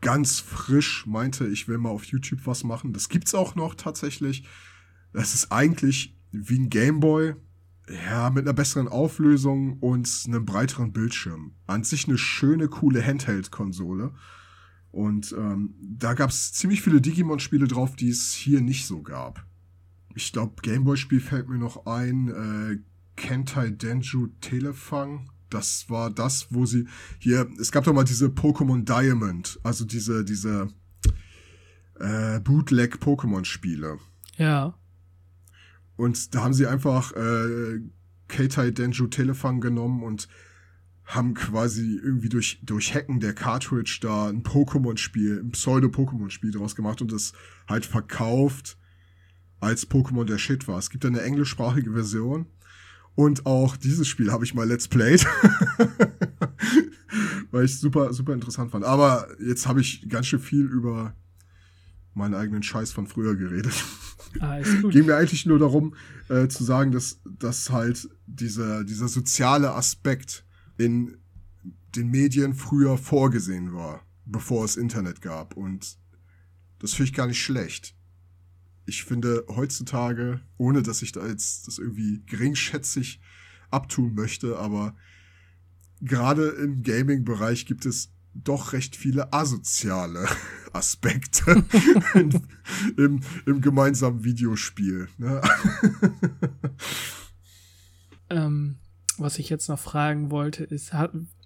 ganz 0.00 0.38
frisch 0.40 1.06
meinte, 1.06 1.46
ich 1.46 1.66
will 1.66 1.78
mal 1.78 1.88
auf 1.88 2.04
YouTube 2.04 2.46
was 2.46 2.62
machen. 2.62 2.92
Das 2.92 3.08
gibt's 3.08 3.34
auch 3.34 3.54
noch 3.54 3.74
tatsächlich. 3.74 4.46
Das 5.12 5.34
ist 5.34 5.50
eigentlich 5.50 6.16
wie 6.30 6.58
ein 6.58 6.68
Gameboy, 6.68 7.34
ja, 7.88 8.30
mit 8.30 8.46
einer 8.46 8.54
besseren 8.54 8.88
Auflösung 8.88 9.78
und 9.78 10.08
einem 10.26 10.44
breiteren 10.44 10.92
Bildschirm. 10.92 11.52
An 11.66 11.84
sich 11.84 12.08
eine 12.08 12.18
schöne, 12.18 12.68
coole 12.68 13.04
Handheld-Konsole. 13.04 14.12
Und 14.90 15.34
ähm, 15.36 15.74
da 15.80 16.14
gab's 16.14 16.52
ziemlich 16.52 16.80
viele 16.82 17.00
Digimon-Spiele 17.00 17.66
drauf, 17.66 17.96
die 17.96 18.10
es 18.10 18.32
hier 18.32 18.60
nicht 18.60 18.86
so 18.86 19.02
gab. 19.02 19.44
Ich 20.14 20.32
glaube, 20.32 20.62
Gameboy-Spiel 20.62 21.20
fällt 21.20 21.48
mir 21.48 21.58
noch 21.58 21.86
ein. 21.86 22.28
Äh, 22.28 22.78
Kentai 23.16 23.70
Denju 23.70 24.28
Telefang. 24.40 25.30
Das 25.50 25.88
war 25.88 26.10
das, 26.10 26.48
wo 26.50 26.66
sie 26.66 26.86
hier, 27.18 27.48
es 27.60 27.70
gab 27.70 27.84
doch 27.84 27.92
mal 27.92 28.04
diese 28.04 28.26
Pokémon 28.26 28.84
Diamond, 28.84 29.60
also 29.62 29.84
diese, 29.84 30.24
diese 30.24 30.68
äh, 32.00 32.40
Bootleg-Pokémon-Spiele. 32.40 33.98
Ja. 34.36 34.74
Und 35.96 36.34
da 36.34 36.42
haben 36.42 36.54
sie 36.54 36.66
einfach 36.66 37.12
äh, 37.12 37.80
Keitai 38.28 38.70
Denju 38.70 39.06
Telefang 39.06 39.60
genommen 39.60 40.02
und 40.02 40.28
haben 41.04 41.34
quasi 41.34 42.00
irgendwie 42.02 42.30
durch, 42.30 42.60
durch 42.62 42.94
Hacken 42.94 43.20
der 43.20 43.34
Cartridge 43.34 43.98
da 44.00 44.28
ein 44.28 44.42
Pokémon-Spiel, 44.42 45.40
ein 45.40 45.50
Pseudo-Pokémon-Spiel 45.50 46.52
draus 46.52 46.74
gemacht 46.74 47.02
und 47.02 47.12
das 47.12 47.34
halt 47.68 47.84
verkauft 47.84 48.78
als 49.60 49.88
Pokémon 49.88 50.24
der 50.24 50.38
Shit 50.38 50.66
war. 50.66 50.78
Es 50.78 50.90
gibt 50.90 51.04
eine 51.04 51.20
englischsprachige 51.20 51.92
Version 51.92 52.46
und 53.14 53.46
auch 53.46 53.76
dieses 53.76 54.08
Spiel 54.08 54.32
habe 54.32 54.44
ich 54.44 54.54
mal 54.54 54.66
Let's 54.66 54.88
Played. 54.88 55.24
Weil 57.50 57.66
ich 57.66 57.78
super, 57.78 58.12
super 58.12 58.34
interessant 58.34 58.72
fand. 58.72 58.84
Aber 58.84 59.28
jetzt 59.40 59.68
habe 59.68 59.80
ich 59.80 60.08
ganz 60.08 60.26
schön 60.26 60.40
viel 60.40 60.64
über 60.64 61.14
meinen 62.14 62.34
eigenen 62.34 62.62
Scheiß 62.62 62.92
von 62.92 63.06
früher 63.06 63.36
geredet. 63.36 63.84
Ah. 64.40 64.60
Ging 64.90 65.06
mir 65.06 65.16
eigentlich 65.16 65.46
nur 65.46 65.58
darum, 65.58 65.94
äh, 66.28 66.48
zu 66.48 66.64
sagen, 66.64 66.92
dass, 66.92 67.20
dass 67.24 67.70
halt 67.70 68.08
dieser, 68.26 68.84
dieser 68.84 69.08
soziale 69.08 69.74
Aspekt 69.74 70.44
in 70.76 71.16
den 71.94 72.10
Medien 72.10 72.54
früher 72.54 72.98
vorgesehen 72.98 73.72
war, 73.72 74.04
bevor 74.24 74.64
es 74.64 74.76
Internet 74.76 75.20
gab. 75.22 75.56
Und 75.56 75.98
das 76.80 76.94
finde 76.94 77.10
ich 77.10 77.14
gar 77.14 77.26
nicht 77.26 77.42
schlecht 77.42 77.94
ich 78.86 79.04
finde 79.04 79.44
heutzutage, 79.48 80.40
ohne 80.56 80.82
dass 80.82 81.02
ich 81.02 81.12
da 81.12 81.26
jetzt 81.26 81.66
das 81.66 81.78
irgendwie 81.78 82.22
geringschätzig 82.26 83.20
abtun 83.70 84.14
möchte, 84.14 84.58
aber 84.58 84.94
gerade 86.00 86.48
im 86.48 86.82
Gaming-Bereich 86.82 87.66
gibt 87.66 87.86
es 87.86 88.12
doch 88.34 88.72
recht 88.72 88.96
viele 88.96 89.32
asoziale 89.32 90.26
Aspekte 90.72 91.64
in, 92.14 92.46
im, 92.96 93.20
im 93.46 93.60
gemeinsamen 93.60 94.24
Videospiel. 94.24 95.08
Ne? 95.18 95.40
ähm, 98.30 98.76
was 99.18 99.38
ich 99.38 99.48
jetzt 99.48 99.68
noch 99.68 99.78
fragen 99.78 100.30
wollte, 100.30 100.64
ist, 100.64 100.92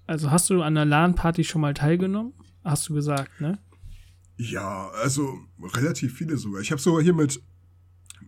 also 0.07 0.31
hast 0.31 0.51
du 0.51 0.63
an 0.63 0.75
der 0.75 0.87
LAN-Party 0.87 1.45
schon 1.45 1.61
mal 1.61 1.75
teilgenommen? 1.75 2.33
Hast 2.65 2.89
du 2.89 2.95
gesagt, 2.95 3.41
ne? 3.41 3.59
Ja, 4.37 4.89
also 5.03 5.39
relativ 5.61 6.15
viele 6.15 6.37
sogar. 6.37 6.61
Ich 6.61 6.71
habe 6.71 6.81
sogar 6.81 7.03
hier 7.03 7.15
mit 7.15 7.43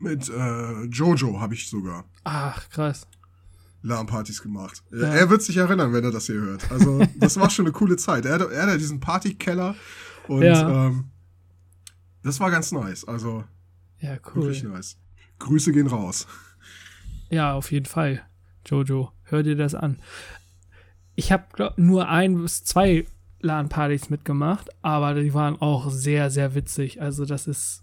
mit 0.01 0.29
äh, 0.29 0.85
Jojo 0.85 1.41
habe 1.41 1.55
ich 1.55 1.69
sogar. 1.69 2.05
Ach, 2.25 2.69
krass. 2.71 3.07
LAN-Partys 3.83 4.43
gemacht. 4.43 4.83
Ja. 4.93 5.15
Er 5.15 5.31
wird 5.31 5.43
sich 5.43 5.57
erinnern, 5.57 5.93
wenn 5.93 6.05
er 6.05 6.11
das 6.11 6.27
hier 6.27 6.41
hört. 6.41 6.71
Also, 6.71 7.03
das 7.17 7.39
war 7.39 7.51
schon 7.51 7.67
eine 7.67 7.73
coole 7.73 7.97
Zeit. 7.97 8.25
Er, 8.27 8.41
er 8.51 8.67
hatte 8.67 8.79
diesen 8.79 9.01
Partykeller 9.01 9.75
und 10.29 10.43
ja. 10.43 10.87
ähm, 10.87 11.11
das 12.23 12.41
war 12.41 12.51
ganz 12.51 12.73
nice. 12.73 13.05
Also, 13.05 13.45
ja, 13.99 14.17
cool. 14.35 14.45
Wirklich 14.45 14.63
nice. 14.63 14.99
Grüße 15.39 15.73
gehen 15.73 15.87
raus. 15.87 16.27
Ja, 17.31 17.55
auf 17.55 17.73
jeden 17.73 17.87
Fall. 17.87 18.23
Jojo, 18.67 19.13
hör 19.23 19.43
dir 19.43 19.57
das 19.57 19.75
an. 19.75 19.99
Ich 21.15 21.33
habe 21.33 21.73
nur 21.77 22.09
ein 22.09 22.41
bis 22.41 22.65
zwei 22.65 23.07
LAN-Partys 23.41 24.11
mitgemacht, 24.11 24.69
aber 24.83 25.15
die 25.15 25.35
waren 25.35 25.61
auch 25.61 25.91
sehr, 25.91 26.31
sehr 26.31 26.55
witzig. 26.55 27.01
Also 27.01 27.25
das 27.25 27.47
ist 27.47 27.83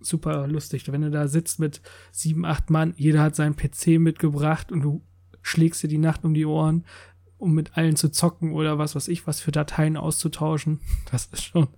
super 0.00 0.46
lustig. 0.46 0.90
Wenn 0.90 1.02
du 1.02 1.10
da 1.10 1.28
sitzt 1.28 1.58
mit 1.58 1.82
sieben, 2.12 2.44
acht 2.44 2.70
Mann, 2.70 2.94
jeder 2.96 3.22
hat 3.22 3.34
seinen 3.34 3.56
PC 3.56 3.98
mitgebracht 3.98 4.70
und 4.70 4.82
du 4.82 5.02
schlägst 5.46 5.82
dir 5.82 5.88
die 5.88 5.98
Nacht 5.98 6.24
um 6.24 6.34
die 6.34 6.44
Ohren, 6.44 6.84
um 7.38 7.54
mit 7.54 7.76
allen 7.76 7.96
zu 7.96 8.10
zocken 8.10 8.52
oder 8.52 8.78
was 8.78 8.94
weiß 8.94 9.08
ich, 9.08 9.26
was 9.26 9.40
für 9.40 9.52
Dateien 9.52 9.96
auszutauschen. 9.96 10.80
Das 11.10 11.26
ist 11.32 11.44
schon. 11.44 11.68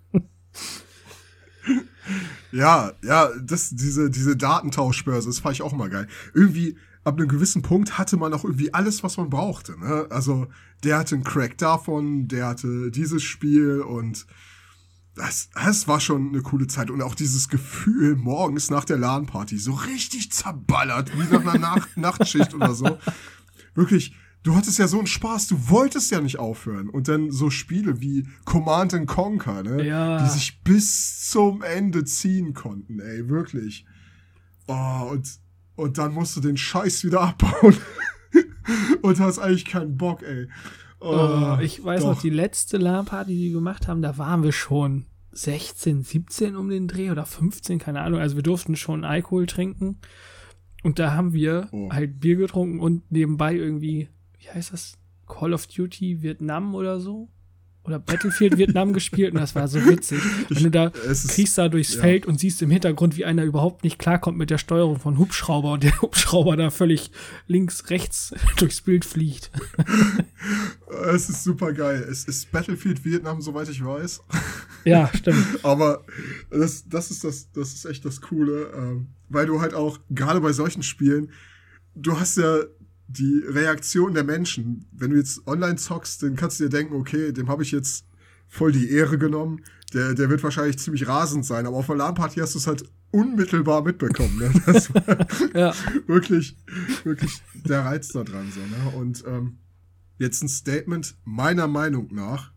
Ja, 2.50 2.92
ja, 3.02 3.28
das, 3.42 3.70
diese, 3.70 4.08
diese 4.08 4.36
Datentauschbörse, 4.36 5.28
das 5.28 5.40
fand 5.40 5.56
ich 5.56 5.62
auch 5.62 5.74
mal 5.74 5.90
geil. 5.90 6.08
Irgendwie, 6.32 6.78
ab 7.04 7.18
einem 7.18 7.28
gewissen 7.28 7.60
Punkt 7.60 7.98
hatte 7.98 8.16
man 8.16 8.32
auch 8.32 8.44
irgendwie 8.44 8.72
alles, 8.72 9.02
was 9.02 9.18
man 9.18 9.28
brauchte. 9.28 9.78
Ne? 9.78 10.06
Also 10.08 10.48
der 10.82 10.96
hatte 10.96 11.16
einen 11.16 11.24
Crack 11.24 11.58
davon, 11.58 12.26
der 12.26 12.46
hatte 12.46 12.90
dieses 12.90 13.22
Spiel 13.22 13.82
und 13.82 14.26
das, 15.14 15.50
das 15.52 15.88
war 15.88 16.00
schon 16.00 16.28
eine 16.28 16.40
coole 16.40 16.68
Zeit. 16.68 16.90
Und 16.90 17.02
auch 17.02 17.14
dieses 17.14 17.50
Gefühl 17.50 18.16
morgens 18.16 18.70
nach 18.70 18.84
der 18.84 18.96
LAN-Party, 18.96 19.58
so 19.58 19.72
richtig 19.74 20.32
zerballert, 20.32 21.12
wie 21.12 21.34
nach 21.34 21.40
einer 21.40 21.58
Nacht 21.58 21.96
Nachtschicht 21.96 22.54
oder 22.54 22.74
so. 22.74 22.98
Wirklich, 23.78 24.14
du 24.42 24.56
hattest 24.56 24.78
ja 24.78 24.88
so 24.88 24.98
einen 24.98 25.06
Spaß, 25.06 25.46
du 25.46 25.68
wolltest 25.68 26.10
ja 26.10 26.20
nicht 26.20 26.38
aufhören. 26.38 26.88
Und 26.88 27.06
dann 27.06 27.30
so 27.30 27.48
Spiele 27.48 28.00
wie 28.00 28.26
Command 28.44 28.92
and 28.92 29.06
Conquer, 29.06 29.62
ne? 29.62 29.86
Ja. 29.86 30.22
Die 30.22 30.28
sich 30.28 30.62
bis 30.64 31.30
zum 31.30 31.62
Ende 31.62 32.04
ziehen 32.04 32.54
konnten, 32.54 32.98
ey, 32.98 33.28
wirklich. 33.28 33.86
Oh, 34.66 35.08
und 35.12 35.38
und 35.76 35.96
dann 35.96 36.12
musst 36.12 36.36
du 36.36 36.40
den 36.40 36.56
Scheiß 36.56 37.04
wieder 37.04 37.20
abbauen. 37.28 37.76
und 39.02 39.20
hast 39.20 39.38
eigentlich 39.38 39.64
keinen 39.64 39.96
Bock, 39.96 40.24
ey. 40.24 40.48
Oh, 41.00 41.56
oh, 41.56 41.58
ich 41.62 41.82
weiß 41.82 42.00
doch. 42.02 42.14
noch, 42.14 42.20
die 42.20 42.30
letzte 42.30 42.78
LAN-Party, 42.78 43.32
die 43.32 43.44
wir 43.44 43.52
gemacht 43.52 43.86
haben, 43.86 44.02
da 44.02 44.18
waren 44.18 44.42
wir 44.42 44.50
schon 44.50 45.06
16, 45.30 46.02
17 46.02 46.56
um 46.56 46.68
den 46.68 46.88
Dreh 46.88 47.12
oder 47.12 47.24
15, 47.24 47.78
keine 47.78 48.00
Ahnung. 48.00 48.18
Also 48.18 48.34
wir 48.34 48.42
durften 48.42 48.74
schon 48.74 49.04
Alkohol 49.04 49.46
trinken. 49.46 50.00
Und 50.82 50.98
da 50.98 51.12
haben 51.12 51.32
wir 51.32 51.68
oh. 51.72 51.90
halt 51.90 52.20
Bier 52.20 52.36
getrunken 52.36 52.80
und 52.80 53.10
nebenbei 53.10 53.54
irgendwie, 53.54 54.08
wie 54.38 54.48
heißt 54.50 54.72
das? 54.72 54.94
Call 55.26 55.52
of 55.52 55.66
Duty 55.66 56.22
Vietnam 56.22 56.74
oder 56.74 57.00
so? 57.00 57.28
oder 57.88 57.98
Battlefield 57.98 58.58
Vietnam 58.58 58.92
gespielt 58.92 59.34
und 59.34 59.40
das 59.40 59.54
war 59.54 59.66
so 59.66 59.84
witzig. 59.86 60.20
Wenn 60.48 60.64
du 60.64 60.70
da 60.70 60.86
ist, 60.88 61.28
kriegst 61.28 61.58
da 61.58 61.68
durchs 61.68 61.94
ja. 61.94 62.02
Feld 62.02 62.26
und 62.26 62.38
siehst 62.38 62.62
im 62.62 62.70
Hintergrund, 62.70 63.16
wie 63.16 63.24
einer 63.24 63.44
überhaupt 63.44 63.82
nicht 63.82 63.98
klarkommt 63.98 64.38
mit 64.38 64.50
der 64.50 64.58
Steuerung 64.58 65.00
von 65.00 65.18
Hubschrauber 65.18 65.72
und 65.72 65.82
der 65.82 66.00
Hubschrauber 66.02 66.56
da 66.56 66.70
völlig 66.70 67.10
links, 67.46 67.90
rechts 67.90 68.34
durchs 68.58 68.82
Bild 68.82 69.04
fliegt. 69.04 69.50
Es 71.12 71.28
ist 71.28 71.42
super 71.42 71.72
geil. 71.72 72.06
Es 72.08 72.24
ist 72.24 72.52
Battlefield 72.52 73.04
Vietnam, 73.04 73.40
soweit 73.40 73.68
ich 73.68 73.84
weiß. 73.84 74.22
Ja, 74.84 75.10
stimmt. 75.14 75.64
Aber 75.64 76.04
das, 76.50 76.88
das 76.88 77.10
ist 77.10 77.24
das, 77.24 77.50
das 77.52 77.74
ist 77.74 77.84
echt 77.86 78.04
das 78.04 78.20
Coole, 78.20 78.70
ähm, 78.76 79.08
weil 79.28 79.46
du 79.46 79.60
halt 79.60 79.74
auch, 79.74 79.98
gerade 80.10 80.40
bei 80.40 80.52
solchen 80.52 80.82
Spielen, 80.82 81.30
du 81.94 82.18
hast 82.18 82.36
ja 82.36 82.60
die 83.08 83.42
Reaktion 83.46 84.14
der 84.14 84.24
Menschen, 84.24 84.86
wenn 84.92 85.10
du 85.10 85.16
jetzt 85.16 85.46
online 85.46 85.76
zockst, 85.76 86.22
dann 86.22 86.36
kannst 86.36 86.60
du 86.60 86.64
dir 86.64 86.70
denken, 86.70 86.94
okay, 86.94 87.32
dem 87.32 87.48
habe 87.48 87.62
ich 87.62 87.72
jetzt 87.72 88.04
voll 88.48 88.72
die 88.72 88.90
Ehre 88.90 89.18
genommen. 89.18 89.62
Der, 89.94 90.14
der 90.14 90.28
wird 90.28 90.42
wahrscheinlich 90.42 90.78
ziemlich 90.78 91.08
rasend 91.08 91.46
sein, 91.46 91.66
aber 91.66 91.76
auf 91.76 91.86
der 91.86 91.96
LAN-Party 91.96 92.40
hast 92.40 92.54
du 92.54 92.58
es 92.58 92.66
halt 92.66 92.84
unmittelbar 93.10 93.82
mitbekommen. 93.82 94.38
Ne? 94.38 94.52
Das 94.66 94.92
war 94.94 95.26
ja. 95.54 95.74
wirklich, 96.06 96.56
wirklich 97.04 97.42
der 97.54 97.86
Reiz 97.86 98.08
da 98.08 98.24
dran. 98.24 98.52
So, 98.52 98.60
ne? 98.60 98.96
Und 98.96 99.24
ähm, 99.26 99.58
jetzt 100.18 100.42
ein 100.42 100.48
Statement, 100.48 101.16
meiner 101.24 101.66
Meinung 101.66 102.08
nach 102.12 102.52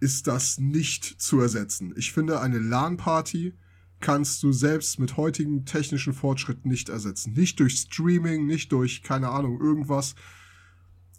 ist 0.00 0.26
das 0.26 0.58
nicht 0.58 1.04
zu 1.04 1.40
ersetzen. 1.40 1.92
Ich 1.96 2.12
finde, 2.12 2.40
eine 2.40 2.58
LAN-Party 2.58 3.54
kannst 4.02 4.42
du 4.42 4.52
selbst 4.52 4.98
mit 4.98 5.16
heutigen 5.16 5.64
technischen 5.64 6.12
Fortschritten 6.12 6.68
nicht 6.68 6.90
ersetzen. 6.90 7.32
Nicht 7.32 7.58
durch 7.58 7.78
Streaming, 7.78 8.46
nicht 8.46 8.70
durch, 8.72 9.02
keine 9.02 9.30
Ahnung, 9.30 9.58
irgendwas. 9.58 10.14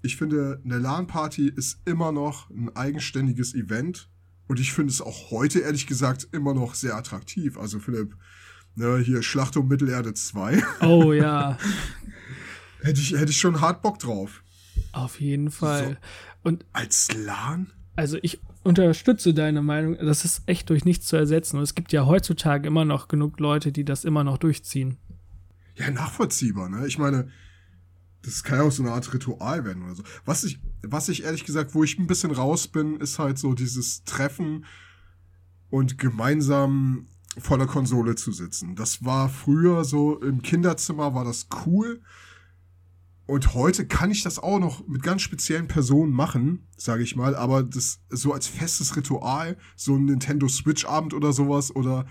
Ich 0.04 0.18
finde, 0.18 0.62
eine 0.64 0.78
LAN-Party 0.78 1.48
ist 1.48 1.80
immer 1.86 2.12
noch 2.12 2.50
ein 2.52 2.76
eigenständiges 2.76 3.56
Event. 3.56 4.10
Und 4.48 4.60
ich 4.60 4.74
finde 4.74 4.92
es 4.92 5.02
auch 5.02 5.32
heute, 5.32 5.60
ehrlich 5.60 5.88
gesagt, 5.88 6.28
immer 6.32 6.54
noch 6.54 6.76
sehr 6.76 6.96
attraktiv. 6.96 7.58
Also, 7.58 7.80
Philipp, 7.80 8.16
ne, 8.76 8.98
hier 8.98 9.24
Schlacht 9.24 9.58
um 9.58 9.68
Mittelerde 9.68 10.14
2. 10.14 10.62
Oh 10.82 11.14
ja. 11.14 11.58
hätte, 12.82 13.00
ich, 13.00 13.14
hätte 13.14 13.32
ich 13.32 13.40
schon 13.40 13.62
hart 13.62 13.82
Bock 13.82 14.00
drauf. 14.00 14.44
Auf 14.92 15.22
jeden 15.22 15.50
Fall. 15.50 15.98
So, 16.44 16.50
Und 16.50 16.66
als 16.74 17.10
LAN? 17.16 17.72
Also, 17.96 18.18
ich 18.22 18.42
unterstütze 18.64 19.34
deine 19.34 19.62
Meinung. 19.62 19.98
Das 19.98 20.26
ist 20.26 20.44
echt 20.46 20.70
durch 20.70 20.86
nichts 20.86 21.08
zu 21.08 21.16
ersetzen. 21.16 21.58
Und 21.58 21.64
es 21.64 21.76
gibt 21.76 21.92
ja 21.92 22.06
heutzutage 22.06 22.68
immer 22.68 22.86
noch 22.86 23.08
genug 23.08 23.40
Leute, 23.40 23.72
die 23.72 23.86
das 23.86 24.06
immer 24.06 24.24
noch 24.24 24.38
durchziehen. 24.38 24.98
Ja, 25.76 25.90
nachvollziehbar, 25.92 26.70
ne? 26.70 26.88
Ich 26.88 26.98
meine, 26.98 27.30
das 28.22 28.44
kann 28.44 28.60
ja 28.60 28.64
auch 28.64 28.72
so 28.72 28.84
eine 28.84 28.92
Art 28.92 29.14
Ritual 29.14 29.66
werden 29.66 29.84
oder 29.84 29.96
so. 29.96 30.04
Was 30.26 30.44
ich, 30.44 30.60
was 30.82 31.10
ich 31.10 31.24
ehrlich 31.24 31.46
gesagt, 31.46 31.76
wo 31.76 31.84
ich 31.84 32.00
ein 32.00 32.08
bisschen 32.08 32.32
raus 32.32 32.68
bin, 32.68 32.98
ist 32.98 33.20
halt 33.20 33.38
so 33.38 33.54
dieses 33.54 34.04
Treffen 34.04 34.66
und 35.70 35.98
gemeinsam 35.98 37.08
vor 37.38 37.58
der 37.58 37.68
Konsole 37.68 38.16
zu 38.16 38.32
sitzen. 38.32 38.76
Das 38.76 39.04
war 39.04 39.28
früher 39.28 39.84
so 39.84 40.20
im 40.22 40.42
Kinderzimmer 40.42 41.14
war 41.14 41.26
das 41.26 41.48
cool. 41.66 42.02
Und 43.26 43.54
heute 43.54 43.88
kann 43.88 44.12
ich 44.12 44.24
das 44.24 44.38
auch 44.38 44.60
noch 44.60 44.86
mit 44.88 45.02
ganz 45.02 45.22
speziellen 45.22 45.68
Personen 45.68 46.12
machen, 46.12 46.68
sage 46.76 47.04
ich 47.04 47.16
mal, 47.16 47.36
aber 47.36 47.64
das 47.64 48.02
so 48.10 48.34
als 48.34 48.48
festes 48.48 48.96
Ritual, 48.98 49.58
so 49.76 49.96
ein 49.96 50.06
Nintendo 50.06 50.48
Switch 50.50 50.86
Abend 50.86 51.14
oder 51.14 51.32
sowas 51.32 51.74
oder 51.74 52.06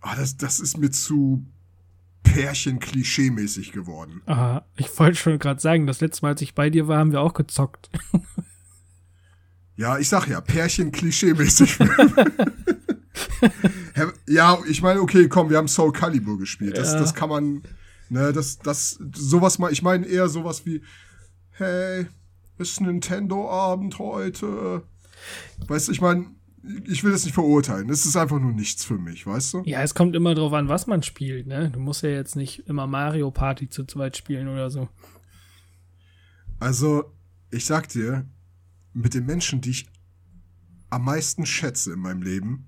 ah, 0.00 0.14
das, 0.14 0.36
das 0.36 0.60
ist 0.60 0.78
mir 0.78 0.90
zu 0.90 1.44
Pärchen-Klischee-mäßig 2.22 3.72
geworden. 3.72 4.22
Aha, 4.26 4.64
ich 4.76 4.96
wollte 4.98 5.16
schon 5.16 5.38
gerade 5.38 5.60
sagen, 5.60 5.86
das 5.86 6.00
letzte 6.00 6.22
Mal, 6.22 6.32
als 6.32 6.42
ich 6.42 6.54
bei 6.54 6.70
dir 6.70 6.86
war, 6.86 6.98
haben 6.98 7.10
wir 7.10 7.20
auch 7.20 7.34
gezockt. 7.34 7.90
ja, 9.76 9.98
ich 9.98 10.08
sag 10.08 10.28
ja, 10.28 10.40
Pärchen-Klischee-mäßig. 10.40 11.78
ja, 14.28 14.58
ich 14.68 14.82
meine, 14.82 15.00
okay, 15.00 15.28
komm, 15.28 15.50
wir 15.50 15.56
haben 15.56 15.68
Soul 15.68 15.92
Calibur 15.92 16.38
gespielt. 16.38 16.76
Das, 16.76 16.92
ja. 16.92 17.00
das 17.00 17.14
kann 17.14 17.28
man, 17.28 17.62
ne, 18.08 18.32
das, 18.32 18.58
das, 18.58 18.98
sowas 19.14 19.58
mal, 19.58 19.72
ich 19.72 19.82
meine 19.82 20.06
eher 20.06 20.28
sowas 20.28 20.66
wie, 20.66 20.82
hey, 21.50 22.06
ist 22.58 22.80
Nintendo-Abend 22.80 23.98
heute. 23.98 24.82
Weißt 25.66 25.88
du, 25.88 25.92
ich 25.92 26.00
meine, 26.00 26.26
ich 26.84 27.04
will 27.04 27.12
das 27.12 27.24
nicht 27.24 27.34
verurteilen. 27.34 27.88
Es 27.88 28.04
ist 28.04 28.16
einfach 28.16 28.40
nur 28.40 28.52
nichts 28.52 28.84
für 28.84 28.98
mich, 28.98 29.26
weißt 29.26 29.54
du? 29.54 29.62
Ja, 29.64 29.82
es 29.82 29.94
kommt 29.94 30.16
immer 30.16 30.34
drauf 30.34 30.52
an, 30.52 30.68
was 30.68 30.86
man 30.86 31.02
spielt, 31.02 31.46
ne? 31.46 31.70
Du 31.70 31.78
musst 31.78 32.02
ja 32.02 32.10
jetzt 32.10 32.36
nicht 32.36 32.60
immer 32.68 32.86
Mario 32.86 33.30
Party 33.30 33.68
zu 33.68 33.84
zweit 33.84 34.16
spielen 34.16 34.48
oder 34.48 34.70
so. 34.70 34.88
Also, 36.58 37.04
ich 37.50 37.64
sag 37.64 37.88
dir, 37.88 38.26
mit 38.92 39.14
den 39.14 39.26
Menschen, 39.26 39.60
die 39.60 39.70
ich 39.70 39.88
am 40.90 41.04
meisten 41.04 41.46
schätze 41.46 41.92
in 41.92 42.00
meinem 42.00 42.22
Leben, 42.22 42.66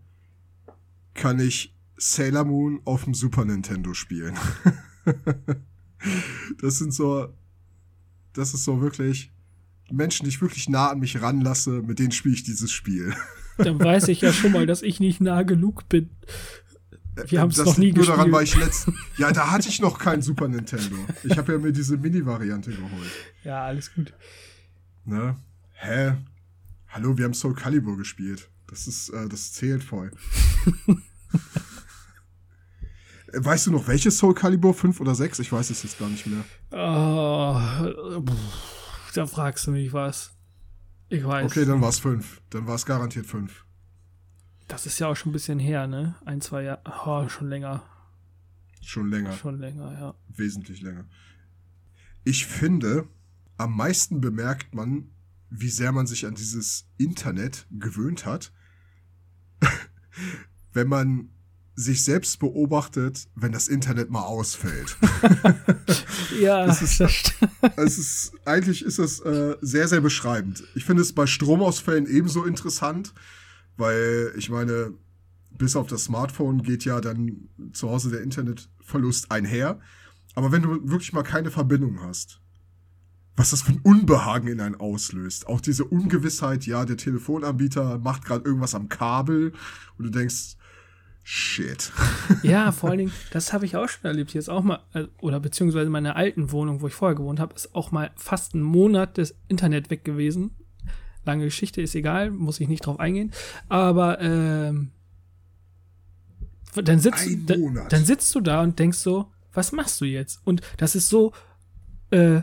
kann 1.14 1.41
ich 1.41 1.76
Sailor 1.97 2.45
Moon 2.45 2.80
auf 2.84 3.05
dem 3.05 3.14
Super 3.14 3.45
Nintendo 3.45 3.95
spielen. 3.95 4.36
das 6.61 6.78
sind 6.78 6.92
so, 6.92 7.32
das 8.32 8.54
ist 8.54 8.64
so 8.64 8.80
wirklich 8.80 9.32
Menschen, 9.90 10.24
die 10.24 10.30
ich 10.30 10.40
wirklich 10.40 10.68
nah 10.68 10.90
an 10.90 11.00
mich 11.00 11.20
ranlasse, 11.20 11.82
mit 11.82 11.98
denen 11.98 12.12
spiele 12.12 12.34
ich 12.34 12.42
dieses 12.42 12.70
Spiel. 12.70 13.14
Dann 13.58 13.78
weiß 13.78 14.08
ich 14.08 14.20
ja 14.20 14.32
schon 14.32 14.52
mal, 14.52 14.66
dass 14.66 14.82
ich 14.82 15.00
nicht 15.00 15.20
nah 15.20 15.42
genug 15.42 15.88
bin. 15.88 16.11
Wir 17.26 17.40
haben 17.40 17.50
es 17.50 17.58
noch 17.58 17.76
nie 17.76 17.92
nur 17.92 17.96
gespielt. 17.96 18.18
Daran 18.18 18.32
war 18.32 18.42
ich 18.42 18.56
letzt 18.56 18.88
ja, 19.18 19.32
da 19.32 19.50
hatte 19.50 19.68
ich 19.68 19.80
noch 19.80 19.98
kein 19.98 20.22
Super 20.22 20.48
Nintendo. 20.48 20.96
Ich 21.24 21.36
habe 21.36 21.52
ja 21.52 21.58
mir 21.58 21.72
diese 21.72 21.98
Mini-Variante 21.98 22.70
geholt. 22.70 23.11
Ja, 23.44 23.64
alles 23.64 23.92
gut. 23.92 24.14
Ne? 25.04 25.36
Hä? 25.74 26.14
Hallo, 26.88 27.18
wir 27.18 27.24
haben 27.24 27.34
Soul 27.34 27.54
Calibur 27.54 27.96
gespielt. 27.96 28.48
Das 28.68 28.86
ist, 28.86 29.11
äh, 29.11 29.28
das 29.28 29.52
zählt 29.52 29.84
voll. 29.84 30.11
Weißt 33.33 33.66
du 33.66 33.72
noch, 33.72 33.87
welches 33.89 34.18
Soul 34.18 34.35
Calibur? 34.35 34.74
5 34.74 35.01
oder 35.01 35.14
6? 35.14 35.39
Ich 35.41 35.53
weiß 35.53 35.70
es 35.70 35.83
jetzt 35.83 35.99
gar 35.99 36.09
nicht 36.09 36.26
mehr. 36.26 36.45
Oh, 36.70 38.24
da 39.14 39.26
fragst 39.26 39.66
du 39.66 39.72
mich 39.72 39.93
was. 39.93 40.33
Ich 41.09 41.24
weiß. 41.24 41.51
Okay, 41.51 41.64
dann 41.64 41.81
war 41.81 41.89
es 41.89 41.99
fünf. 41.99 42.41
Dann 42.51 42.66
war 42.66 42.76
es 42.76 42.87
garantiert 42.87 43.26
fünf. 43.26 43.64
Das 44.68 44.87
ist 44.87 45.01
ja 45.01 45.09
auch 45.09 45.16
schon 45.16 45.31
ein 45.31 45.33
bisschen 45.33 45.59
her, 45.59 45.89
ne? 45.89 46.14
Ein, 46.24 46.41
zwei 46.41 46.62
Jahre. 46.62 46.81
Oh, 47.05 47.28
schon 47.28 47.49
länger. 47.49 47.83
Schon 48.81 49.11
länger. 49.11 49.33
Schon 49.33 49.59
länger, 49.59 49.93
ja. 49.93 50.14
Wesentlich 50.28 50.81
länger. 50.81 51.07
Ich 52.22 52.47
finde, 52.47 53.09
am 53.57 53.76
meisten 53.76 54.20
bemerkt 54.20 54.74
man, 54.74 55.11
wie 55.51 55.68
sehr 55.68 55.91
man 55.91 56.07
sich 56.07 56.26
an 56.26 56.35
dieses 56.35 56.89
Internet 56.97 57.66
gewöhnt 57.70 58.24
hat, 58.24 58.53
wenn 60.72 60.89
man 60.89 61.31
sich 61.81 62.05
selbst 62.05 62.39
beobachtet, 62.39 63.26
wenn 63.35 63.53
das 63.53 63.68
Internet 63.68 64.11
mal 64.11 64.22
ausfällt. 64.22 64.97
ja, 66.41 66.66
das 66.66 66.83
ist, 66.83 67.01
es 67.76 67.99
ist, 67.99 68.33
eigentlich 68.45 68.85
ist 68.85 68.99
es 68.99 69.20
äh, 69.20 69.57
sehr, 69.61 69.89
sehr 69.89 70.01
beschreibend. 70.01 70.62
Ich 70.74 70.85
finde 70.85 71.03
es 71.03 71.14
bei 71.14 71.26
Stromausfällen 71.26 72.07
ebenso 72.07 72.45
interessant, 72.45 73.14
weil 73.76 74.33
ich 74.37 74.51
meine, 74.51 74.93
bis 75.51 75.74
auf 75.74 75.87
das 75.87 76.05
Smartphone 76.05 76.62
geht 76.62 76.85
ja 76.85 77.01
dann 77.01 77.49
zu 77.72 77.89
Hause 77.89 78.11
der 78.11 78.22
Internetverlust 78.22 79.31
einher. 79.31 79.81
Aber 80.35 80.53
wenn 80.53 80.62
du 80.62 80.91
wirklich 80.91 81.12
mal 81.12 81.22
keine 81.22 81.51
Verbindung 81.51 82.03
hast, 82.03 82.41
was 83.37 83.51
das 83.51 83.62
für 83.62 83.72
ein 83.72 83.81
Unbehagen 83.83 84.49
in 84.49 84.61
einen 84.61 84.74
auslöst. 84.74 85.47
Auch 85.47 85.62
diese 85.62 85.85
Ungewissheit, 85.85 86.66
ja, 86.66 86.85
der 86.85 86.99
Telefonanbieter 86.99 87.99
macht 87.99 88.26
gerade 88.26 88.45
irgendwas 88.45 88.74
am 88.74 88.91
Kabel 88.91 89.53
und 89.97 90.05
du 90.05 90.11
denkst, 90.11 90.57
Shit. 91.22 91.92
ja, 92.42 92.72
vor 92.72 92.90
allen 92.90 92.98
Dingen, 92.98 93.12
das 93.30 93.52
habe 93.52 93.64
ich 93.64 93.76
auch 93.76 93.88
schon 93.88 94.04
erlebt. 94.04 94.30
Hier 94.30 94.38
ist 94.38 94.48
auch 94.48 94.62
mal, 94.62 94.80
äh, 94.94 95.04
oder 95.20 95.40
beziehungsweise 95.40 95.90
meine 95.90 96.16
alten 96.16 96.50
Wohnung, 96.50 96.80
wo 96.80 96.88
ich 96.88 96.94
vorher 96.94 97.14
gewohnt 97.14 97.40
habe, 97.40 97.54
ist 97.54 97.74
auch 97.74 97.92
mal 97.92 98.10
fast 98.16 98.54
ein 98.54 98.62
Monat 98.62 99.18
das 99.18 99.34
Internet 99.48 99.90
weg 99.90 100.04
gewesen. 100.04 100.52
Lange 101.24 101.44
Geschichte 101.44 101.82
ist 101.82 101.94
egal, 101.94 102.30
muss 102.30 102.60
ich 102.60 102.68
nicht 102.68 102.86
drauf 102.86 102.98
eingehen. 102.98 103.32
Aber 103.68 104.20
ähm, 104.20 104.90
dann, 106.74 106.98
sitzt, 106.98 107.28
dann, 107.46 107.86
dann 107.88 108.04
sitzt 108.04 108.34
du 108.34 108.40
da 108.40 108.62
und 108.62 108.78
denkst 108.78 108.98
so, 108.98 109.30
was 109.52 109.72
machst 109.72 110.00
du 110.00 110.06
jetzt? 110.06 110.40
Und 110.44 110.62
das 110.78 110.94
ist 110.94 111.08
so 111.08 111.32
äh, 112.10 112.40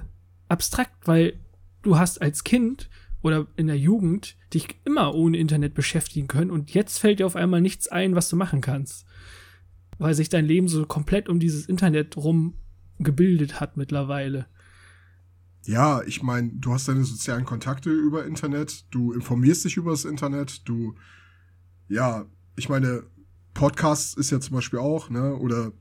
abstrakt, 0.47 0.95
weil 1.05 1.39
du 1.81 1.97
hast 1.97 2.21
als 2.21 2.43
Kind 2.43 2.89
oder 3.27 3.47
in 3.55 3.67
der 3.67 3.77
Jugend 3.77 4.37
dich 4.53 4.79
immer 4.85 5.13
ohne 5.13 5.37
Internet 5.37 5.73
beschäftigen 5.73 6.27
können 6.27 6.49
und 6.49 6.73
jetzt 6.73 6.97
fällt 6.97 7.19
dir 7.19 7.25
auf 7.25 7.35
einmal 7.35 7.61
nichts 7.61 7.87
ein, 7.87 8.15
was 8.15 8.29
du 8.29 8.35
machen 8.35 8.61
kannst. 8.61 9.05
Weil 9.97 10.13
sich 10.13 10.29
dein 10.29 10.45
Leben 10.45 10.67
so 10.67 10.85
komplett 10.85 11.27
um 11.27 11.39
dieses 11.39 11.65
Internet 11.65 12.15
rum 12.17 12.55
gebildet 12.99 13.59
hat 13.59 13.77
mittlerweile. 13.77 14.47
Ja, 15.65 16.01
ich 16.03 16.23
meine, 16.23 16.51
du 16.53 16.71
hast 16.71 16.87
deine 16.87 17.03
sozialen 17.03 17.43
Kontakte 17.43 17.89
über 17.91 18.25
Internet, 18.25 18.85
du 18.91 19.11
informierst 19.11 19.65
dich 19.65 19.75
über 19.75 19.91
das 19.91 20.05
Internet, 20.05 20.67
du, 20.67 20.95
ja, 21.89 22.25
ich 22.55 22.69
meine, 22.69 23.03
Podcasts 23.53 24.13
ist 24.13 24.31
ja 24.31 24.39
zum 24.39 24.55
Beispiel 24.55 24.79
auch, 24.79 25.09
ne, 25.09 25.35
oder, 25.35 25.73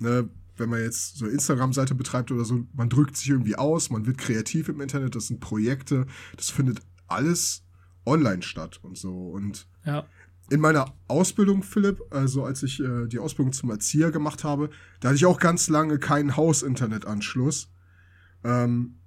ne, 0.00 0.28
wenn 0.60 0.68
man 0.68 0.80
jetzt 0.80 1.16
so 1.16 1.24
eine 1.24 1.34
Instagram-Seite 1.34 1.94
betreibt 1.94 2.30
oder 2.30 2.44
so, 2.44 2.66
man 2.72 2.88
drückt 2.88 3.16
sich 3.16 3.30
irgendwie 3.30 3.56
aus, 3.56 3.90
man 3.90 4.06
wird 4.06 4.18
kreativ 4.18 4.68
im 4.68 4.80
Internet, 4.80 5.16
das 5.16 5.26
sind 5.26 5.40
Projekte, 5.40 6.06
das 6.36 6.50
findet 6.50 6.80
alles 7.08 7.64
online 8.04 8.42
statt 8.42 8.78
und 8.82 8.96
so. 8.96 9.30
Und 9.30 9.66
ja. 9.84 10.06
in 10.50 10.60
meiner 10.60 10.94
Ausbildung, 11.08 11.62
Philipp, 11.62 12.00
also 12.10 12.44
als 12.44 12.62
ich 12.62 12.80
äh, 12.80 13.08
die 13.08 13.18
Ausbildung 13.18 13.52
zum 13.52 13.70
Erzieher 13.70 14.10
gemacht 14.12 14.44
habe, 14.44 14.70
da 15.00 15.08
hatte 15.08 15.16
ich 15.16 15.26
auch 15.26 15.40
ganz 15.40 15.68
lange 15.68 15.98
keinen 15.98 16.36
Haus-Internet-Anschluss. 16.36 17.72
Ähm, 18.44 19.00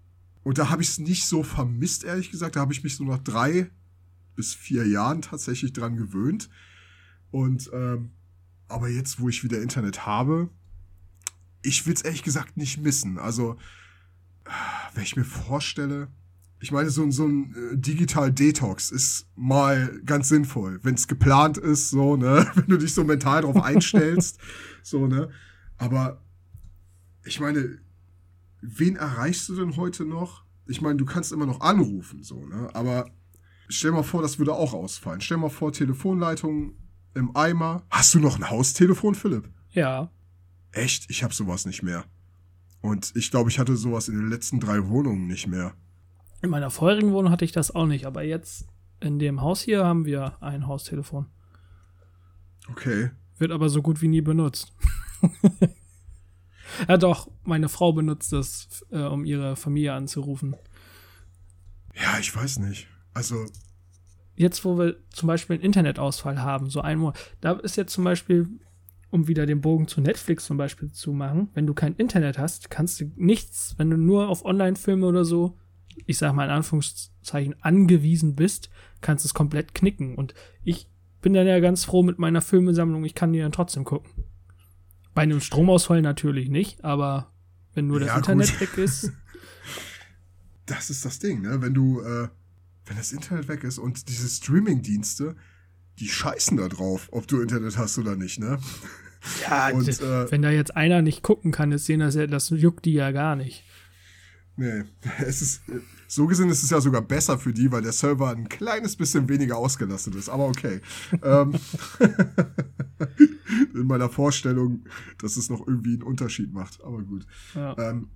und 0.43 0.57
da 0.57 0.69
habe 0.69 0.81
ich 0.81 0.89
es 0.89 0.99
nicht 0.99 1.25
so 1.25 1.43
vermisst, 1.43 2.03
ehrlich 2.03 2.29
gesagt. 2.29 2.55
Da 2.55 2.59
habe 2.59 2.73
ich 2.73 2.83
mich 2.83 2.97
so 2.97 3.05
nach 3.05 3.19
drei 3.19 3.71
bis 4.35 4.53
vier 4.53 4.87
Jahren 4.87 5.21
tatsächlich 5.21 5.71
dran 5.71 5.95
gewöhnt. 5.95 6.49
Und 7.31 7.69
ähm, 7.73 8.11
aber 8.67 8.89
jetzt, 8.89 9.19
wo 9.19 9.29
ich 9.29 9.43
wieder 9.43 9.61
Internet 9.61 10.05
habe, 10.05 10.49
ich 11.63 11.85
will 11.85 11.93
es 11.93 12.01
ehrlich 12.01 12.23
gesagt 12.23 12.57
nicht 12.57 12.79
missen. 12.79 13.17
Also 13.17 13.57
wenn 14.93 15.03
ich 15.03 15.15
mir 15.15 15.25
vorstelle, 15.25 16.09
ich 16.59 16.71
meine, 16.71 16.89
so, 16.89 17.09
so 17.11 17.25
ein 17.27 17.53
äh, 17.55 17.77
Digital 17.77 18.31
Detox 18.31 18.91
ist 18.91 19.27
mal 19.35 19.99
ganz 20.05 20.29
sinnvoll, 20.29 20.79
wenn 20.83 20.95
es 20.95 21.09
geplant 21.09 21.57
ist, 21.57 21.89
so, 21.89 22.15
ne, 22.15 22.49
wenn 22.55 22.67
du 22.67 22.77
dich 22.77 22.93
so 22.93 23.03
mental 23.03 23.41
drauf 23.41 23.57
einstellst, 23.63 24.39
so, 24.81 25.07
ne. 25.07 25.29
Aber 25.77 26.21
ich 27.25 27.39
meine, 27.39 27.79
wen 28.61 28.95
erreichst 28.95 29.49
du 29.49 29.55
denn 29.55 29.75
heute 29.75 30.05
noch? 30.05 30.45
Ich 30.65 30.81
meine, 30.81 30.95
du 30.95 31.05
kannst 31.05 31.33
immer 31.33 31.45
noch 31.45 31.59
anrufen, 31.59 32.23
so, 32.23 32.45
ne? 32.45 32.69
Aber 32.73 33.09
stell 33.67 33.91
mal 33.91 34.03
vor, 34.03 34.21
das 34.21 34.39
würde 34.39 34.53
auch 34.53 34.73
ausfallen. 34.73 35.19
Stell 35.19 35.37
mal 35.37 35.49
vor, 35.49 35.73
Telefonleitung 35.73 36.77
im 37.13 37.35
Eimer. 37.35 37.83
Hast 37.89 38.13
du 38.13 38.19
noch 38.19 38.37
ein 38.37 38.49
Haustelefon, 38.49 39.15
Philipp? 39.15 39.49
Ja. 39.71 40.11
Echt? 40.73 41.09
Ich 41.09 41.23
habe 41.23 41.33
sowas 41.33 41.65
nicht 41.65 41.83
mehr. 41.83 42.03
Und 42.81 43.13
ich 43.15 43.31
glaube, 43.31 43.49
ich 43.49 43.59
hatte 43.59 43.77
sowas 43.77 44.09
in 44.09 44.15
den 44.17 44.29
letzten 44.29 44.59
drei 44.59 44.87
Wohnungen 44.89 45.27
nicht 45.27 45.47
mehr. 45.47 45.73
In 46.41 46.49
meiner 46.49 46.69
vorherigen 46.69 47.13
Wohnung 47.13 47.31
hatte 47.31 47.45
ich 47.45 47.53
das 47.53 47.73
auch 47.73 47.85
nicht, 47.85 48.05
aber 48.05 48.23
jetzt 48.23 48.67
in 48.99 49.19
dem 49.19 49.41
Haus 49.41 49.61
hier 49.61 49.85
haben 49.85 50.05
wir 50.05 50.41
ein 50.41 50.67
Haustelefon. 50.67 51.27
Okay. 52.69 53.11
Wird 53.37 53.51
aber 53.51 53.69
so 53.69 53.81
gut 53.81 54.01
wie 54.01 54.07
nie 54.07 54.21
benutzt. 54.21 54.73
ja, 56.87 56.97
doch, 56.97 57.29
meine 57.43 57.69
Frau 57.69 57.93
benutzt 57.93 58.33
das, 58.33 58.85
äh, 58.91 59.03
um 59.03 59.25
ihre 59.25 59.55
Familie 59.55 59.93
anzurufen. 59.93 60.55
Ja, 61.95 62.19
ich 62.19 62.35
weiß 62.35 62.59
nicht. 62.59 62.87
Also. 63.13 63.45
Jetzt, 64.35 64.65
wo 64.65 64.77
wir 64.77 64.97
zum 65.09 65.27
Beispiel 65.27 65.55
einen 65.55 65.63
Internetausfall 65.63 66.41
haben, 66.41 66.69
so 66.69 66.81
ein 66.81 66.99
Monat, 66.99 67.17
da 67.39 67.53
ist 67.53 67.77
jetzt 67.77 67.93
zum 67.93 68.03
Beispiel, 68.03 68.47
um 69.13 69.27
wieder 69.27 69.45
den 69.45 69.61
Bogen 69.61 69.87
zu 69.87 70.01
Netflix 70.01 70.45
zum 70.45 70.57
Beispiel 70.57 70.91
zu 70.91 71.13
machen, 71.13 71.49
wenn 71.53 71.67
du 71.67 71.75
kein 71.75 71.95
Internet 71.95 72.39
hast, 72.39 72.71
kannst 72.71 72.99
du 72.99 73.11
nichts, 73.15 73.75
wenn 73.77 73.91
du 73.91 73.95
nur 73.95 74.27
auf 74.27 74.43
Online-Filme 74.43 75.05
oder 75.05 75.23
so, 75.23 75.59
ich 76.07 76.17
sag 76.17 76.33
mal 76.33 76.45
in 76.45 76.49
Anführungszeichen, 76.49 77.55
angewiesen 77.61 78.35
bist, 78.35 78.71
kannst 79.01 79.23
du 79.23 79.27
es 79.27 79.35
komplett 79.35 79.75
knicken. 79.75 80.15
Und 80.15 80.33
ich 80.63 80.89
bin 81.21 81.33
dann 81.33 81.45
ja 81.45 81.59
ganz 81.59 81.85
froh 81.85 82.01
mit 82.01 82.17
meiner 82.17 82.41
Filmesammlung, 82.41 83.05
ich 83.05 83.13
kann 83.13 83.31
die 83.31 83.39
dann 83.39 83.51
trotzdem 83.51 83.83
gucken. 83.83 84.09
Bei 85.13 85.21
einem 85.21 85.41
Stromausfall 85.41 86.01
natürlich 86.01 86.49
nicht, 86.49 86.83
aber 86.83 87.31
wenn 87.75 87.85
nur 87.85 87.99
das 87.99 88.09
ja, 88.09 88.17
Internet 88.17 88.51
gut. 88.51 88.61
weg 88.61 88.77
ist. 88.79 89.11
Das 90.65 90.89
ist 90.89 91.03
das 91.03 91.19
Ding, 91.19 91.41
ne? 91.41 91.61
Wenn 91.61 91.73
du, 91.73 91.99
äh, 91.99 92.29
wenn 92.85 92.95
das 92.95 93.11
Internet 93.11 93.49
weg 93.49 93.65
ist 93.65 93.79
und 93.79 94.07
diese 94.07 94.29
Streaming-Dienste, 94.29 95.35
die 95.99 96.07
scheißen 96.07 96.55
da 96.55 96.69
drauf, 96.69 97.09
ob 97.11 97.27
du 97.27 97.41
Internet 97.41 97.77
hast 97.77 97.97
oder 97.97 98.15
nicht, 98.15 98.39
ne? 98.39 98.59
Ja, 99.41 99.69
und, 99.73 99.87
äh, 99.87 100.31
wenn 100.31 100.41
da 100.41 100.51
jetzt 100.51 100.75
einer 100.75 101.01
nicht 101.01 101.23
gucken 101.23 101.51
kann, 101.51 101.71
ist 101.71 101.85
sehen 101.85 101.99
das, 101.99 102.15
das 102.15 102.49
juckt 102.49 102.85
die 102.85 102.93
ja 102.93 103.11
gar 103.11 103.35
nicht. 103.35 103.63
Nee, 104.55 104.83
es 105.25 105.41
ist, 105.41 105.61
so 106.07 106.27
gesehen 106.27 106.49
ist 106.49 106.63
es 106.63 106.69
ja 106.69 106.79
sogar 106.79 107.01
besser 107.01 107.39
für 107.39 107.53
die, 107.53 107.71
weil 107.71 107.81
der 107.81 107.91
Server 107.91 108.29
ein 108.29 108.49
kleines 108.49 108.95
bisschen 108.95 109.27
weniger 109.29 109.57
ausgelastet 109.57 110.15
ist, 110.15 110.29
aber 110.29 110.47
okay. 110.47 110.81
ähm, 111.23 111.53
in 113.73 113.87
meiner 113.87 114.09
Vorstellung, 114.09 114.85
dass 115.17 115.37
es 115.37 115.49
noch 115.49 115.65
irgendwie 115.65 115.93
einen 115.93 116.03
Unterschied 116.03 116.53
macht, 116.53 116.83
aber 116.83 117.01
gut. 117.01 117.25
Ja. 117.55 117.77
Ähm, 117.77 118.09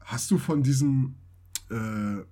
hast 0.00 0.30
du 0.30 0.38
von 0.38 0.62
diesem, 0.62 1.14
äh, 1.70 2.22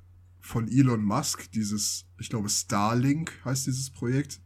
von 0.41 0.69
Elon 0.69 1.03
Musk, 1.03 1.51
dieses, 1.53 2.07
ich 2.19 2.29
glaube, 2.29 2.49
Starlink 2.49 3.33
heißt 3.45 3.67
dieses 3.67 3.91
Projekt, 3.91 4.41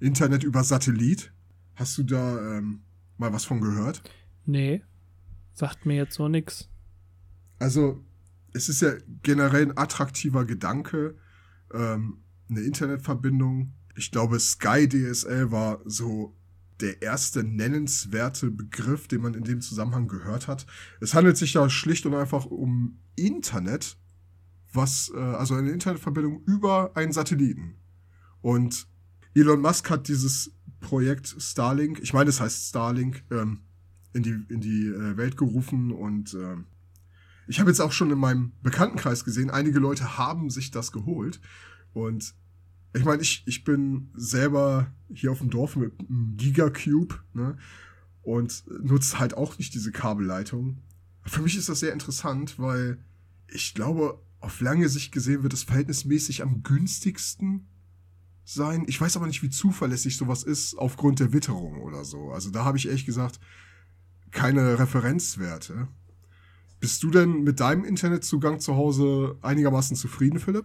Internet 0.00 0.42
über 0.42 0.64
Satellit, 0.64 1.32
hast 1.76 1.96
du 1.98 2.02
da 2.02 2.58
ähm, 2.58 2.80
mal 3.22 3.32
was 3.32 3.44
von 3.44 3.60
gehört? 3.60 4.02
Nee, 4.44 4.82
sagt 5.54 5.86
mir 5.86 5.96
jetzt 5.96 6.14
so 6.14 6.28
nix. 6.28 6.68
Also, 7.58 8.04
es 8.52 8.68
ist 8.68 8.82
ja 8.82 8.92
generell 9.22 9.62
ein 9.62 9.78
attraktiver 9.78 10.44
Gedanke, 10.44 11.16
ähm, 11.72 12.18
eine 12.50 12.60
Internetverbindung. 12.60 13.72
Ich 13.96 14.10
glaube, 14.10 14.40
Sky 14.40 14.88
DSL 14.88 15.52
war 15.52 15.80
so 15.84 16.36
der 16.80 17.00
erste 17.00 17.44
nennenswerte 17.44 18.50
Begriff, 18.50 19.06
den 19.06 19.22
man 19.22 19.34
in 19.34 19.44
dem 19.44 19.60
Zusammenhang 19.60 20.08
gehört 20.08 20.48
hat. 20.48 20.66
Es 21.00 21.14
handelt 21.14 21.36
sich 21.36 21.54
ja 21.54 21.70
schlicht 21.70 22.04
und 22.06 22.14
einfach 22.14 22.44
um 22.46 22.98
Internet, 23.14 23.96
was, 24.72 25.12
äh, 25.14 25.18
also 25.18 25.54
eine 25.54 25.70
Internetverbindung 25.70 26.42
über 26.44 26.96
einen 26.96 27.12
Satelliten. 27.12 27.76
Und 28.40 28.88
Elon 29.34 29.60
Musk 29.60 29.88
hat 29.90 30.08
dieses 30.08 30.52
Projekt 30.82 31.34
Starlink, 31.38 32.00
ich 32.00 32.12
meine, 32.12 32.28
es 32.28 32.40
heißt 32.40 32.68
Starlink, 32.68 33.24
ähm, 33.30 33.60
in 34.12 34.22
die, 34.22 34.44
in 34.50 34.60
die 34.60 34.88
äh, 34.88 35.16
Welt 35.16 35.38
gerufen 35.38 35.90
und 35.90 36.34
ähm, 36.34 36.66
ich 37.46 37.60
habe 37.60 37.70
jetzt 37.70 37.80
auch 37.80 37.92
schon 37.92 38.10
in 38.10 38.18
meinem 38.18 38.52
Bekanntenkreis 38.62 39.24
gesehen, 39.24 39.50
einige 39.50 39.78
Leute 39.78 40.16
haben 40.18 40.50
sich 40.50 40.70
das 40.70 40.92
geholt. 40.92 41.40
Und 41.92 42.34
ich 42.94 43.04
meine, 43.04 43.22
ich, 43.22 43.42
ich 43.46 43.64
bin 43.64 44.10
selber 44.14 44.92
hier 45.12 45.32
auf 45.32 45.38
dem 45.38 45.50
Dorf 45.50 45.76
mit 45.76 45.92
einem 45.98 46.36
Gigacube, 46.36 47.16
ne? 47.32 47.56
Und 48.22 48.64
nutze 48.82 49.18
halt 49.18 49.34
auch 49.34 49.58
nicht 49.58 49.74
diese 49.74 49.90
Kabelleitung. 49.90 50.80
Für 51.24 51.42
mich 51.42 51.56
ist 51.56 51.68
das 51.68 51.80
sehr 51.80 51.92
interessant, 51.92 52.58
weil 52.58 53.04
ich 53.48 53.74
glaube, 53.74 54.22
auf 54.38 54.60
lange 54.60 54.88
Sicht 54.88 55.10
gesehen 55.10 55.42
wird 55.42 55.52
es 55.52 55.64
verhältnismäßig 55.64 56.42
am 56.42 56.62
günstigsten 56.62 57.66
sein. 58.44 58.84
Ich 58.86 59.00
weiß 59.00 59.16
aber 59.16 59.26
nicht, 59.26 59.42
wie 59.42 59.50
zuverlässig 59.50 60.16
sowas 60.16 60.42
ist 60.42 60.76
aufgrund 60.76 61.20
der 61.20 61.32
Witterung 61.32 61.82
oder 61.82 62.04
so. 62.04 62.30
Also 62.30 62.50
da 62.50 62.64
habe 62.64 62.78
ich 62.78 62.86
ehrlich 62.86 63.06
gesagt 63.06 63.40
keine 64.30 64.78
Referenzwerte. 64.78 65.88
Bist 66.80 67.02
du 67.02 67.10
denn 67.10 67.44
mit 67.44 67.60
deinem 67.60 67.84
Internetzugang 67.84 68.58
zu 68.58 68.74
Hause 68.74 69.36
einigermaßen 69.42 69.96
zufrieden, 69.96 70.40
Philipp? 70.40 70.64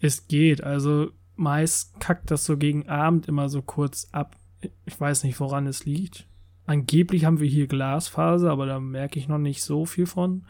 Es 0.00 0.26
geht. 0.26 0.64
Also 0.64 1.12
meist 1.36 2.00
kackt 2.00 2.30
das 2.30 2.44
so 2.44 2.56
gegen 2.56 2.88
Abend 2.88 3.28
immer 3.28 3.48
so 3.48 3.62
kurz 3.62 4.08
ab. 4.10 4.36
Ich 4.84 4.98
weiß 4.98 5.24
nicht, 5.24 5.38
woran 5.38 5.66
es 5.66 5.84
liegt. 5.84 6.26
Angeblich 6.66 7.24
haben 7.24 7.40
wir 7.40 7.48
hier 7.48 7.66
Glasfaser, 7.66 8.50
aber 8.50 8.66
da 8.66 8.80
merke 8.80 9.18
ich 9.18 9.28
noch 9.28 9.38
nicht 9.38 9.62
so 9.62 9.84
viel 9.84 10.06
von. 10.06 10.44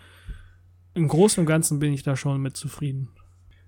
Im 0.95 1.09
Großen 1.09 1.41
und 1.41 1.47
Ganzen 1.47 1.81
bin 1.81 1.93
ich 1.93 2.05
da 2.05 2.17
schon 2.17 2.41
mit 2.41 2.57
zufrieden. 2.57 3.09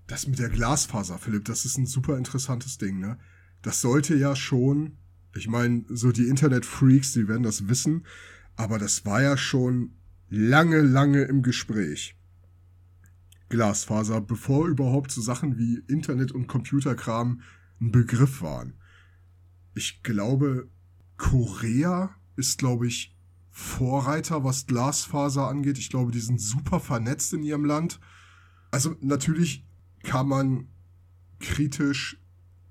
Das 0.07 0.27
mit 0.27 0.39
der 0.39 0.51
Glasfaser, 0.51 1.19
Philipp, 1.19 1.45
das 1.47 1.65
ist 1.65 1.79
ein 1.79 1.87
super 1.87 2.17
interessantes 2.17 2.79
Ding, 2.79 3.01
ne? 3.01 3.19
Das 3.63 3.81
sollte 3.81 4.15
ja 4.15 4.37
schon, 4.37 4.99
ich 5.35 5.49
meine, 5.49 5.85
so 5.89 6.13
die 6.13 6.29
Internet-Freaks, 6.29 7.13
die 7.13 7.27
werden 7.27 7.43
das 7.43 7.69
wissen, 7.69 8.07
aber 8.55 8.79
das 8.79 9.05
war 9.05 9.23
ja 9.23 9.37
schon 9.37 9.93
lange, 10.29 10.81
lange 10.81 11.23
im 11.23 11.43
Gespräch. 11.43 12.17
Glasfaser, 13.49 14.21
bevor 14.21 14.67
überhaupt 14.67 15.11
so 15.11 15.21
Sachen 15.21 15.59
wie 15.59 15.83
Internet 15.89 16.33
und 16.33 16.47
Computerkram 16.47 17.43
ein 17.81 17.93
Begriff 17.93 18.43
waren. 18.43 18.75
Ich 19.75 20.03
glaube, 20.03 20.69
Korea 21.17 22.15
ist, 22.37 22.59
glaube 22.59 22.87
ich, 22.87 23.17
Vorreiter, 23.51 24.45
was 24.45 24.67
Glasfaser 24.67 25.49
angeht. 25.49 25.79
Ich 25.79 25.91
glaube, 25.91 26.13
die 26.13 26.21
sind 26.21 26.41
super 26.41 26.81
vernetzt 26.81 27.33
in 27.33 27.43
ihrem 27.43 27.65
Land. 27.65 28.01
Also 28.71 28.97
natürlich 29.01 29.66
kann 30.07 30.29
man 30.29 30.69
kritisch 31.41 32.19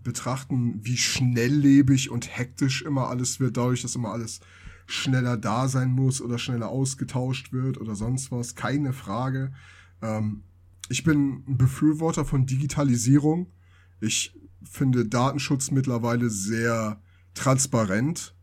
betrachten, 0.03 0.79
wie 0.83 0.97
schnelllebig 0.97 2.09
und 2.09 2.36
hektisch 2.38 2.81
immer 2.81 3.09
alles 3.09 3.39
wird, 3.39 3.57
dadurch, 3.57 3.81
dass 3.81 3.95
immer 3.95 4.11
alles 4.11 4.39
schneller 4.88 5.36
da 5.36 5.67
sein 5.67 5.91
muss 5.91 6.21
oder 6.21 6.39
schneller 6.39 6.69
ausgetauscht 6.69 7.51
wird 7.51 7.79
oder 7.79 7.95
sonst 7.95 8.31
was. 8.31 8.55
Keine 8.55 8.93
Frage. 8.93 9.53
Ähm, 10.01 10.43
ich 10.89 11.03
bin 11.03 11.43
ein 11.47 11.57
Befürworter 11.57 12.23
von 12.23 12.45
Digitalisierung. 12.45 13.51
Ich 13.99 14.33
finde 14.63 15.05
Datenschutz 15.05 15.71
mittlerweile 15.71 16.29
sehr 16.29 17.01
transparent, 17.33 18.36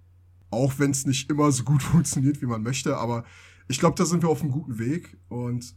auch 0.51 0.79
wenn 0.79 0.91
es 0.91 1.07
nicht 1.07 1.31
immer 1.31 1.51
so 1.51 1.65
gut 1.65 1.83
funktioniert, 1.93 2.43
wie 2.43 2.47
man 2.47 2.63
möchte. 2.63 2.99
Aber 2.99 3.25
ich 3.69 3.79
glaube, 3.79 3.97
da 3.97 4.05
sind 4.05 4.23
wir 4.23 4.29
auf 4.29 4.43
einem 4.43 4.51
guten 4.51 4.79
Weg 4.79 5.17
und 5.29 5.75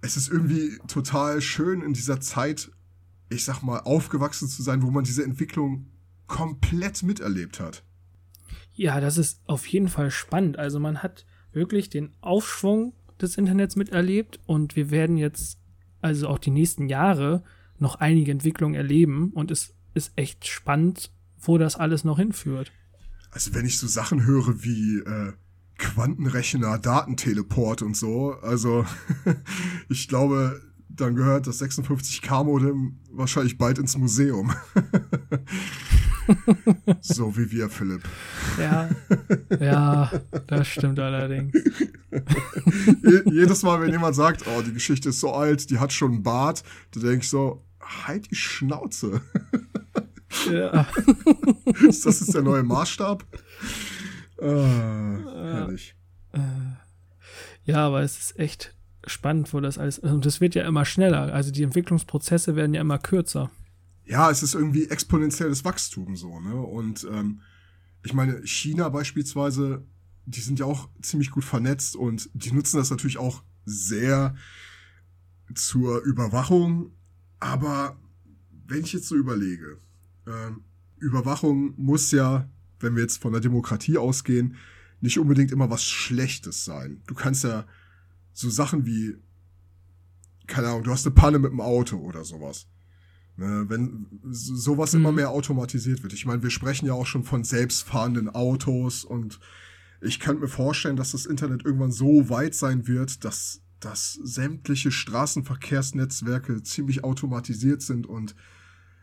es 0.00 0.16
ist 0.16 0.28
irgendwie 0.28 0.78
total 0.88 1.40
schön 1.40 1.82
in 1.82 1.92
dieser 1.92 2.20
Zeit, 2.20 2.70
ich 3.28 3.44
sag 3.44 3.62
mal, 3.62 3.80
aufgewachsen 3.80 4.48
zu 4.48 4.62
sein, 4.62 4.82
wo 4.82 4.90
man 4.90 5.04
diese 5.04 5.24
Entwicklung 5.24 5.86
komplett 6.26 7.02
miterlebt 7.02 7.60
hat. 7.60 7.84
Ja, 8.72 9.00
das 9.00 9.18
ist 9.18 9.40
auf 9.46 9.66
jeden 9.66 9.88
Fall 9.88 10.10
spannend. 10.10 10.58
Also 10.58 10.78
man 10.78 11.02
hat 11.02 11.24
wirklich 11.52 11.88
den 11.88 12.14
Aufschwung 12.20 12.92
des 13.20 13.38
Internets 13.38 13.76
miterlebt 13.76 14.40
und 14.46 14.76
wir 14.76 14.90
werden 14.90 15.16
jetzt 15.16 15.58
also 16.00 16.28
auch 16.28 16.38
die 16.38 16.50
nächsten 16.50 16.88
Jahre 16.88 17.42
noch 17.78 17.96
einige 17.96 18.30
Entwicklungen 18.30 18.74
erleben 18.74 19.32
und 19.32 19.50
es 19.50 19.74
ist 19.94 20.12
echt 20.16 20.46
spannend, 20.46 21.10
wo 21.38 21.58
das 21.58 21.76
alles 21.76 22.04
noch 22.04 22.18
hinführt. 22.18 22.72
Also 23.30 23.54
wenn 23.54 23.66
ich 23.66 23.78
so 23.78 23.86
Sachen 23.86 24.24
höre 24.24 24.62
wie 24.62 24.98
äh, 24.98 25.32
Quantenrechner, 25.94 26.78
Datenteleport 26.78 27.82
und 27.82 27.96
so, 27.96 28.34
also 28.42 28.84
ich 29.88 30.08
glaube, 30.08 30.60
dann 30.88 31.14
gehört 31.14 31.46
das 31.46 31.62
56K-Modem 31.62 32.98
wahrscheinlich 33.12 33.58
bald 33.58 33.78
ins 33.78 33.96
Museum. 33.96 34.52
so 37.00 37.36
wie 37.36 37.50
wir, 37.52 37.68
Philipp. 37.68 38.02
Ja, 38.58 38.88
ja, 39.60 40.10
das 40.46 40.66
stimmt 40.66 40.98
allerdings. 40.98 41.54
Jedes 43.26 43.62
Mal, 43.62 43.80
wenn 43.80 43.90
jemand 43.90 44.16
sagt, 44.16 44.44
oh, 44.46 44.62
die 44.62 44.72
Geschichte 44.72 45.10
ist 45.10 45.20
so 45.20 45.32
alt, 45.32 45.70
die 45.70 45.78
hat 45.78 45.92
schon 45.92 46.12
einen 46.12 46.22
Bart, 46.22 46.64
da 46.92 47.00
denke 47.00 47.18
ich 47.18 47.28
so, 47.28 47.64
halt 47.80 48.30
die 48.30 48.36
Schnauze. 48.36 49.20
Ja. 50.50 50.86
das 51.80 52.06
ist 52.06 52.34
der 52.34 52.42
neue 52.42 52.62
Maßstab. 52.62 53.24
Ah, 54.40 55.18
herrlich. 55.24 55.94
Äh, 56.32 56.38
ja, 57.64 57.86
aber 57.86 58.02
es 58.02 58.18
ist 58.18 58.38
echt 58.38 58.74
spannend, 59.06 59.52
wo 59.52 59.60
das 59.60 59.78
alles. 59.78 59.98
Und 59.98 60.26
das 60.26 60.40
wird 60.40 60.54
ja 60.54 60.66
immer 60.66 60.84
schneller. 60.84 61.32
Also 61.32 61.50
die 61.50 61.62
Entwicklungsprozesse 61.62 62.56
werden 62.56 62.74
ja 62.74 62.80
immer 62.80 62.98
kürzer. 62.98 63.50
Ja, 64.04 64.30
es 64.30 64.42
ist 64.42 64.54
irgendwie 64.54 64.88
exponentielles 64.88 65.64
Wachstum 65.64 66.16
so, 66.16 66.40
ne? 66.40 66.54
Und 66.54 67.06
ähm, 67.10 67.40
ich 68.04 68.14
meine, 68.14 68.46
China 68.46 68.88
beispielsweise, 68.88 69.84
die 70.26 70.40
sind 70.40 70.58
ja 70.60 70.66
auch 70.66 70.88
ziemlich 71.02 71.30
gut 71.30 71.44
vernetzt 71.44 71.96
und 71.96 72.30
die 72.34 72.52
nutzen 72.52 72.76
das 72.76 72.90
natürlich 72.90 73.18
auch 73.18 73.42
sehr 73.64 74.36
zur 75.54 76.02
Überwachung. 76.02 76.92
Aber 77.40 77.96
wenn 78.66 78.84
ich 78.84 78.92
jetzt 78.92 79.08
so 79.08 79.16
überlege, 79.16 79.78
äh, 80.26 80.52
Überwachung 80.98 81.74
muss 81.76 82.10
ja, 82.12 82.48
wenn 82.80 82.94
wir 82.94 83.02
jetzt 83.02 83.20
von 83.20 83.32
der 83.32 83.40
Demokratie 83.40 83.98
ausgehen, 83.98 84.56
nicht 85.00 85.18
unbedingt 85.18 85.52
immer 85.52 85.70
was 85.70 85.84
Schlechtes 85.84 86.64
sein. 86.64 87.02
Du 87.06 87.14
kannst 87.14 87.44
ja 87.44 87.66
so 88.32 88.50
Sachen 88.50 88.86
wie, 88.86 89.16
keine 90.46 90.68
Ahnung, 90.68 90.84
du 90.84 90.90
hast 90.90 91.06
eine 91.06 91.14
Panne 91.14 91.38
mit 91.38 91.50
dem 91.50 91.60
Auto 91.60 91.98
oder 91.98 92.24
sowas. 92.24 92.66
Ne, 93.38 93.66
wenn 93.68 94.06
sowas 94.30 94.94
mhm. 94.94 95.00
immer 95.00 95.12
mehr 95.12 95.30
automatisiert 95.30 96.02
wird. 96.02 96.14
Ich 96.14 96.24
meine, 96.24 96.42
wir 96.42 96.50
sprechen 96.50 96.86
ja 96.86 96.94
auch 96.94 97.06
schon 97.06 97.22
von 97.22 97.44
selbstfahrenden 97.44 98.30
Autos 98.30 99.04
und 99.04 99.40
ich 100.00 100.20
könnte 100.20 100.42
mir 100.42 100.48
vorstellen, 100.48 100.96
dass 100.96 101.12
das 101.12 101.26
Internet 101.26 101.64
irgendwann 101.64 101.92
so 101.92 102.30
weit 102.30 102.54
sein 102.54 102.86
wird, 102.86 103.24
dass, 103.24 103.60
dass 103.78 104.14
sämtliche 104.14 104.90
Straßenverkehrsnetzwerke 104.90 106.62
ziemlich 106.62 107.04
automatisiert 107.04 107.82
sind 107.82 108.06
und 108.06 108.34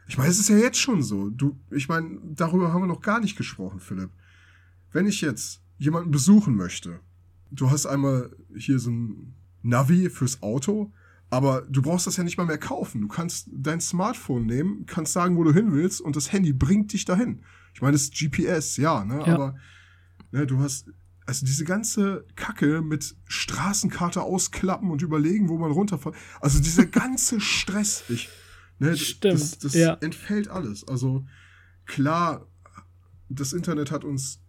ich 0.08 0.18
meine, 0.18 0.30
es 0.30 0.40
ist 0.40 0.50
ja 0.50 0.58
jetzt 0.58 0.80
schon 0.80 1.02
so. 1.02 1.30
Du, 1.30 1.58
ich 1.72 1.88
meine, 1.88 2.20
darüber 2.24 2.74
haben 2.74 2.82
wir 2.82 2.88
noch 2.88 3.02
gar 3.02 3.20
nicht 3.20 3.38
gesprochen, 3.38 3.80
Philipp. 3.80 4.10
Wenn 4.92 5.08
ich 5.08 5.22
jetzt 5.22 5.62
jemanden 5.78 6.12
besuchen 6.12 6.56
möchte, 6.56 7.00
du 7.52 7.70
hast 7.70 7.86
einmal 7.86 8.36
hier 8.56 8.80
so 8.80 8.92
ein 8.92 9.34
Navi 9.62 10.10
fürs 10.10 10.42
Auto, 10.42 10.92
aber 11.30 11.62
du 11.62 11.82
brauchst 11.82 12.06
das 12.06 12.18
ja 12.18 12.24
nicht 12.24 12.38
mal 12.38 12.46
mehr 12.46 12.58
kaufen. 12.58 13.02
Du 13.02 13.08
kannst 13.08 13.50
dein 13.52 13.82
Smartphone 13.82 14.46
nehmen, 14.46 14.86
kannst 14.86 15.14
sagen, 15.14 15.38
wo 15.38 15.44
du 15.44 15.54
hin 15.54 15.74
willst 15.74 16.02
und 16.02 16.16
das 16.16 16.32
Handy 16.32 16.54
bringt 16.54 16.94
dich 16.94 17.06
dahin. 17.06 17.42
Ich 17.74 17.82
meine, 17.82 17.94
das 17.94 18.04
ist 18.04 18.14
GPS, 18.14 18.78
ja, 18.78 19.04
ne? 19.04 19.24
Ja. 19.26 19.34
Aber 19.34 19.56
ne, 20.32 20.46
du 20.46 20.60
hast 20.60 20.92
also 21.26 21.46
diese 21.46 21.64
ganze 21.64 22.26
Kacke 22.36 22.82
mit 22.82 23.16
Straßenkarte 23.28 24.22
ausklappen 24.22 24.92
und 24.92 25.02
überlegen, 25.02 25.50
wo 25.50 25.58
man 25.58 25.72
runterfährt. 25.72 26.16
Also 26.42 26.60
dieser 26.60 26.86
ganze 26.86 27.40
Stress, 27.40 28.04
ich, 28.10 28.30
ne, 28.80 28.98
Stimmt, 28.98 29.34
das, 29.34 29.58
das 29.60 29.74
ja. 29.74 29.94
entfällt 29.96 30.48
alles. 30.48 30.88
Also 30.88 31.26
klar, 31.86 32.48
das 33.30 33.54
Internet 33.54 33.92
hat 33.92 34.04
uns 34.04 34.40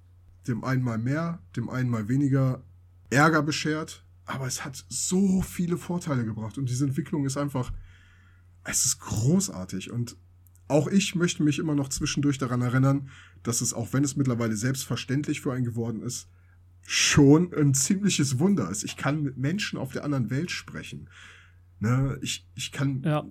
dem 0.46 0.64
einen 0.64 0.82
mal 0.82 0.98
mehr, 0.98 1.42
dem 1.56 1.70
einen 1.70 1.88
mal 1.88 2.08
weniger 2.08 2.62
Ärger 3.10 3.42
beschert, 3.42 4.04
aber 4.26 4.46
es 4.46 4.64
hat 4.64 4.84
so 4.88 5.42
viele 5.42 5.76
Vorteile 5.76 6.24
gebracht 6.24 6.58
und 6.58 6.68
diese 6.68 6.84
Entwicklung 6.84 7.24
ist 7.24 7.36
einfach, 7.36 7.72
es 8.64 8.84
ist 8.86 9.00
großartig 9.00 9.90
und 9.90 10.16
auch 10.66 10.88
ich 10.88 11.14
möchte 11.14 11.42
mich 11.42 11.58
immer 11.58 11.74
noch 11.74 11.88
zwischendurch 11.88 12.38
daran 12.38 12.62
erinnern, 12.62 13.10
dass 13.42 13.60
es, 13.60 13.74
auch 13.74 13.92
wenn 13.92 14.04
es 14.04 14.16
mittlerweile 14.16 14.56
selbstverständlich 14.56 15.42
für 15.42 15.52
einen 15.52 15.64
geworden 15.64 16.02
ist, 16.02 16.28
schon 16.86 17.52
ein 17.54 17.74
ziemliches 17.74 18.38
Wunder 18.38 18.70
ist. 18.70 18.84
Ich 18.84 18.96
kann 18.96 19.22
mit 19.22 19.36
Menschen 19.36 19.78
auf 19.78 19.92
der 19.92 20.04
anderen 20.04 20.30
Welt 20.30 20.50
sprechen. 20.50 21.08
Ne? 21.80 22.18
Ich, 22.22 22.48
ich 22.54 22.72
kann 22.72 23.02
ja. 23.02 23.26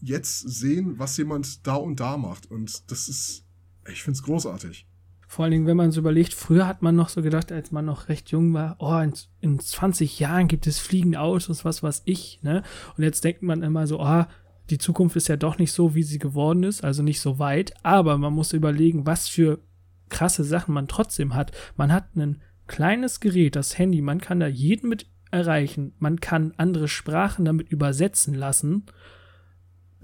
Jetzt 0.00 0.40
sehen, 0.40 0.98
was 0.98 1.16
jemand 1.16 1.66
da 1.66 1.74
und 1.74 2.00
da 2.00 2.16
macht. 2.16 2.50
Und 2.50 2.90
das 2.90 3.08
ist, 3.08 3.44
ich 3.90 4.02
finde 4.02 4.16
es 4.16 4.22
großartig. 4.22 4.86
Vor 5.28 5.44
allen 5.44 5.52
Dingen, 5.52 5.66
wenn 5.66 5.76
man 5.76 5.88
es 5.88 5.96
überlegt, 5.96 6.34
früher 6.34 6.66
hat 6.66 6.82
man 6.82 6.94
noch 6.94 7.08
so 7.08 7.20
gedacht, 7.20 7.50
als 7.50 7.72
man 7.72 7.84
noch 7.84 8.08
recht 8.08 8.30
jung 8.30 8.54
war, 8.54 8.76
oh, 8.78 8.98
in, 8.98 9.12
in 9.40 9.58
20 9.58 10.20
Jahren 10.20 10.46
gibt 10.46 10.66
es 10.66 10.78
fliegende 10.78 11.20
Autos, 11.20 11.64
was 11.64 11.82
weiß 11.82 12.02
ich, 12.04 12.40
ne? 12.42 12.62
Und 12.96 13.02
jetzt 13.02 13.24
denkt 13.24 13.42
man 13.42 13.62
immer 13.62 13.88
so, 13.88 14.00
oh, 14.00 14.24
die 14.70 14.78
Zukunft 14.78 15.16
ist 15.16 15.28
ja 15.28 15.36
doch 15.36 15.58
nicht 15.58 15.72
so, 15.72 15.94
wie 15.94 16.04
sie 16.04 16.18
geworden 16.18 16.62
ist, 16.62 16.84
also 16.84 17.02
nicht 17.02 17.20
so 17.20 17.38
weit, 17.38 17.74
aber 17.82 18.18
man 18.18 18.32
muss 18.32 18.52
überlegen, 18.52 19.06
was 19.06 19.28
für 19.28 19.60
krasse 20.08 20.44
Sachen 20.44 20.74
man 20.74 20.88
trotzdem 20.88 21.34
hat. 21.34 21.52
Man 21.76 21.92
hat 21.92 22.14
ein 22.16 22.40
kleines 22.66 23.20
Gerät, 23.20 23.56
das 23.56 23.78
Handy, 23.78 24.02
man 24.02 24.20
kann 24.20 24.40
da 24.40 24.46
jeden 24.46 24.88
mit 24.88 25.06
erreichen, 25.30 25.92
man 25.98 26.20
kann 26.20 26.54
andere 26.56 26.88
Sprachen 26.88 27.44
damit 27.44 27.68
übersetzen 27.68 28.34
lassen. 28.34 28.84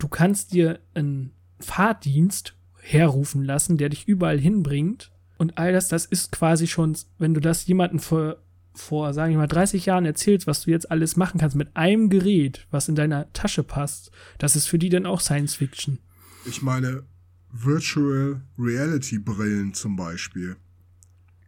Du 0.02 0.08
kannst 0.08 0.52
dir 0.52 0.80
einen 0.94 1.30
Fahrdienst 1.60 2.56
herrufen 2.80 3.44
lassen, 3.44 3.76
der 3.76 3.88
dich 3.88 4.08
überall 4.08 4.36
hinbringt. 4.36 5.12
Und 5.38 5.58
all 5.58 5.72
das, 5.72 5.86
das 5.86 6.06
ist 6.06 6.32
quasi 6.32 6.66
schon, 6.66 6.96
wenn 7.18 7.34
du 7.34 7.40
das 7.40 7.64
jemandem 7.68 8.00
vor, 8.00 8.42
vor, 8.74 9.14
sagen 9.14 9.30
wir 9.30 9.38
mal, 9.38 9.46
30 9.46 9.86
Jahren 9.86 10.04
erzählst, 10.04 10.48
was 10.48 10.62
du 10.62 10.72
jetzt 10.72 10.90
alles 10.90 11.14
machen 11.14 11.38
kannst 11.38 11.54
mit 11.54 11.76
einem 11.76 12.10
Gerät, 12.10 12.66
was 12.72 12.88
in 12.88 12.96
deiner 12.96 13.32
Tasche 13.32 13.62
passt, 13.62 14.10
das 14.38 14.56
ist 14.56 14.66
für 14.66 14.76
die 14.76 14.88
dann 14.88 15.06
auch 15.06 15.20
Science 15.20 15.54
Fiction. 15.54 16.00
Ich 16.46 16.62
meine, 16.62 17.04
Virtual 17.52 18.42
Reality 18.58 19.20
Brillen 19.20 19.72
zum 19.72 19.94
Beispiel. 19.94 20.56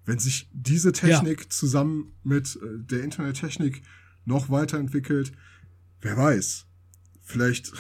Wenn 0.05 0.21
sich 0.21 0.49
diese 0.53 0.93
Technik 0.93 1.41
ja. 1.41 1.51
zusammen 1.51 2.13
mit 2.23 2.55
äh, 2.63 2.79
der 2.79 3.03
Internettechnik 3.03 3.83
noch 4.25 4.49
weiterentwickelt, 4.49 5.33
wer 6.03 6.17
weiß. 6.17 6.67
Vielleicht 7.21 7.73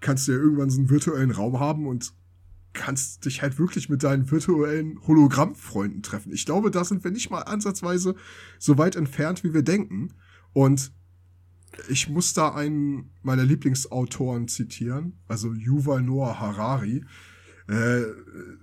kannst 0.00 0.28
du 0.28 0.32
ja 0.32 0.38
irgendwann 0.38 0.70
so 0.70 0.78
einen 0.78 0.90
virtuellen 0.90 1.30
Raum 1.30 1.58
haben 1.58 1.86
und 1.86 2.12
kannst 2.72 3.24
dich 3.24 3.42
halt 3.42 3.58
wirklich 3.58 3.88
mit 3.88 4.02
deinen 4.02 4.30
virtuellen 4.30 5.00
Hologrammfreunden 5.06 6.02
treffen. 6.02 6.32
Ich 6.32 6.46
glaube, 6.46 6.70
da 6.70 6.84
sind 6.84 7.02
wir 7.02 7.10
nicht 7.10 7.30
mal 7.30 7.42
ansatzweise 7.42 8.14
so 8.58 8.78
weit 8.78 8.94
entfernt, 8.94 9.42
wie 9.42 9.54
wir 9.54 9.62
denken. 9.62 10.14
Und 10.52 10.92
ich 11.88 12.08
muss 12.08 12.34
da 12.34 12.54
einen 12.54 13.10
meiner 13.22 13.44
Lieblingsautoren 13.44 14.48
zitieren, 14.48 15.18
also 15.26 15.52
Yuval 15.52 16.02
Noah 16.02 16.38
Harari. 16.38 17.04
Äh, 17.66 18.02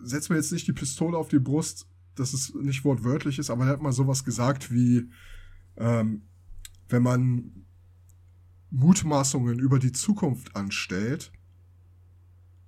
setz 0.02 0.30
mir 0.30 0.38
jetzt 0.38 0.52
nicht 0.52 0.68
die 0.68 0.74
Pistole 0.74 1.18
auf 1.18 1.28
die 1.28 1.40
Brust, 1.40 1.88
dass 2.16 2.34
es 2.34 2.54
nicht 2.56 2.84
wortwörtlich 2.86 3.38
ist, 3.38 3.50
aber 3.50 3.66
er 3.66 3.74
hat 3.74 3.82
mal 3.82 3.92
sowas 3.92 4.24
gesagt 4.24 4.72
wie, 4.72 5.10
ähm, 5.78 6.24
wenn 6.90 7.04
man 7.04 7.65
Mutmaßungen 8.76 9.60
über 9.60 9.80
die 9.80 9.92
Zukunft 9.92 10.56
anstellt 10.56 11.32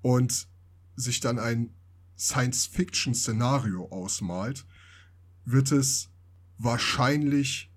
und 0.01 0.47
sich 0.95 1.19
dann 1.19 1.37
ein 1.37 1.73
Science-Fiction-Szenario 2.17 3.89
ausmalt, 3.91 4.65
wird 5.45 5.71
es 5.71 6.09
wahrscheinlich 6.57 7.71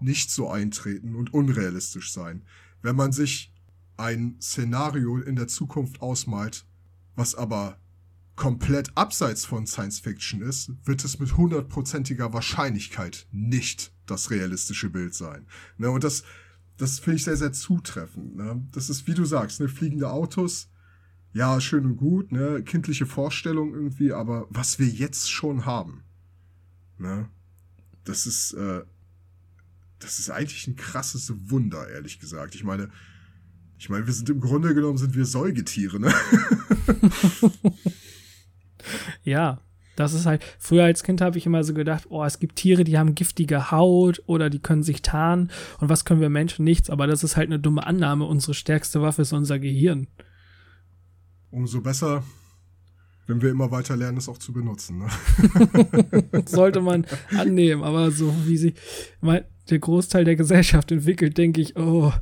nicht 0.00 0.30
so 0.30 0.50
eintreten 0.50 1.14
und 1.14 1.32
unrealistisch 1.32 2.12
sein. 2.12 2.44
Wenn 2.82 2.96
man 2.96 3.12
sich 3.12 3.52
ein 3.96 4.36
Szenario 4.40 5.18
in 5.18 5.36
der 5.36 5.46
Zukunft 5.46 6.00
ausmalt, 6.00 6.66
was 7.14 7.34
aber 7.34 7.78
komplett 8.34 8.96
abseits 8.96 9.44
von 9.44 9.66
Science 9.66 10.00
Fiction 10.00 10.42
ist, 10.42 10.72
wird 10.84 11.04
es 11.04 11.20
mit 11.20 11.36
hundertprozentiger 11.36 12.32
Wahrscheinlichkeit 12.32 13.28
nicht 13.30 13.92
das 14.06 14.30
realistische 14.30 14.90
Bild 14.90 15.14
sein. 15.14 15.46
Ne, 15.78 15.90
und 15.90 16.02
das, 16.02 16.24
das 16.76 16.98
finde 16.98 17.16
ich 17.16 17.24
sehr, 17.24 17.36
sehr 17.36 17.52
zutreffend. 17.52 18.36
Ne? 18.36 18.66
Das 18.72 18.90
ist, 18.90 19.06
wie 19.06 19.14
du 19.14 19.24
sagst, 19.24 19.60
ne, 19.60 19.68
fliegende 19.68 20.10
Autos, 20.10 20.70
ja, 21.32 21.60
schön 21.60 21.84
und 21.84 21.96
gut, 21.96 22.32
ne, 22.32 22.62
kindliche 22.62 23.06
Vorstellung 23.06 23.74
irgendwie, 23.74 24.12
aber 24.12 24.46
was 24.50 24.78
wir 24.78 24.86
jetzt 24.86 25.30
schon 25.30 25.64
haben, 25.66 26.04
ne, 26.98 27.28
das 28.04 28.26
ist, 28.26 28.52
äh, 28.52 28.82
das 29.98 30.18
ist 30.18 30.30
eigentlich 30.30 30.66
ein 30.66 30.76
krasses 30.76 31.32
Wunder, 31.50 31.88
ehrlich 31.88 32.20
gesagt. 32.20 32.54
Ich 32.54 32.64
meine, 32.64 32.90
ich 33.78 33.88
meine, 33.88 34.06
wir 34.06 34.12
sind 34.12 34.28
im 34.30 34.40
Grunde 34.40 34.74
genommen 34.74 34.98
sind 34.98 35.14
wir 35.14 35.24
Säugetiere, 35.24 35.98
ne? 35.98 36.14
ja, 39.24 39.60
das 39.96 40.14
ist 40.14 40.26
halt, 40.26 40.42
früher 40.58 40.84
als 40.84 41.02
Kind 41.02 41.20
habe 41.20 41.38
ich 41.38 41.46
immer 41.46 41.64
so 41.64 41.74
gedacht, 41.74 42.06
oh, 42.08 42.24
es 42.24 42.38
gibt 42.38 42.56
Tiere, 42.56 42.84
die 42.84 42.98
haben 42.98 43.14
giftige 43.14 43.70
Haut 43.70 44.22
oder 44.26 44.50
die 44.50 44.58
können 44.58 44.82
sich 44.82 45.02
tarnen 45.02 45.50
und 45.80 45.88
was 45.88 46.04
können 46.04 46.20
wir 46.20 46.30
Menschen 46.30 46.64
nichts, 46.64 46.90
aber 46.90 47.06
das 47.06 47.24
ist 47.24 47.36
halt 47.36 47.48
eine 47.48 47.58
dumme 47.58 47.86
Annahme. 47.86 48.24
Unsere 48.24 48.54
stärkste 48.54 49.02
Waffe 49.02 49.22
ist 49.22 49.32
unser 49.32 49.58
Gehirn 49.58 50.06
umso 51.54 51.80
besser, 51.80 52.24
wenn 53.26 53.40
wir 53.40 53.50
immer 53.50 53.70
weiter 53.70 53.96
lernen, 53.96 54.18
es 54.18 54.28
auch 54.28 54.38
zu 54.38 54.52
benutzen. 54.52 54.98
Ne? 54.98 56.42
Sollte 56.46 56.80
man 56.80 57.06
annehmen, 57.30 57.82
aber 57.82 58.10
so 58.10 58.34
wie 58.46 58.58
sich 58.58 58.74
der 59.22 59.78
Großteil 59.78 60.24
der 60.24 60.36
Gesellschaft 60.36 60.92
entwickelt, 60.92 61.38
denke 61.38 61.60
ich, 61.60 61.76
oh, 61.76 62.12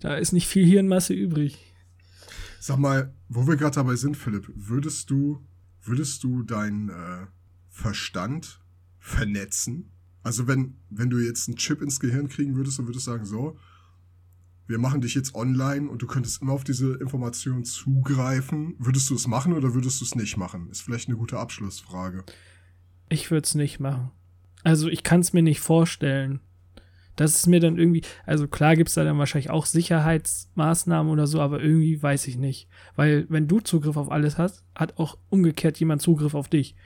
da 0.00 0.14
ist 0.14 0.32
nicht 0.32 0.46
viel 0.46 0.64
Hirnmasse 0.64 1.14
übrig. 1.14 1.58
Sag 2.60 2.78
mal, 2.78 3.14
wo 3.28 3.46
wir 3.46 3.56
gerade 3.56 3.74
dabei 3.74 3.96
sind, 3.96 4.16
Philipp, 4.16 4.48
würdest 4.54 5.10
du 5.10 5.44
würdest 5.88 6.22
du 6.24 6.42
deinen 6.42 6.88
äh, 6.88 7.26
Verstand 7.68 8.60
vernetzen? 8.98 9.90
Also 10.22 10.46
wenn, 10.46 10.76
wenn 10.90 11.10
du 11.10 11.18
jetzt 11.18 11.48
einen 11.48 11.56
Chip 11.56 11.80
ins 11.82 12.00
Gehirn 12.00 12.28
kriegen 12.28 12.56
würdest, 12.56 12.78
dann 12.78 12.86
würdest 12.86 13.06
du 13.06 13.10
sagen, 13.12 13.24
so, 13.24 13.58
wir 14.66 14.78
machen 14.78 15.00
dich 15.00 15.14
jetzt 15.14 15.34
online 15.34 15.88
und 15.88 16.02
du 16.02 16.06
könntest 16.06 16.42
immer 16.42 16.52
auf 16.52 16.62
diese 16.62 16.94
Information 16.96 17.64
zugreifen. 17.64 18.74
Würdest 18.78 19.08
du 19.08 19.14
es 19.14 19.26
machen 19.26 19.54
oder 19.54 19.72
würdest 19.74 20.00
du 20.00 20.04
es 20.04 20.14
nicht 20.14 20.36
machen? 20.36 20.68
Ist 20.70 20.82
vielleicht 20.82 21.08
eine 21.08 21.16
gute 21.16 21.38
Abschlussfrage. 21.38 22.24
Ich 23.08 23.30
würde 23.30 23.46
es 23.46 23.54
nicht 23.54 23.80
machen. 23.80 24.10
Also 24.64 24.88
ich 24.88 25.02
kann 25.02 25.20
es 25.20 25.32
mir 25.32 25.42
nicht 25.42 25.60
vorstellen. 25.60 26.40
Das 27.18 27.34
ist 27.34 27.48
mir 27.48 27.58
dann 27.58 27.78
irgendwie, 27.78 28.02
also 28.26 28.46
klar 28.46 28.76
gibt 28.76 28.88
es 28.88 28.94
da 28.94 29.02
dann 29.02 29.18
wahrscheinlich 29.18 29.50
auch 29.50 29.66
Sicherheitsmaßnahmen 29.66 31.10
oder 31.12 31.26
so, 31.26 31.40
aber 31.40 31.60
irgendwie 31.60 32.00
weiß 32.00 32.28
ich 32.28 32.36
nicht. 32.36 32.68
Weil 32.94 33.26
wenn 33.28 33.48
du 33.48 33.58
Zugriff 33.58 33.96
auf 33.96 34.10
alles 34.10 34.38
hast, 34.38 34.64
hat 34.74 34.98
auch 34.98 35.18
umgekehrt 35.28 35.78
jemand 35.80 36.00
Zugriff 36.00 36.34
auf 36.34 36.48
dich. 36.48 36.76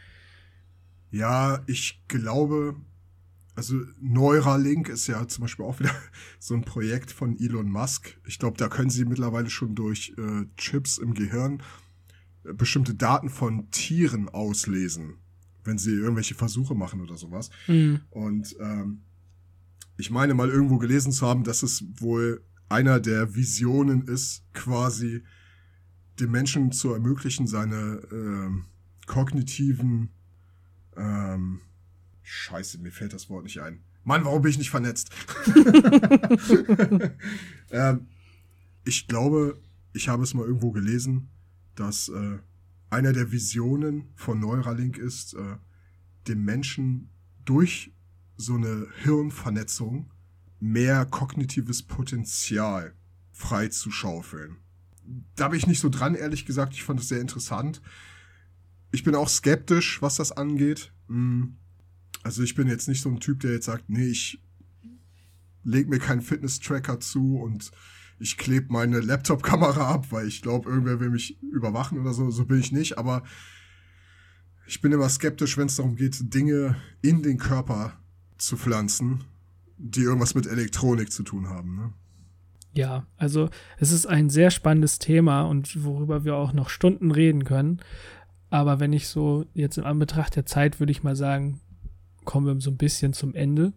Ja, 1.10 1.62
ich 1.66 2.02
glaube, 2.08 2.76
also 3.54 3.76
Neuralink 4.00 4.88
ist 4.88 5.06
ja 5.06 5.28
zum 5.28 5.42
Beispiel 5.42 5.66
auch 5.66 5.78
wieder 5.78 5.94
so 6.38 6.54
ein 6.54 6.62
Projekt 6.62 7.10
von 7.10 7.38
Elon 7.38 7.70
Musk. 7.70 8.18
Ich 8.26 8.38
glaube, 8.38 8.56
da 8.56 8.68
können 8.68 8.88
sie 8.88 9.04
mittlerweile 9.04 9.50
schon 9.50 9.74
durch 9.74 10.14
äh, 10.16 10.46
Chips 10.56 10.96
im 10.96 11.12
Gehirn 11.12 11.62
äh, 12.44 12.54
bestimmte 12.54 12.94
Daten 12.94 13.28
von 13.28 13.70
Tieren 13.70 14.30
auslesen, 14.30 15.18
wenn 15.64 15.76
sie 15.76 15.92
irgendwelche 15.92 16.34
Versuche 16.34 16.74
machen 16.74 17.02
oder 17.02 17.18
sowas. 17.18 17.50
Mhm. 17.66 18.00
Und 18.08 18.56
ähm, 18.58 19.02
ich 19.96 20.10
meine 20.10 20.34
mal 20.34 20.48
irgendwo 20.48 20.78
gelesen 20.78 21.12
zu 21.12 21.26
haben, 21.26 21.44
dass 21.44 21.62
es 21.62 21.84
wohl 22.00 22.44
einer 22.68 23.00
der 23.00 23.34
Visionen 23.34 24.02
ist, 24.02 24.44
quasi 24.52 25.22
dem 26.18 26.30
Menschen 26.30 26.72
zu 26.72 26.92
ermöglichen, 26.92 27.46
seine 27.46 28.02
ähm, 28.10 28.66
kognitiven 29.06 30.10
ähm, 30.96 31.60
Scheiße, 32.22 32.78
mir 32.78 32.92
fällt 32.92 33.12
das 33.12 33.28
Wort 33.28 33.44
nicht 33.44 33.60
ein. 33.60 33.82
Mann, 34.04 34.24
warum 34.24 34.42
bin 34.42 34.50
ich 34.50 34.58
nicht 34.58 34.70
vernetzt? 34.70 35.10
ähm, 37.70 38.08
ich 38.84 39.06
glaube, 39.06 39.60
ich 39.92 40.08
habe 40.08 40.22
es 40.22 40.34
mal 40.34 40.46
irgendwo 40.46 40.72
gelesen, 40.72 41.30
dass 41.74 42.08
äh, 42.08 42.38
einer 42.90 43.12
der 43.12 43.32
Visionen 43.32 44.10
von 44.14 44.40
Neuralink 44.40 44.98
ist, 44.98 45.34
äh, 45.34 45.56
dem 46.28 46.44
Menschen 46.44 47.10
durch 47.44 47.92
so 48.42 48.54
eine 48.54 48.88
Hirnvernetzung 49.02 50.10
mehr 50.60 51.06
kognitives 51.06 51.82
Potenzial 51.82 52.94
freizuschaufeln. 53.32 54.58
Da 55.34 55.48
bin 55.48 55.58
ich 55.58 55.66
nicht 55.66 55.80
so 55.80 55.88
dran, 55.88 56.14
ehrlich 56.14 56.46
gesagt. 56.46 56.74
Ich 56.74 56.84
fand 56.84 57.00
es 57.00 57.08
sehr 57.08 57.20
interessant. 57.20 57.82
Ich 58.92 59.02
bin 59.02 59.14
auch 59.14 59.28
skeptisch, 59.28 60.02
was 60.02 60.16
das 60.16 60.32
angeht. 60.32 60.92
Hm 61.08 61.56
also 62.22 62.42
ich 62.42 62.54
bin 62.54 62.68
jetzt 62.68 62.88
nicht 62.88 63.02
so 63.02 63.08
ein 63.08 63.20
Typ, 63.20 63.40
der 63.40 63.52
jetzt 63.52 63.66
sagt, 63.66 63.88
nee, 63.88 64.06
ich 64.06 64.40
leg 65.64 65.88
mir 65.88 65.98
keinen 65.98 66.22
Fitness-Tracker 66.22 67.00
zu 67.00 67.38
und 67.38 67.70
ich 68.18 68.36
klebe 68.36 68.72
meine 68.72 69.00
Laptop-Kamera 69.00 69.92
ab, 69.92 70.06
weil 70.10 70.28
ich 70.28 70.42
glaube, 70.42 70.70
irgendwer 70.70 71.00
will 71.00 71.10
mich 71.10 71.42
überwachen 71.42 71.98
oder 71.98 72.12
so. 72.12 72.30
So 72.30 72.44
bin 72.44 72.60
ich 72.60 72.70
nicht, 72.70 72.98
aber 72.98 73.24
ich 74.66 74.80
bin 74.80 74.92
immer 74.92 75.08
skeptisch, 75.08 75.58
wenn 75.58 75.66
es 75.66 75.76
darum 75.76 75.96
geht, 75.96 76.32
Dinge 76.32 76.76
in 77.00 77.22
den 77.22 77.38
Körper 77.38 77.98
zu 78.46 78.56
pflanzen, 78.56 79.24
die 79.78 80.02
irgendwas 80.02 80.34
mit 80.34 80.46
Elektronik 80.46 81.12
zu 81.12 81.22
tun 81.22 81.48
haben. 81.48 81.76
Ne? 81.76 81.92
Ja, 82.74 83.06
also 83.16 83.50
es 83.78 83.92
ist 83.92 84.06
ein 84.06 84.30
sehr 84.30 84.50
spannendes 84.50 84.98
Thema 84.98 85.42
und 85.42 85.84
worüber 85.84 86.24
wir 86.24 86.36
auch 86.36 86.52
noch 86.52 86.70
Stunden 86.70 87.10
reden 87.10 87.44
können. 87.44 87.80
Aber 88.50 88.80
wenn 88.80 88.92
ich 88.92 89.08
so 89.08 89.46
jetzt 89.54 89.78
in 89.78 89.84
Anbetracht 89.84 90.36
der 90.36 90.46
Zeit 90.46 90.80
würde 90.80 90.92
ich 90.92 91.02
mal 91.02 91.16
sagen, 91.16 91.60
kommen 92.24 92.46
wir 92.46 92.60
so 92.60 92.70
ein 92.70 92.76
bisschen 92.76 93.12
zum 93.12 93.34
Ende. 93.34 93.72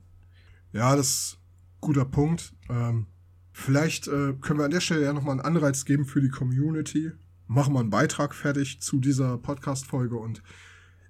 Ja, 0.72 0.95
das 0.95 1.07
ist 1.07 1.38
ein 1.38 1.82
guter 1.82 2.05
Punkt. 2.05 2.53
Ähm, 2.70 3.07
vielleicht 3.51 4.07
äh, 4.07 4.34
können 4.34 4.59
wir 4.59 4.66
an 4.66 4.72
der 4.72 4.82
Stelle 4.82 5.03
ja 5.03 5.13
nochmal 5.13 5.34
einen 5.34 5.41
Anreiz 5.45 5.86
geben 5.86 6.05
für 6.05 6.22
die 6.22 6.30
Community. 6.30 7.11
Machen 7.47 7.74
wir 7.74 7.80
einen 7.80 7.89
Beitrag 7.89 8.34
fertig 8.34 8.82
zu 8.82 8.99
dieser 8.99 9.38
Podcast-Folge 9.38 10.18
und 10.18 10.41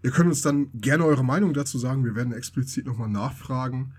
ihr 0.05 0.11
könnt 0.11 0.29
uns 0.29 0.43
dann 0.43 0.69
gerne 0.75 1.03
eure 1.03 1.25
Meinung 1.25 1.55
dazu 1.55 1.79
sagen. 1.79 2.05
Wir 2.05 2.13
werden 2.13 2.31
explizit 2.31 2.85
nochmal 2.85 3.09
nachfragen. 3.09 3.95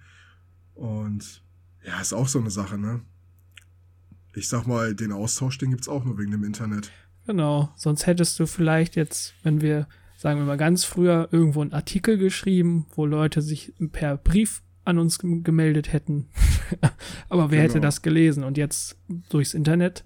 Und 0.75 1.43
ja, 1.85 2.01
ist 2.01 2.13
auch 2.13 2.29
so 2.29 2.39
eine 2.39 2.51
Sache, 2.51 2.79
ne? 2.79 3.01
Ich 4.33 4.49
sag 4.49 4.69
mal, 4.69 4.95
den 4.95 5.11
Austausch, 5.11 5.59
den 5.59 5.71
gibt's 5.71 5.89
auch 5.89 6.05
nur 6.05 6.17
wegen 6.17 6.31
dem 6.31 6.45
Internet. 6.45 6.93
Genau, 7.27 7.73
sonst 7.75 8.07
hättest 8.07 8.39
du 8.39 8.47
vielleicht 8.47 8.95
jetzt, 8.95 9.35
wenn 9.43 9.61
wir 9.61 9.89
sagen 10.17 10.39
wir 10.39 10.47
mal 10.47 10.57
ganz 10.57 10.85
früher, 10.85 11.29
irgendwo 11.33 11.61
einen 11.61 11.73
Artikel 11.73 12.19
geschrieben, 12.19 12.87
wo 12.95 13.05
Leute 13.05 13.43
sich 13.43 13.75
per 13.91 14.17
Brief 14.17 14.63
an 14.85 14.99
uns 15.01 15.19
gemeldet 15.19 15.93
hätten. 15.93 16.29
Aber 17.29 17.51
wer 17.51 17.63
genau. 17.63 17.71
hätte 17.75 17.81
das 17.81 18.03
gelesen? 18.03 18.45
Und 18.45 18.57
jetzt 18.57 18.97
durchs 19.29 19.55
Internet 19.55 20.05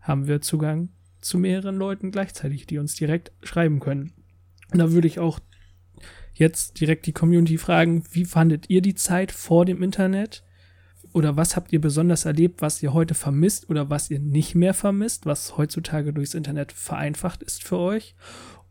haben 0.00 0.28
wir 0.28 0.40
Zugang 0.40 0.88
zu 1.20 1.38
mehreren 1.38 1.76
Leuten 1.76 2.10
gleichzeitig, 2.10 2.66
die 2.66 2.78
uns 2.78 2.94
direkt 2.94 3.32
schreiben 3.42 3.80
können. 3.80 4.12
Und 4.72 4.78
da 4.78 4.92
würde 4.92 5.06
ich 5.06 5.18
auch 5.18 5.38
jetzt 6.34 6.80
direkt 6.80 7.06
die 7.06 7.12
Community 7.12 7.58
fragen, 7.58 8.04
wie 8.10 8.24
fandet 8.24 8.68
ihr 8.68 8.82
die 8.82 8.94
Zeit 8.94 9.32
vor 9.32 9.64
dem 9.64 9.82
Internet? 9.82 10.42
Oder 11.12 11.36
was 11.36 11.56
habt 11.56 11.72
ihr 11.72 11.80
besonders 11.80 12.26
erlebt, 12.26 12.60
was 12.60 12.82
ihr 12.82 12.92
heute 12.92 13.14
vermisst 13.14 13.70
oder 13.70 13.88
was 13.88 14.10
ihr 14.10 14.18
nicht 14.18 14.54
mehr 14.54 14.74
vermisst, 14.74 15.24
was 15.24 15.56
heutzutage 15.56 16.12
durchs 16.12 16.34
Internet 16.34 16.72
vereinfacht 16.72 17.42
ist 17.42 17.62
für 17.62 17.78
euch? 17.78 18.14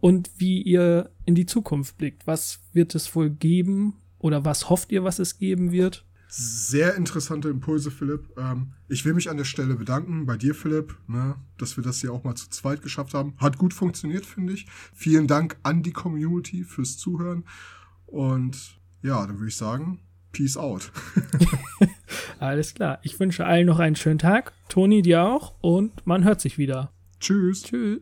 und 0.06 0.30
wie 0.38 0.62
ihr 0.62 1.10
in 1.26 1.34
die 1.34 1.48
Zukunft 1.48 1.98
blickt. 1.98 2.28
Was 2.28 2.60
wird 2.74 2.93
es 2.93 3.16
wohl 3.16 3.32
geben 3.32 3.96
oder 4.20 4.46
was 4.46 4.70
hofft 4.70 4.91
ihr, 4.91 5.04
was 5.04 5.18
es 5.18 5.39
geben 5.39 5.72
wird? 5.72 6.06
Sehr 6.38 6.96
interessante 6.96 7.48
Impulse, 7.48 7.92
Philipp. 7.92 8.38
Ähm, 8.38 8.74
ich 8.90 9.06
will 9.06 9.14
mich 9.14 9.30
an 9.30 9.38
der 9.38 9.46
Stelle 9.46 9.76
bedanken 9.76 10.26
bei 10.26 10.36
dir, 10.36 10.54
Philipp, 10.54 10.98
ne, 11.08 11.36
dass 11.58 11.78
wir 11.78 11.84
das 11.84 12.02
hier 12.02 12.12
auch 12.12 12.26
mal 12.26 12.36
zu 12.36 12.50
zweit 12.50 12.82
geschafft 12.82 13.14
haben. 13.14 13.36
Hat 13.38 13.58
gut 13.58 13.74
funktioniert, 13.74 14.26
finde 14.26 14.52
ich. 14.52 14.68
Vielen 14.94 15.28
Dank 15.28 15.56
an 15.64 15.82
die 15.82 15.94
Community 15.94 16.66
fürs 16.66 16.98
Zuhören. 16.98 17.46
Und 18.06 18.78
ja, 19.02 19.26
dann 19.26 19.38
würde 19.38 19.48
ich 19.48 19.56
sagen, 19.56 20.02
Peace 20.34 20.58
out. 20.58 20.92
Alles 22.40 22.74
klar. 22.74 23.00
Ich 23.04 23.18
wünsche 23.18 23.46
allen 23.46 23.68
noch 23.68 23.80
einen 23.80 23.96
schönen 23.96 24.20
Tag. 24.20 24.52
Toni, 24.68 25.02
dir 25.02 25.24
auch. 25.24 25.56
Und 25.62 26.06
man 26.06 26.26
hört 26.26 26.42
sich 26.42 26.58
wieder. 26.58 26.92
Tschüss. 27.22 27.64
Tschüss. 27.64 28.02